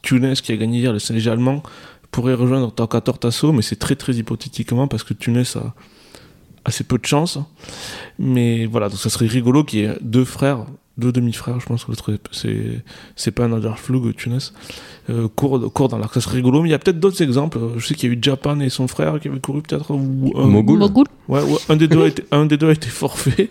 Tunes 0.00 0.32
qui 0.34 0.52
a 0.52 0.56
gagné 0.56 0.78
hier 0.80 0.92
le 0.92 0.98
Saint-Léger 0.98 1.30
allemand 1.30 1.62
pourrait 2.10 2.34
rejoindre 2.34 2.72
Torca 2.72 3.00
Tortasso, 3.00 3.52
mais 3.52 3.62
c'est 3.62 3.76
très 3.76 3.94
très 3.94 4.14
hypothétiquement 4.14 4.88
parce 4.88 5.02
que 5.04 5.12
Tunes 5.14 5.44
a 5.56 5.74
assez 6.64 6.82
peu 6.84 6.96
de 6.98 7.04
chance. 7.06 7.38
Mais 8.18 8.66
voilà, 8.66 8.88
donc 8.88 8.98
ça 8.98 9.10
serait 9.10 9.26
rigolo 9.26 9.64
qu'il 9.64 9.80
y 9.80 9.82
ait 9.84 9.96
deux 10.00 10.24
frères 10.24 10.64
deux 10.98 11.12
demi-frères, 11.12 11.58
je 11.58 11.66
pense 11.66 11.84
que 11.84 11.90
l'autre 11.90 12.12
c'est 12.32 12.82
c'est 13.16 13.30
pas 13.30 13.44
un 13.44 13.74
Flug, 13.74 14.14
Tunes, 14.14 14.38
euh, 15.10 15.26
court, 15.28 15.72
court 15.72 15.88
dans 15.88 15.98
l'arc. 15.98 16.12
Ça 16.14 16.20
serait 16.20 16.36
rigolo, 16.36 16.62
mais 16.62 16.68
il 16.68 16.72
y 16.72 16.74
a 16.74 16.78
peut-être 16.78 17.00
d'autres 17.00 17.22
exemples. 17.22 17.58
Je 17.78 17.86
sais 17.86 17.94
qu'il 17.94 18.08
y 18.10 18.12
a 18.12 18.14
eu 18.14 18.18
Japan 18.20 18.60
et 18.60 18.68
son 18.68 18.88
frère 18.88 19.18
qui 19.20 19.28
avaient 19.28 19.40
couru 19.40 19.62
peut-être. 19.62 19.90
Ou 19.92 20.32
un, 20.36 20.46
Mogul. 20.46 20.78
Mogul. 20.78 21.06
Ouais, 21.28 21.40
ouais, 21.42 21.58
un 21.68 21.76
des 21.76 21.88
deux 21.88 22.02
a 22.02 22.06
été, 22.08 22.24
un 22.30 22.46
des 22.46 22.56
deux 22.56 22.68
a 22.68 22.72
été 22.72 22.88
forfait. 22.88 23.48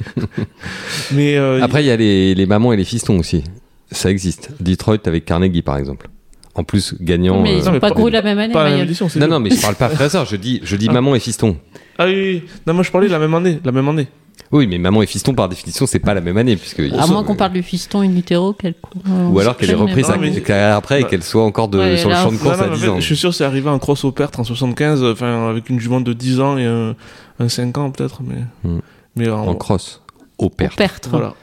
mais 1.11 1.37
euh, 1.37 1.61
Après, 1.63 1.83
il 1.83 1.87
y 1.87 1.91
a 1.91 1.97
les, 1.97 2.35
les 2.35 2.45
mamans 2.45 2.73
et 2.73 2.77
les 2.77 2.85
fistons 2.85 3.17
aussi. 3.17 3.43
Ça 3.91 4.09
existe. 4.09 4.51
Detroit 4.61 4.97
avec 5.05 5.25
Carnegie, 5.25 5.61
par 5.61 5.77
exemple. 5.77 6.07
En 6.53 6.63
plus, 6.63 6.95
gagnant. 6.99 7.41
Mais 7.41 7.57
ils 7.57 7.61
euh, 7.61 7.65
n'ont 7.65 7.71
mais 7.73 7.79
pas 7.79 7.91
couru 7.91 8.11
la 8.11 8.21
même 8.21 8.37
année. 8.37 8.53
pas 8.53 8.59
la 8.63 8.69
même 8.69 8.73
Mayol. 8.75 8.87
édition, 8.87 9.09
c'est 9.09 9.19
Non, 9.19 9.27
non, 9.27 9.39
mais 9.39 9.49
je 9.49 9.61
parle 9.61 9.75
pas 9.75 9.89
frère 9.89 10.07
et 10.07 10.09
sœur. 10.09 10.25
Je 10.25 10.35
dis, 10.35 10.59
je 10.63 10.75
dis 10.75 10.87
Ah. 10.89 10.93
maman 10.93 11.15
et 11.15 11.19
fiston. 11.19 11.57
Ah 11.97 12.05
oui, 12.05 12.13
oui. 12.15 12.43
non, 12.67 12.73
moi 12.73 12.83
je 12.83 12.91
parlais 12.91 13.07
de 13.07 13.11
la 13.11 13.19
même 13.19 13.33
année, 13.33 13.59
la 13.63 13.71
même 13.71 13.87
année. 13.87 14.07
Oui, 14.51 14.67
mais 14.67 14.77
maman 14.77 15.01
et 15.01 15.05
fiston, 15.07 15.33
par 15.33 15.47
définition, 15.49 15.85
c'est 15.85 15.99
pas 15.99 16.13
la 16.13 16.21
même 16.21 16.37
année. 16.37 16.55
Puisque 16.57 16.79
À 16.79 17.07
moins 17.07 17.23
qu'on 17.23 17.35
parle 17.35 17.53
du 17.53 17.63
fiston 17.63 18.01
in 18.01 18.15
utero, 18.15 18.53
qu'elle 18.53 18.75
euh, 19.09 19.27
Ou 19.29 19.39
alors 19.39 19.55
qu'elle 19.57 19.69
ait 19.69 19.73
jamais. 19.77 19.89
repris 19.91 20.03
sa 20.03 20.15
Non, 20.15 20.21
mais- 20.21 20.41
carrière 20.41 20.75
après 20.75 20.99
et 20.99 21.03
Bah. 21.03 21.09
qu'elle 21.09 21.23
soit 21.23 21.43
encore 21.43 21.67
de, 21.69 21.79
Ouais, 21.79 21.97
sur 21.97 22.09
le 22.09 22.15
champ 22.15 22.31
de 22.31 22.37
course 22.37 22.57
non, 22.57 22.63
à 22.63 22.67
mais 22.67 22.71
en 22.73 22.75
10 22.75 22.81
fait, 22.81 22.89
ans. 22.89 22.99
Je 22.99 23.05
suis 23.05 23.15
sûr 23.17 23.33
c'est 23.33 23.43
arrivé 23.45 23.69
en 23.69 23.79
cross 23.79 24.03
au 24.03 24.11
perte 24.11 24.37
en 24.39 24.43
75, 24.43 25.03
enfin 25.03 25.49
avec 25.49 25.69
une 25.69 25.79
jument 25.79 26.01
de 26.01 26.13
10 26.13 26.39
ans 26.41 26.57
et 26.57 26.65
un, 26.65 26.95
un 27.39 27.49
5 27.49 27.77
ans 27.77 27.91
peut-être, 27.91 28.21
mais 28.23 28.41
Hmm. 28.69 28.79
mais 29.15 29.29
en, 29.29 29.47
En 29.47 29.55
cross. 29.55 30.01
Au. 30.37 30.49
Pertre. 30.49 31.09
voilà. 31.11 31.33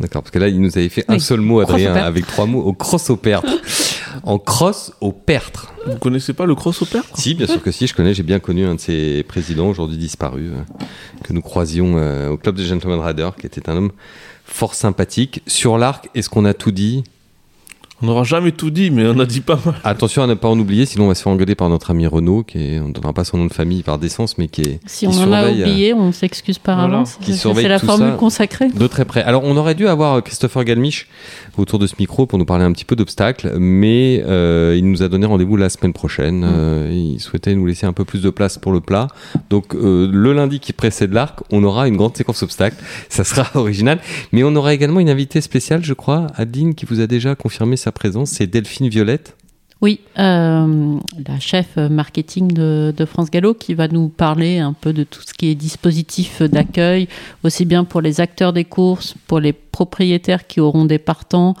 D'accord, 0.00 0.22
parce 0.22 0.30
que 0.30 0.38
là, 0.38 0.48
il 0.48 0.60
nous 0.60 0.76
avait 0.76 0.88
fait 0.90 1.04
un 1.08 1.18
seul 1.18 1.40
mot, 1.40 1.60
Adrien, 1.60 1.94
avec 1.94 2.26
trois 2.26 2.44
mots, 2.46 2.60
au 2.62 2.72
cross 2.74 3.08
au 3.10 3.16
pertre. 3.16 3.48
en 4.26 4.38
cross 4.38 4.92
au 5.00 5.12
pertre. 5.12 5.72
Vous 5.86 5.98
connaissez 5.98 6.32
pas 6.32 6.46
le 6.46 6.56
cross 6.56 6.82
au 6.82 6.84
perte 6.84 7.16
Si, 7.16 7.34
bien 7.34 7.46
sûr 7.46 7.62
que 7.62 7.70
si, 7.70 7.86
je 7.86 7.94
connais, 7.94 8.12
j'ai 8.12 8.24
bien 8.24 8.40
connu 8.40 8.66
un 8.66 8.74
de 8.74 8.80
ses 8.80 9.22
présidents, 9.22 9.68
aujourd'hui 9.68 9.96
disparu, 9.96 10.48
euh, 10.48 10.84
que 11.22 11.32
nous 11.32 11.40
croisions 11.40 11.96
euh, 11.96 12.30
au 12.30 12.36
club 12.36 12.56
des 12.56 12.64
Gentlemen 12.64 12.98
Riders, 12.98 13.36
qui 13.36 13.46
était 13.46 13.70
un 13.70 13.76
homme 13.76 13.92
fort 14.44 14.74
sympathique. 14.74 15.42
Sur 15.46 15.78
l'arc, 15.78 16.10
est-ce 16.14 16.28
qu'on 16.28 16.44
a 16.44 16.54
tout 16.54 16.72
dit? 16.72 17.04
On 18.02 18.06
n'aura 18.06 18.24
jamais 18.24 18.52
tout 18.52 18.68
dit, 18.70 18.90
mais 18.90 19.06
on 19.06 19.18
a 19.18 19.24
dit 19.24 19.40
pas 19.40 19.58
mal. 19.64 19.74
Attention 19.82 20.22
à 20.22 20.26
ne 20.26 20.34
pas 20.34 20.48
en 20.48 20.58
oublier, 20.58 20.84
sinon 20.84 21.06
on 21.06 21.08
va 21.08 21.14
se 21.14 21.22
faire 21.22 21.32
engueuler 21.32 21.54
par 21.54 21.70
notre 21.70 21.90
ami 21.92 22.06
Renaud, 22.06 22.42
qui 22.42 22.58
est, 22.58 22.78
on 22.78 22.88
ne 22.88 22.92
donnera 22.92 23.14
pas 23.14 23.24
son 23.24 23.38
nom 23.38 23.46
de 23.46 23.52
famille 23.54 23.82
par 23.82 23.96
décence, 23.98 24.36
mais 24.36 24.48
qui 24.48 24.60
est 24.60 24.80
Si 24.84 25.06
qui 25.06 25.16
on 25.16 25.22
en 25.22 25.32
a 25.32 25.44
euh, 25.44 25.50
oublié, 25.52 25.94
on 25.94 26.12
s'excuse 26.12 26.58
par 26.58 26.76
Voilà. 26.76 26.96
avance. 26.96 27.16
Qui 27.22 27.32
C'est- 27.32 27.38
surveille 27.38 27.62
C'est 27.64 27.68
la 27.70 27.80
tout 27.80 27.86
formule 27.86 28.10
ça. 28.10 28.16
consacrée. 28.16 28.68
de 28.68 28.86
très 28.86 29.06
près. 29.06 29.22
Alors, 29.22 29.44
on 29.44 29.56
aurait 29.56 29.74
dû 29.74 29.88
avoir 29.88 30.22
Christopher 30.22 30.64
Galmiche 30.64 31.08
autour 31.56 31.78
de 31.78 31.86
ce 31.86 31.94
micro 31.98 32.26
pour 32.26 32.38
nous 32.38 32.44
parler 32.44 32.64
un 32.64 32.72
petit 32.72 32.84
peu 32.84 32.96
d'obstacles, 32.96 33.54
mais 33.58 34.22
euh, 34.26 34.74
il 34.76 34.84
nous 34.90 35.02
a 35.02 35.08
donné 35.08 35.24
rendez-vous 35.24 35.56
la 35.56 35.70
semaine 35.70 35.94
prochaine. 35.94 36.44
Euh, 36.46 36.90
il 36.92 37.18
souhaitait 37.18 37.54
nous 37.54 37.64
laisser 37.64 37.86
un 37.86 37.94
peu 37.94 38.04
plus 38.04 38.20
de 38.20 38.28
place 38.28 38.58
pour 38.58 38.72
le 38.72 38.80
plat. 38.80 39.08
Donc, 39.48 39.74
euh, 39.74 40.06
le 40.12 40.34
lundi 40.34 40.60
qui 40.60 40.74
précède 40.74 41.14
l'arc, 41.14 41.40
on 41.50 41.64
aura 41.64 41.88
une 41.88 41.96
grande 41.96 42.14
séquence 42.14 42.42
obstacles. 42.42 42.76
Ça 43.08 43.24
sera 43.24 43.46
original. 43.58 44.00
Mais 44.32 44.44
on 44.44 44.54
aura 44.54 44.74
également 44.74 45.00
une 45.00 45.08
invitée 45.08 45.40
spéciale, 45.40 45.82
je 45.82 45.94
crois, 45.94 46.26
Adeline, 46.36 46.74
qui 46.74 46.84
vous 46.84 47.00
a 47.00 47.06
déjà 47.06 47.34
confirmé 47.34 47.76
sa 47.86 47.92
présence. 47.92 48.30
C'est 48.30 48.48
Delphine 48.48 48.88
Violette. 48.88 49.36
Oui, 49.80 50.00
euh, 50.18 50.98
la 51.28 51.38
chef 51.38 51.76
marketing 51.76 52.52
de, 52.52 52.92
de 52.96 53.04
France 53.04 53.30
Gallo 53.30 53.54
qui 53.54 53.74
va 53.74 53.86
nous 53.86 54.08
parler 54.08 54.58
un 54.58 54.72
peu 54.72 54.92
de 54.92 55.04
tout 55.04 55.20
ce 55.24 55.32
qui 55.32 55.50
est 55.50 55.54
dispositif 55.54 56.42
d'accueil, 56.42 57.06
aussi 57.44 57.64
bien 57.64 57.84
pour 57.84 58.00
les 58.00 58.20
acteurs 58.20 58.52
des 58.52 58.64
courses, 58.64 59.14
pour 59.28 59.38
les 59.38 59.52
propriétaires 59.52 60.48
qui 60.48 60.60
auront 60.60 60.84
des 60.84 60.98
partants, 60.98 61.54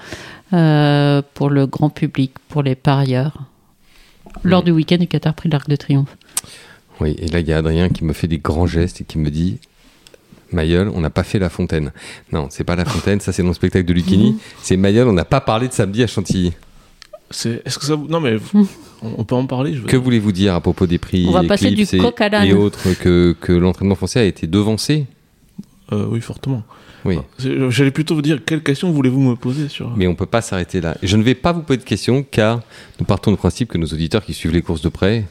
euh, 0.52 1.22
pour 1.34 1.48
le 1.48 1.66
grand 1.66 1.90
public, 1.90 2.32
pour 2.48 2.64
les 2.64 2.74
parieurs, 2.74 3.42
lors 4.42 4.64
du 4.64 4.72
week-end 4.72 4.96
du 4.96 5.06
Qatar 5.06 5.34
Prix 5.34 5.48
de 5.48 5.54
l'Arc 5.54 5.68
de 5.68 5.76
Triomphe. 5.76 6.16
Oui, 7.00 7.14
et 7.18 7.28
là, 7.28 7.38
il 7.38 7.46
y 7.46 7.52
a 7.52 7.58
Adrien 7.58 7.88
qui 7.88 8.02
me 8.02 8.14
fait 8.14 8.28
des 8.28 8.38
grands 8.38 8.66
gestes 8.66 9.02
et 9.02 9.04
qui 9.04 9.18
me 9.18 9.30
dit 9.30 9.58
Mayol, 10.56 10.90
on 10.94 11.00
n'a 11.00 11.10
pas 11.10 11.22
fait 11.22 11.38
la 11.38 11.48
fontaine. 11.50 11.92
Non, 12.32 12.48
c'est 12.50 12.64
pas 12.64 12.74
la 12.74 12.84
fontaine, 12.84 13.20
ça 13.20 13.32
c'est 13.32 13.42
dans 13.42 13.48
le 13.48 13.54
spectacle 13.54 13.84
de 13.86 13.92
Lucchini. 13.92 14.38
C'est 14.62 14.76
Mayol, 14.76 15.06
on 15.06 15.12
n'a 15.12 15.24
pas 15.24 15.40
parlé 15.40 15.68
de 15.68 15.72
samedi 15.72 16.02
à 16.02 16.06
Chantilly. 16.08 16.52
C'est 17.30 17.60
est-ce 17.64 17.78
que 17.78 17.84
ça 17.84 17.94
vous... 17.96 18.06
Non 18.08 18.20
mais 18.20 18.36
on, 18.54 18.66
on 19.18 19.24
peut 19.24 19.34
en 19.34 19.46
parler, 19.46 19.74
je 19.74 19.80
veux 19.82 19.86
Que 19.88 19.96
voulez-vous 19.96 20.32
dire 20.32 20.54
à 20.54 20.60
propos 20.60 20.86
des 20.86 20.98
prix 20.98 21.26
On 21.28 21.32
va 21.32 21.42
passer 21.44 21.70
du 21.72 21.82
et, 21.82 21.98
coq 21.98 22.20
à 22.20 22.28
l'âne. 22.28 22.46
et 22.46 22.52
autres 22.54 22.94
que, 23.00 23.34
que 23.40 23.52
l'entraînement 23.52 23.94
français 23.96 24.20
a 24.20 24.24
été 24.24 24.46
devancé 24.46 25.06
Euh, 25.92 26.06
oui, 26.10 26.20
fortement. 26.20 26.62
Oui, 27.04 27.18
C'est- 27.38 27.70
J'allais 27.70 27.90
plutôt 27.92 28.14
vous 28.16 28.22
dire 28.22 28.40
quelle 28.44 28.62
question 28.62 28.90
voulez-vous 28.90 29.20
me 29.20 29.34
poser 29.36 29.68
sur 29.68 29.96
mais 29.96 30.06
on 30.08 30.14
peut 30.16 30.26
pas 30.26 30.40
s'arrêter 30.40 30.80
là. 30.80 30.96
Et 31.02 31.06
je 31.06 31.16
ne 31.16 31.22
vais 31.22 31.34
pas 31.36 31.52
vous 31.52 31.62
poser 31.62 31.78
de 31.78 31.84
questions 31.84 32.24
car 32.28 32.60
nous 32.98 33.06
partons 33.06 33.30
du 33.30 33.36
principe 33.36 33.68
que 33.70 33.78
nos 33.78 33.86
auditeurs 33.86 34.24
qui 34.24 34.32
suivent 34.34 34.52
les 34.52 34.62
courses 34.62 34.82
de 34.82 34.88
près 34.88 35.24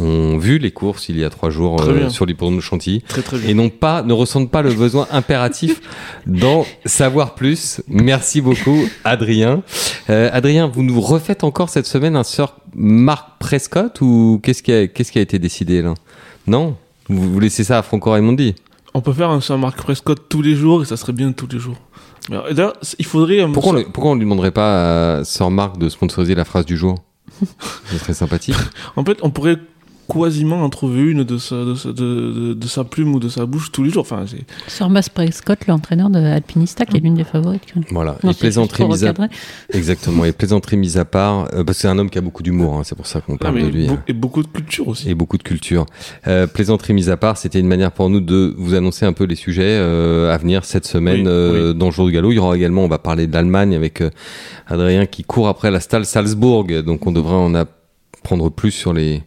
ont 0.00 0.38
vu 0.38 0.58
les 0.58 0.70
courses 0.70 1.08
il 1.08 1.18
y 1.18 1.24
a 1.24 1.30
trois 1.30 1.50
jours 1.50 1.80
euh, 1.82 2.08
sur 2.08 2.26
l'hippodrome 2.26 2.56
de 2.56 2.60
Chantilly 2.60 3.02
très 3.02 3.22
très 3.22 3.38
bien. 3.38 3.48
et 3.48 3.54
n'ont 3.54 3.68
pas, 3.70 4.02
ne 4.02 4.12
ressentent 4.12 4.50
pas 4.50 4.62
le 4.62 4.72
besoin 4.74 5.06
impératif 5.10 5.80
d'en 6.26 6.64
savoir 6.84 7.34
plus. 7.34 7.80
Merci 7.88 8.40
beaucoup, 8.40 8.78
Adrien. 9.04 9.62
Euh, 10.10 10.30
Adrien, 10.32 10.66
vous 10.68 10.82
nous 10.82 11.00
refaites 11.00 11.44
encore 11.44 11.68
cette 11.68 11.86
semaine 11.86 12.16
un 12.16 12.24
sort 12.24 12.56
Marc 12.74 13.38
Prescott 13.38 14.00
ou 14.00 14.40
qu'est-ce 14.42 14.62
qui 14.62 14.72
a, 14.72 14.86
qu'est-ce 14.88 15.12
qui 15.12 15.18
a 15.18 15.22
été 15.22 15.38
décidé 15.38 15.82
là? 15.82 15.94
Non? 16.46 16.76
Vous, 17.08 17.32
vous 17.32 17.40
laissez 17.40 17.64
ça 17.64 17.78
à 17.78 17.82
Franco 17.82 18.10
Raimondi? 18.10 18.54
On 18.94 19.00
peut 19.00 19.12
faire 19.12 19.30
un 19.30 19.40
Saint-Marc 19.40 19.76
Prescott 19.82 20.26
tous 20.28 20.42
les 20.42 20.54
jours 20.54 20.82
et 20.82 20.84
ça 20.84 20.96
serait 20.96 21.12
bien 21.12 21.32
tous 21.32 21.48
les 21.50 21.58
jours. 21.58 21.76
Euh, 22.30 22.52
D'ailleurs, 22.52 22.74
c'est- 22.82 22.96
il 22.98 23.06
faudrait 23.06 23.40
un 23.40 23.50
pourquoi 23.50 23.74
on, 23.78 23.82
pourquoi 23.90 24.12
on 24.12 24.14
lui 24.14 24.20
demanderait 24.24 24.50
pas 24.52 25.18
à 25.18 25.24
Sir 25.24 25.50
Marc 25.50 25.78
de 25.78 25.88
sponsoriser 25.88 26.34
la 26.34 26.44
phrase 26.44 26.64
du 26.66 26.76
jour? 26.76 26.96
Ce 27.90 27.98
serait 27.98 28.14
sympathique. 28.14 28.54
En 28.96 29.04
fait, 29.04 29.18
on 29.22 29.30
pourrait 29.30 29.56
quasiment 30.08 30.62
en 30.62 30.68
trouver 30.70 31.02
une 31.02 31.24
de 31.24 31.38
sa, 31.38 31.56
de, 31.64 31.74
sa, 31.74 31.88
de, 31.88 31.92
de- 31.94 32.52
de 32.54 32.66
sa 32.66 32.84
plume 32.84 33.14
ou 33.14 33.18
de 33.20 33.28
sa 33.28 33.46
bouche 33.46 33.72
tous 33.72 33.82
les 33.82 33.90
jours. 33.90 34.02
Enfin, 34.02 34.24
c'est- 34.26 34.44
Sur 34.70 34.88
Mas 34.90 35.08
Prescott, 35.08 35.58
l'entraîneur 35.66 36.10
de 36.10 36.18
Alpinista, 36.18 36.84
qui 36.84 36.96
est 36.96 37.00
l'une 37.00 37.14
des 37.14 37.24
favorites. 37.24 37.62
quand 37.72 37.80
même. 37.80 37.88
Voilà. 37.90 38.18
Non, 38.22 38.30
et 38.30 38.34
plaisanterie 38.34 38.84
mise 38.86 39.04
à 39.04 39.08
recadrer. 39.08 39.28
exactement. 39.72 40.24
Et 40.24 40.32
plaisanterie 40.32 40.76
mise 40.76 40.98
à 40.98 41.04
part, 41.04 41.48
euh, 41.54 41.64
parce 41.64 41.78
que 41.78 41.82
c'est 41.82 41.88
un 41.88 41.98
homme 41.98 42.10
qui 42.10 42.18
a 42.18 42.20
beaucoup 42.20 42.42
d'humour. 42.42 42.74
hein, 42.74 42.82
c'est 42.84 42.94
pour 42.94 43.06
ça 43.06 43.20
qu'on 43.20 43.36
parle 43.36 43.60
de 43.62 43.66
lui. 43.68 43.88
hein. 43.88 44.02
et 44.06 44.12
beaucoup 44.12 44.42
de 44.42 44.48
culture 44.48 44.88
aussi. 44.88 45.08
et 45.10 45.14
beaucoup 45.14 45.38
de 45.38 45.42
culture. 45.42 45.86
Euh, 46.26 46.46
plaisanterie 46.46 46.92
mise 46.94 47.08
à 47.10 47.16
part, 47.16 47.36
c'était 47.36 47.60
une 47.60 47.68
manière 47.68 47.92
pour 47.92 48.10
nous 48.10 48.20
de 48.20 48.54
vous 48.58 48.74
annoncer 48.74 49.06
un 49.06 49.12
peu 49.12 49.24
les 49.24 49.36
sujets 49.36 49.62
euh, 49.64 50.32
à 50.32 50.36
venir 50.38 50.64
cette 50.64 50.86
semaine 50.86 51.20
Oui, 51.20 51.26
euh, 51.28 51.72
dans 51.72 51.86
le 51.86 51.92
jour 51.92 52.06
du 52.06 52.12
galop. 52.12 52.32
Il 52.32 52.36
y 52.36 52.38
aura 52.38 52.56
également, 52.56 52.84
on 52.84 52.88
va 52.88 52.98
parler 52.98 53.26
de 53.26 53.32
l'Allemagne 53.32 53.74
avec 53.74 54.00
euh, 54.00 54.10
Adrien 54.66 55.06
qui 55.06 55.24
court 55.24 55.48
après 55.48 55.70
la 55.70 55.80
Stahl 55.80 56.04
Salzbourg, 56.04 56.66
donc 56.84 57.06
on 57.06 57.12
devrait 57.12 57.34
en 57.34 57.54
apprendre 57.54 58.50
plus 58.50 58.70
sur 58.70 58.92
les 58.92 59.22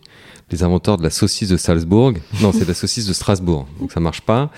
les 0.51 0.63
inventeurs 0.63 0.97
de 0.97 1.03
la 1.03 1.09
saucisse 1.09 1.49
de 1.49 1.57
Salzbourg. 1.57 2.13
Non, 2.41 2.51
c'est 2.51 2.67
la 2.67 2.73
saucisse 2.73 3.07
de 3.07 3.13
Strasbourg, 3.13 3.67
donc 3.79 3.91
ça 3.91 3.99
marche 3.99 4.21
pas. 4.21 4.51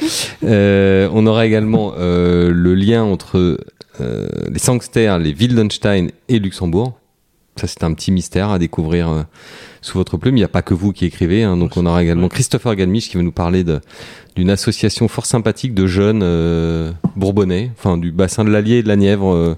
Euh, 0.44 1.10
on 1.14 1.26
aura 1.26 1.46
également 1.46 1.94
euh, 1.98 2.52
le 2.52 2.76
lien 2.76 3.04
entre 3.04 3.58
euh, 4.02 4.28
les 4.50 4.60
Sangster, 4.60 5.18
les 5.20 5.34
Wildenstein 5.34 6.10
et 6.28 6.40
Luxembourg. 6.40 6.98
Ça, 7.56 7.68
c'est 7.68 7.84
un 7.84 7.94
petit 7.94 8.12
mystère 8.12 8.52
à 8.52 8.60
découvrir 8.60 9.10
euh, 9.10 9.24
sous 9.88 9.98
votre 9.98 10.18
plume. 10.18 10.36
Il 10.36 10.40
n'y 10.40 10.46
a 10.46 10.50
pas 10.50 10.62
que 10.62 10.74
vous 10.74 10.92
qui 10.94 11.06
écrivez. 11.06 11.44
hein. 11.44 11.58
donc, 11.58 11.78
on 11.78 11.86
aura 11.86 12.04
également 12.04 12.28
Christopher 12.28 12.76
Galmich 12.76 13.10
qui 13.10 13.18
va 13.18 13.24
nous 13.24 13.32
parler 13.32 13.64
d'une 14.36 14.50
association 14.50 15.08
fort 15.08 15.26
sympathique 15.26 15.74
de 15.74 15.88
jeunes 15.88 16.22
euh, 16.24 16.92
bourbonnais, 17.16 17.72
enfin 17.78 17.98
du 17.98 18.12
bassin 18.12 18.44
de 18.44 18.50
l'Allier 18.50 18.78
et 18.78 18.84
de 18.84 18.88
la 18.88 18.96
Nièvre, 18.96 19.34
euh, 19.34 19.56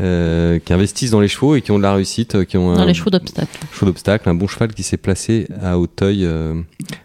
euh, 0.00 0.58
qui 0.58 0.72
investissent 0.72 1.10
dans 1.10 1.20
les 1.20 1.28
chevaux 1.28 1.56
et 1.56 1.62
qui 1.62 1.72
ont 1.72 1.78
de 1.78 1.82
la 1.82 1.94
réussite, 1.94 2.44
qui 2.44 2.56
ont 2.56 2.74
Dans 2.74 2.80
un 2.80 2.86
les 2.86 2.94
chevaux 2.94 3.10
d'obstacle. 3.10 3.58
d'obstacle, 3.82 4.28
un 4.28 4.34
bon 4.34 4.46
cheval 4.46 4.72
qui 4.74 4.82
s'est 4.82 4.96
placé 4.96 5.48
à 5.60 5.78
Auteuil 5.78 6.28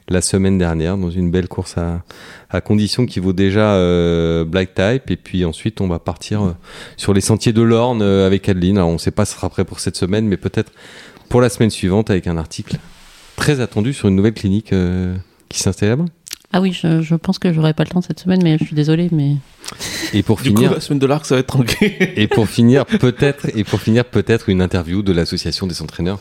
la 0.09 0.21
semaine 0.21 0.57
dernière 0.57 0.97
dans 0.97 1.09
une 1.09 1.31
belle 1.31 1.47
course 1.47 1.77
à, 1.77 2.03
à 2.49 2.61
condition 2.61 3.05
qui 3.05 3.19
vaut 3.19 3.33
déjà 3.33 3.73
euh, 3.75 4.45
Black 4.45 4.73
Type. 4.73 5.09
Et 5.11 5.17
puis 5.17 5.45
ensuite, 5.45 5.81
on 5.81 5.87
va 5.87 5.99
partir 5.99 6.43
euh, 6.43 6.51
sur 6.95 7.13
les 7.13 7.21
sentiers 7.21 7.53
de 7.53 7.61
l'Orne 7.61 8.01
euh, 8.01 8.25
avec 8.25 8.47
Adeline. 8.47 8.77
Alors, 8.77 8.89
on 8.89 8.93
ne 8.93 8.97
sait 8.97 9.11
pas 9.11 9.25
si 9.25 9.31
ce 9.31 9.37
sera 9.37 9.49
prêt 9.49 9.65
pour 9.65 9.79
cette 9.79 9.97
semaine, 9.97 10.27
mais 10.27 10.37
peut-être 10.37 10.71
pour 11.29 11.41
la 11.41 11.49
semaine 11.49 11.69
suivante 11.69 12.09
avec 12.09 12.27
un 12.27 12.37
article 12.37 12.77
très 13.35 13.59
attendu 13.59 13.93
sur 13.93 14.07
une 14.07 14.15
nouvelle 14.15 14.33
clinique 14.33 14.73
euh, 14.73 15.15
qui 15.49 15.59
s'installe 15.59 15.89
là-bas. 15.89 16.05
Ah 16.53 16.61
oui, 16.61 16.71
je, 16.71 17.01
je 17.01 17.15
pense 17.15 17.39
que 17.39 17.51
j'aurai 17.51 17.73
pas 17.73 17.83
le 17.83 17.89
temps 17.89 18.01
cette 18.01 18.19
semaine, 18.19 18.41
mais 18.41 18.57
je 18.57 18.63
suis 18.63 18.75
désolée, 18.75 19.09
mais 19.11 19.35
Et 20.13 20.23
pour 20.23 20.37
Du 20.37 20.49
coup, 20.51 20.57
finir, 20.57 20.73
la 20.73 20.79
semaine 20.79 20.99
de 20.99 21.05
l'arc, 21.05 21.25
ça 21.25 21.35
va 21.35 21.39
être 21.39 21.47
tranquille. 21.47 21.91
Et 22.15 22.27
pour 22.27 22.47
finir, 22.47 22.85
peut-être, 22.85 23.47
et 23.53 23.63
pour 23.65 23.81
finir, 23.81 24.05
peut-être 24.05 24.47
une 24.49 24.61
interview 24.61 25.01
de 25.01 25.11
l'association 25.11 25.67
des 25.67 25.81
entraîneurs 25.81 26.19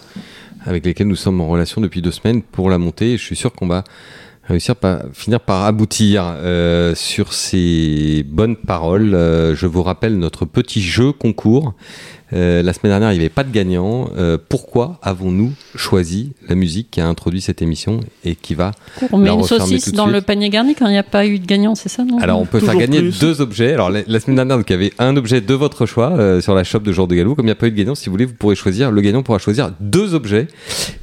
avec 0.64 0.84
lesquels 0.84 1.06
nous 1.06 1.16
sommes 1.16 1.40
en 1.40 1.46
relation 1.48 1.80
depuis 1.80 2.02
deux 2.02 2.10
semaines 2.10 2.42
pour 2.42 2.70
la 2.70 2.78
montée. 2.78 3.12
Et 3.12 3.18
je 3.18 3.22
suis 3.22 3.36
sûr 3.36 3.52
qu'on 3.52 3.68
va 3.68 3.84
réussir 4.48 4.74
par 4.76 5.02
finir 5.12 5.40
par 5.40 5.64
aboutir 5.64 6.24
euh, 6.26 6.94
sur 6.96 7.32
ces 7.32 8.24
bonnes 8.28 8.56
paroles. 8.56 9.14
Euh, 9.14 9.54
je 9.54 9.66
vous 9.66 9.82
rappelle 9.84 10.18
notre 10.18 10.44
petit 10.44 10.82
jeu 10.82 11.12
concours. 11.12 11.74
Euh, 12.32 12.62
la 12.62 12.72
semaine 12.72 12.90
dernière, 12.92 13.10
il 13.12 13.14
n'y 13.14 13.20
avait 13.20 13.28
pas 13.28 13.44
de 13.44 13.52
gagnant. 13.52 14.10
Euh, 14.16 14.36
pourquoi 14.48 14.98
avons-nous 15.02 15.52
choisi 15.76 16.32
la 16.48 16.54
musique 16.56 16.90
qui 16.90 17.00
a 17.00 17.06
introduit 17.06 17.40
cette 17.40 17.62
émission 17.62 18.00
et 18.24 18.34
qui 18.34 18.54
va 18.54 18.72
on 19.12 19.18
met 19.18 19.28
La 19.28 19.34
une 19.34 19.44
saucisse 19.44 19.92
dans 19.92 20.06
le 20.06 20.20
panier 20.20 20.48
garni 20.48 20.74
quand 20.74 20.88
il 20.88 20.92
n'y 20.92 20.98
a 20.98 21.02
pas 21.04 21.24
eu 21.26 21.38
de 21.38 21.46
gagnant, 21.46 21.74
c'est 21.76 21.88
ça 21.88 22.02
non? 22.04 22.18
Alors, 22.18 22.40
on 22.40 22.46
peut 22.46 22.58
faire 22.60 22.76
gagner 22.76 22.98
plus. 23.00 23.18
deux 23.20 23.40
objets. 23.40 23.72
Alors, 23.74 23.90
la, 23.90 24.00
la 24.06 24.20
semaine 24.20 24.36
dernière, 24.36 24.56
donc, 24.56 24.68
il 24.68 24.72
y 24.72 24.76
avait 24.76 24.92
un 24.98 25.16
objet 25.16 25.40
de 25.40 25.54
votre 25.54 25.86
choix 25.86 26.12
euh, 26.12 26.40
sur 26.40 26.54
la 26.54 26.64
shop 26.64 26.80
de 26.80 26.92
Jour 26.92 27.06
de 27.06 27.14
Galop. 27.14 27.34
Comme 27.36 27.44
il 27.44 27.48
n'y 27.48 27.52
a 27.52 27.56
pas 27.56 27.68
eu 27.68 27.70
de 27.70 27.76
gagnant, 27.76 27.94
si 27.94 28.06
vous 28.06 28.12
voulez, 28.12 28.24
vous 28.24 28.34
pourrez 28.34 28.56
choisir. 28.56 28.90
Le 28.90 29.00
gagnant 29.00 29.22
pourra 29.22 29.38
choisir 29.38 29.70
deux 29.80 30.14
objets 30.14 30.48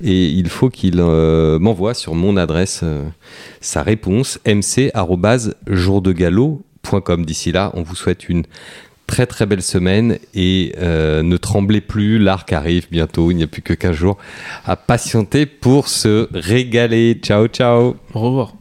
et 0.04 0.26
il 0.28 0.50
faut 0.50 0.70
qu'il 0.70 1.00
euh, 1.00 1.58
m'envoie 1.60 1.94
sur 1.94 2.16
mon 2.16 2.36
adresse 2.38 2.82
euh, 2.84 3.04
sa 3.62 3.84
réponse 3.84 4.40
mc@jourdegalop.com. 4.46 7.26
D'ici 7.26 7.52
là, 7.52 7.72
on 7.76 7.84
vous 7.84 7.96
souhaite 7.96 8.28
une 8.28 8.44
très 9.08 9.26
très 9.26 9.46
belle 9.46 9.62
semaine 9.62 10.18
et 10.34 10.74
euh, 10.78 11.24
ne 11.24 11.38
tremblez 11.38 11.82
plus, 11.82 12.20
l'arc 12.20 12.52
arrive 12.54 12.88
bientôt, 12.90 13.32
il 13.32 13.36
n'y 13.36 13.44
a 13.44 13.48
plus 13.48 13.62
que 13.62 13.74
15 13.74 13.96
jours 13.96 14.18
à 14.66 14.76
patienter 14.76 15.46
pour 15.46 15.88
se 15.88 16.28
régaler. 16.34 17.20
Ciao 17.22 17.48
ciao 17.48 17.96
Au 18.14 18.20
revoir. 18.20 18.54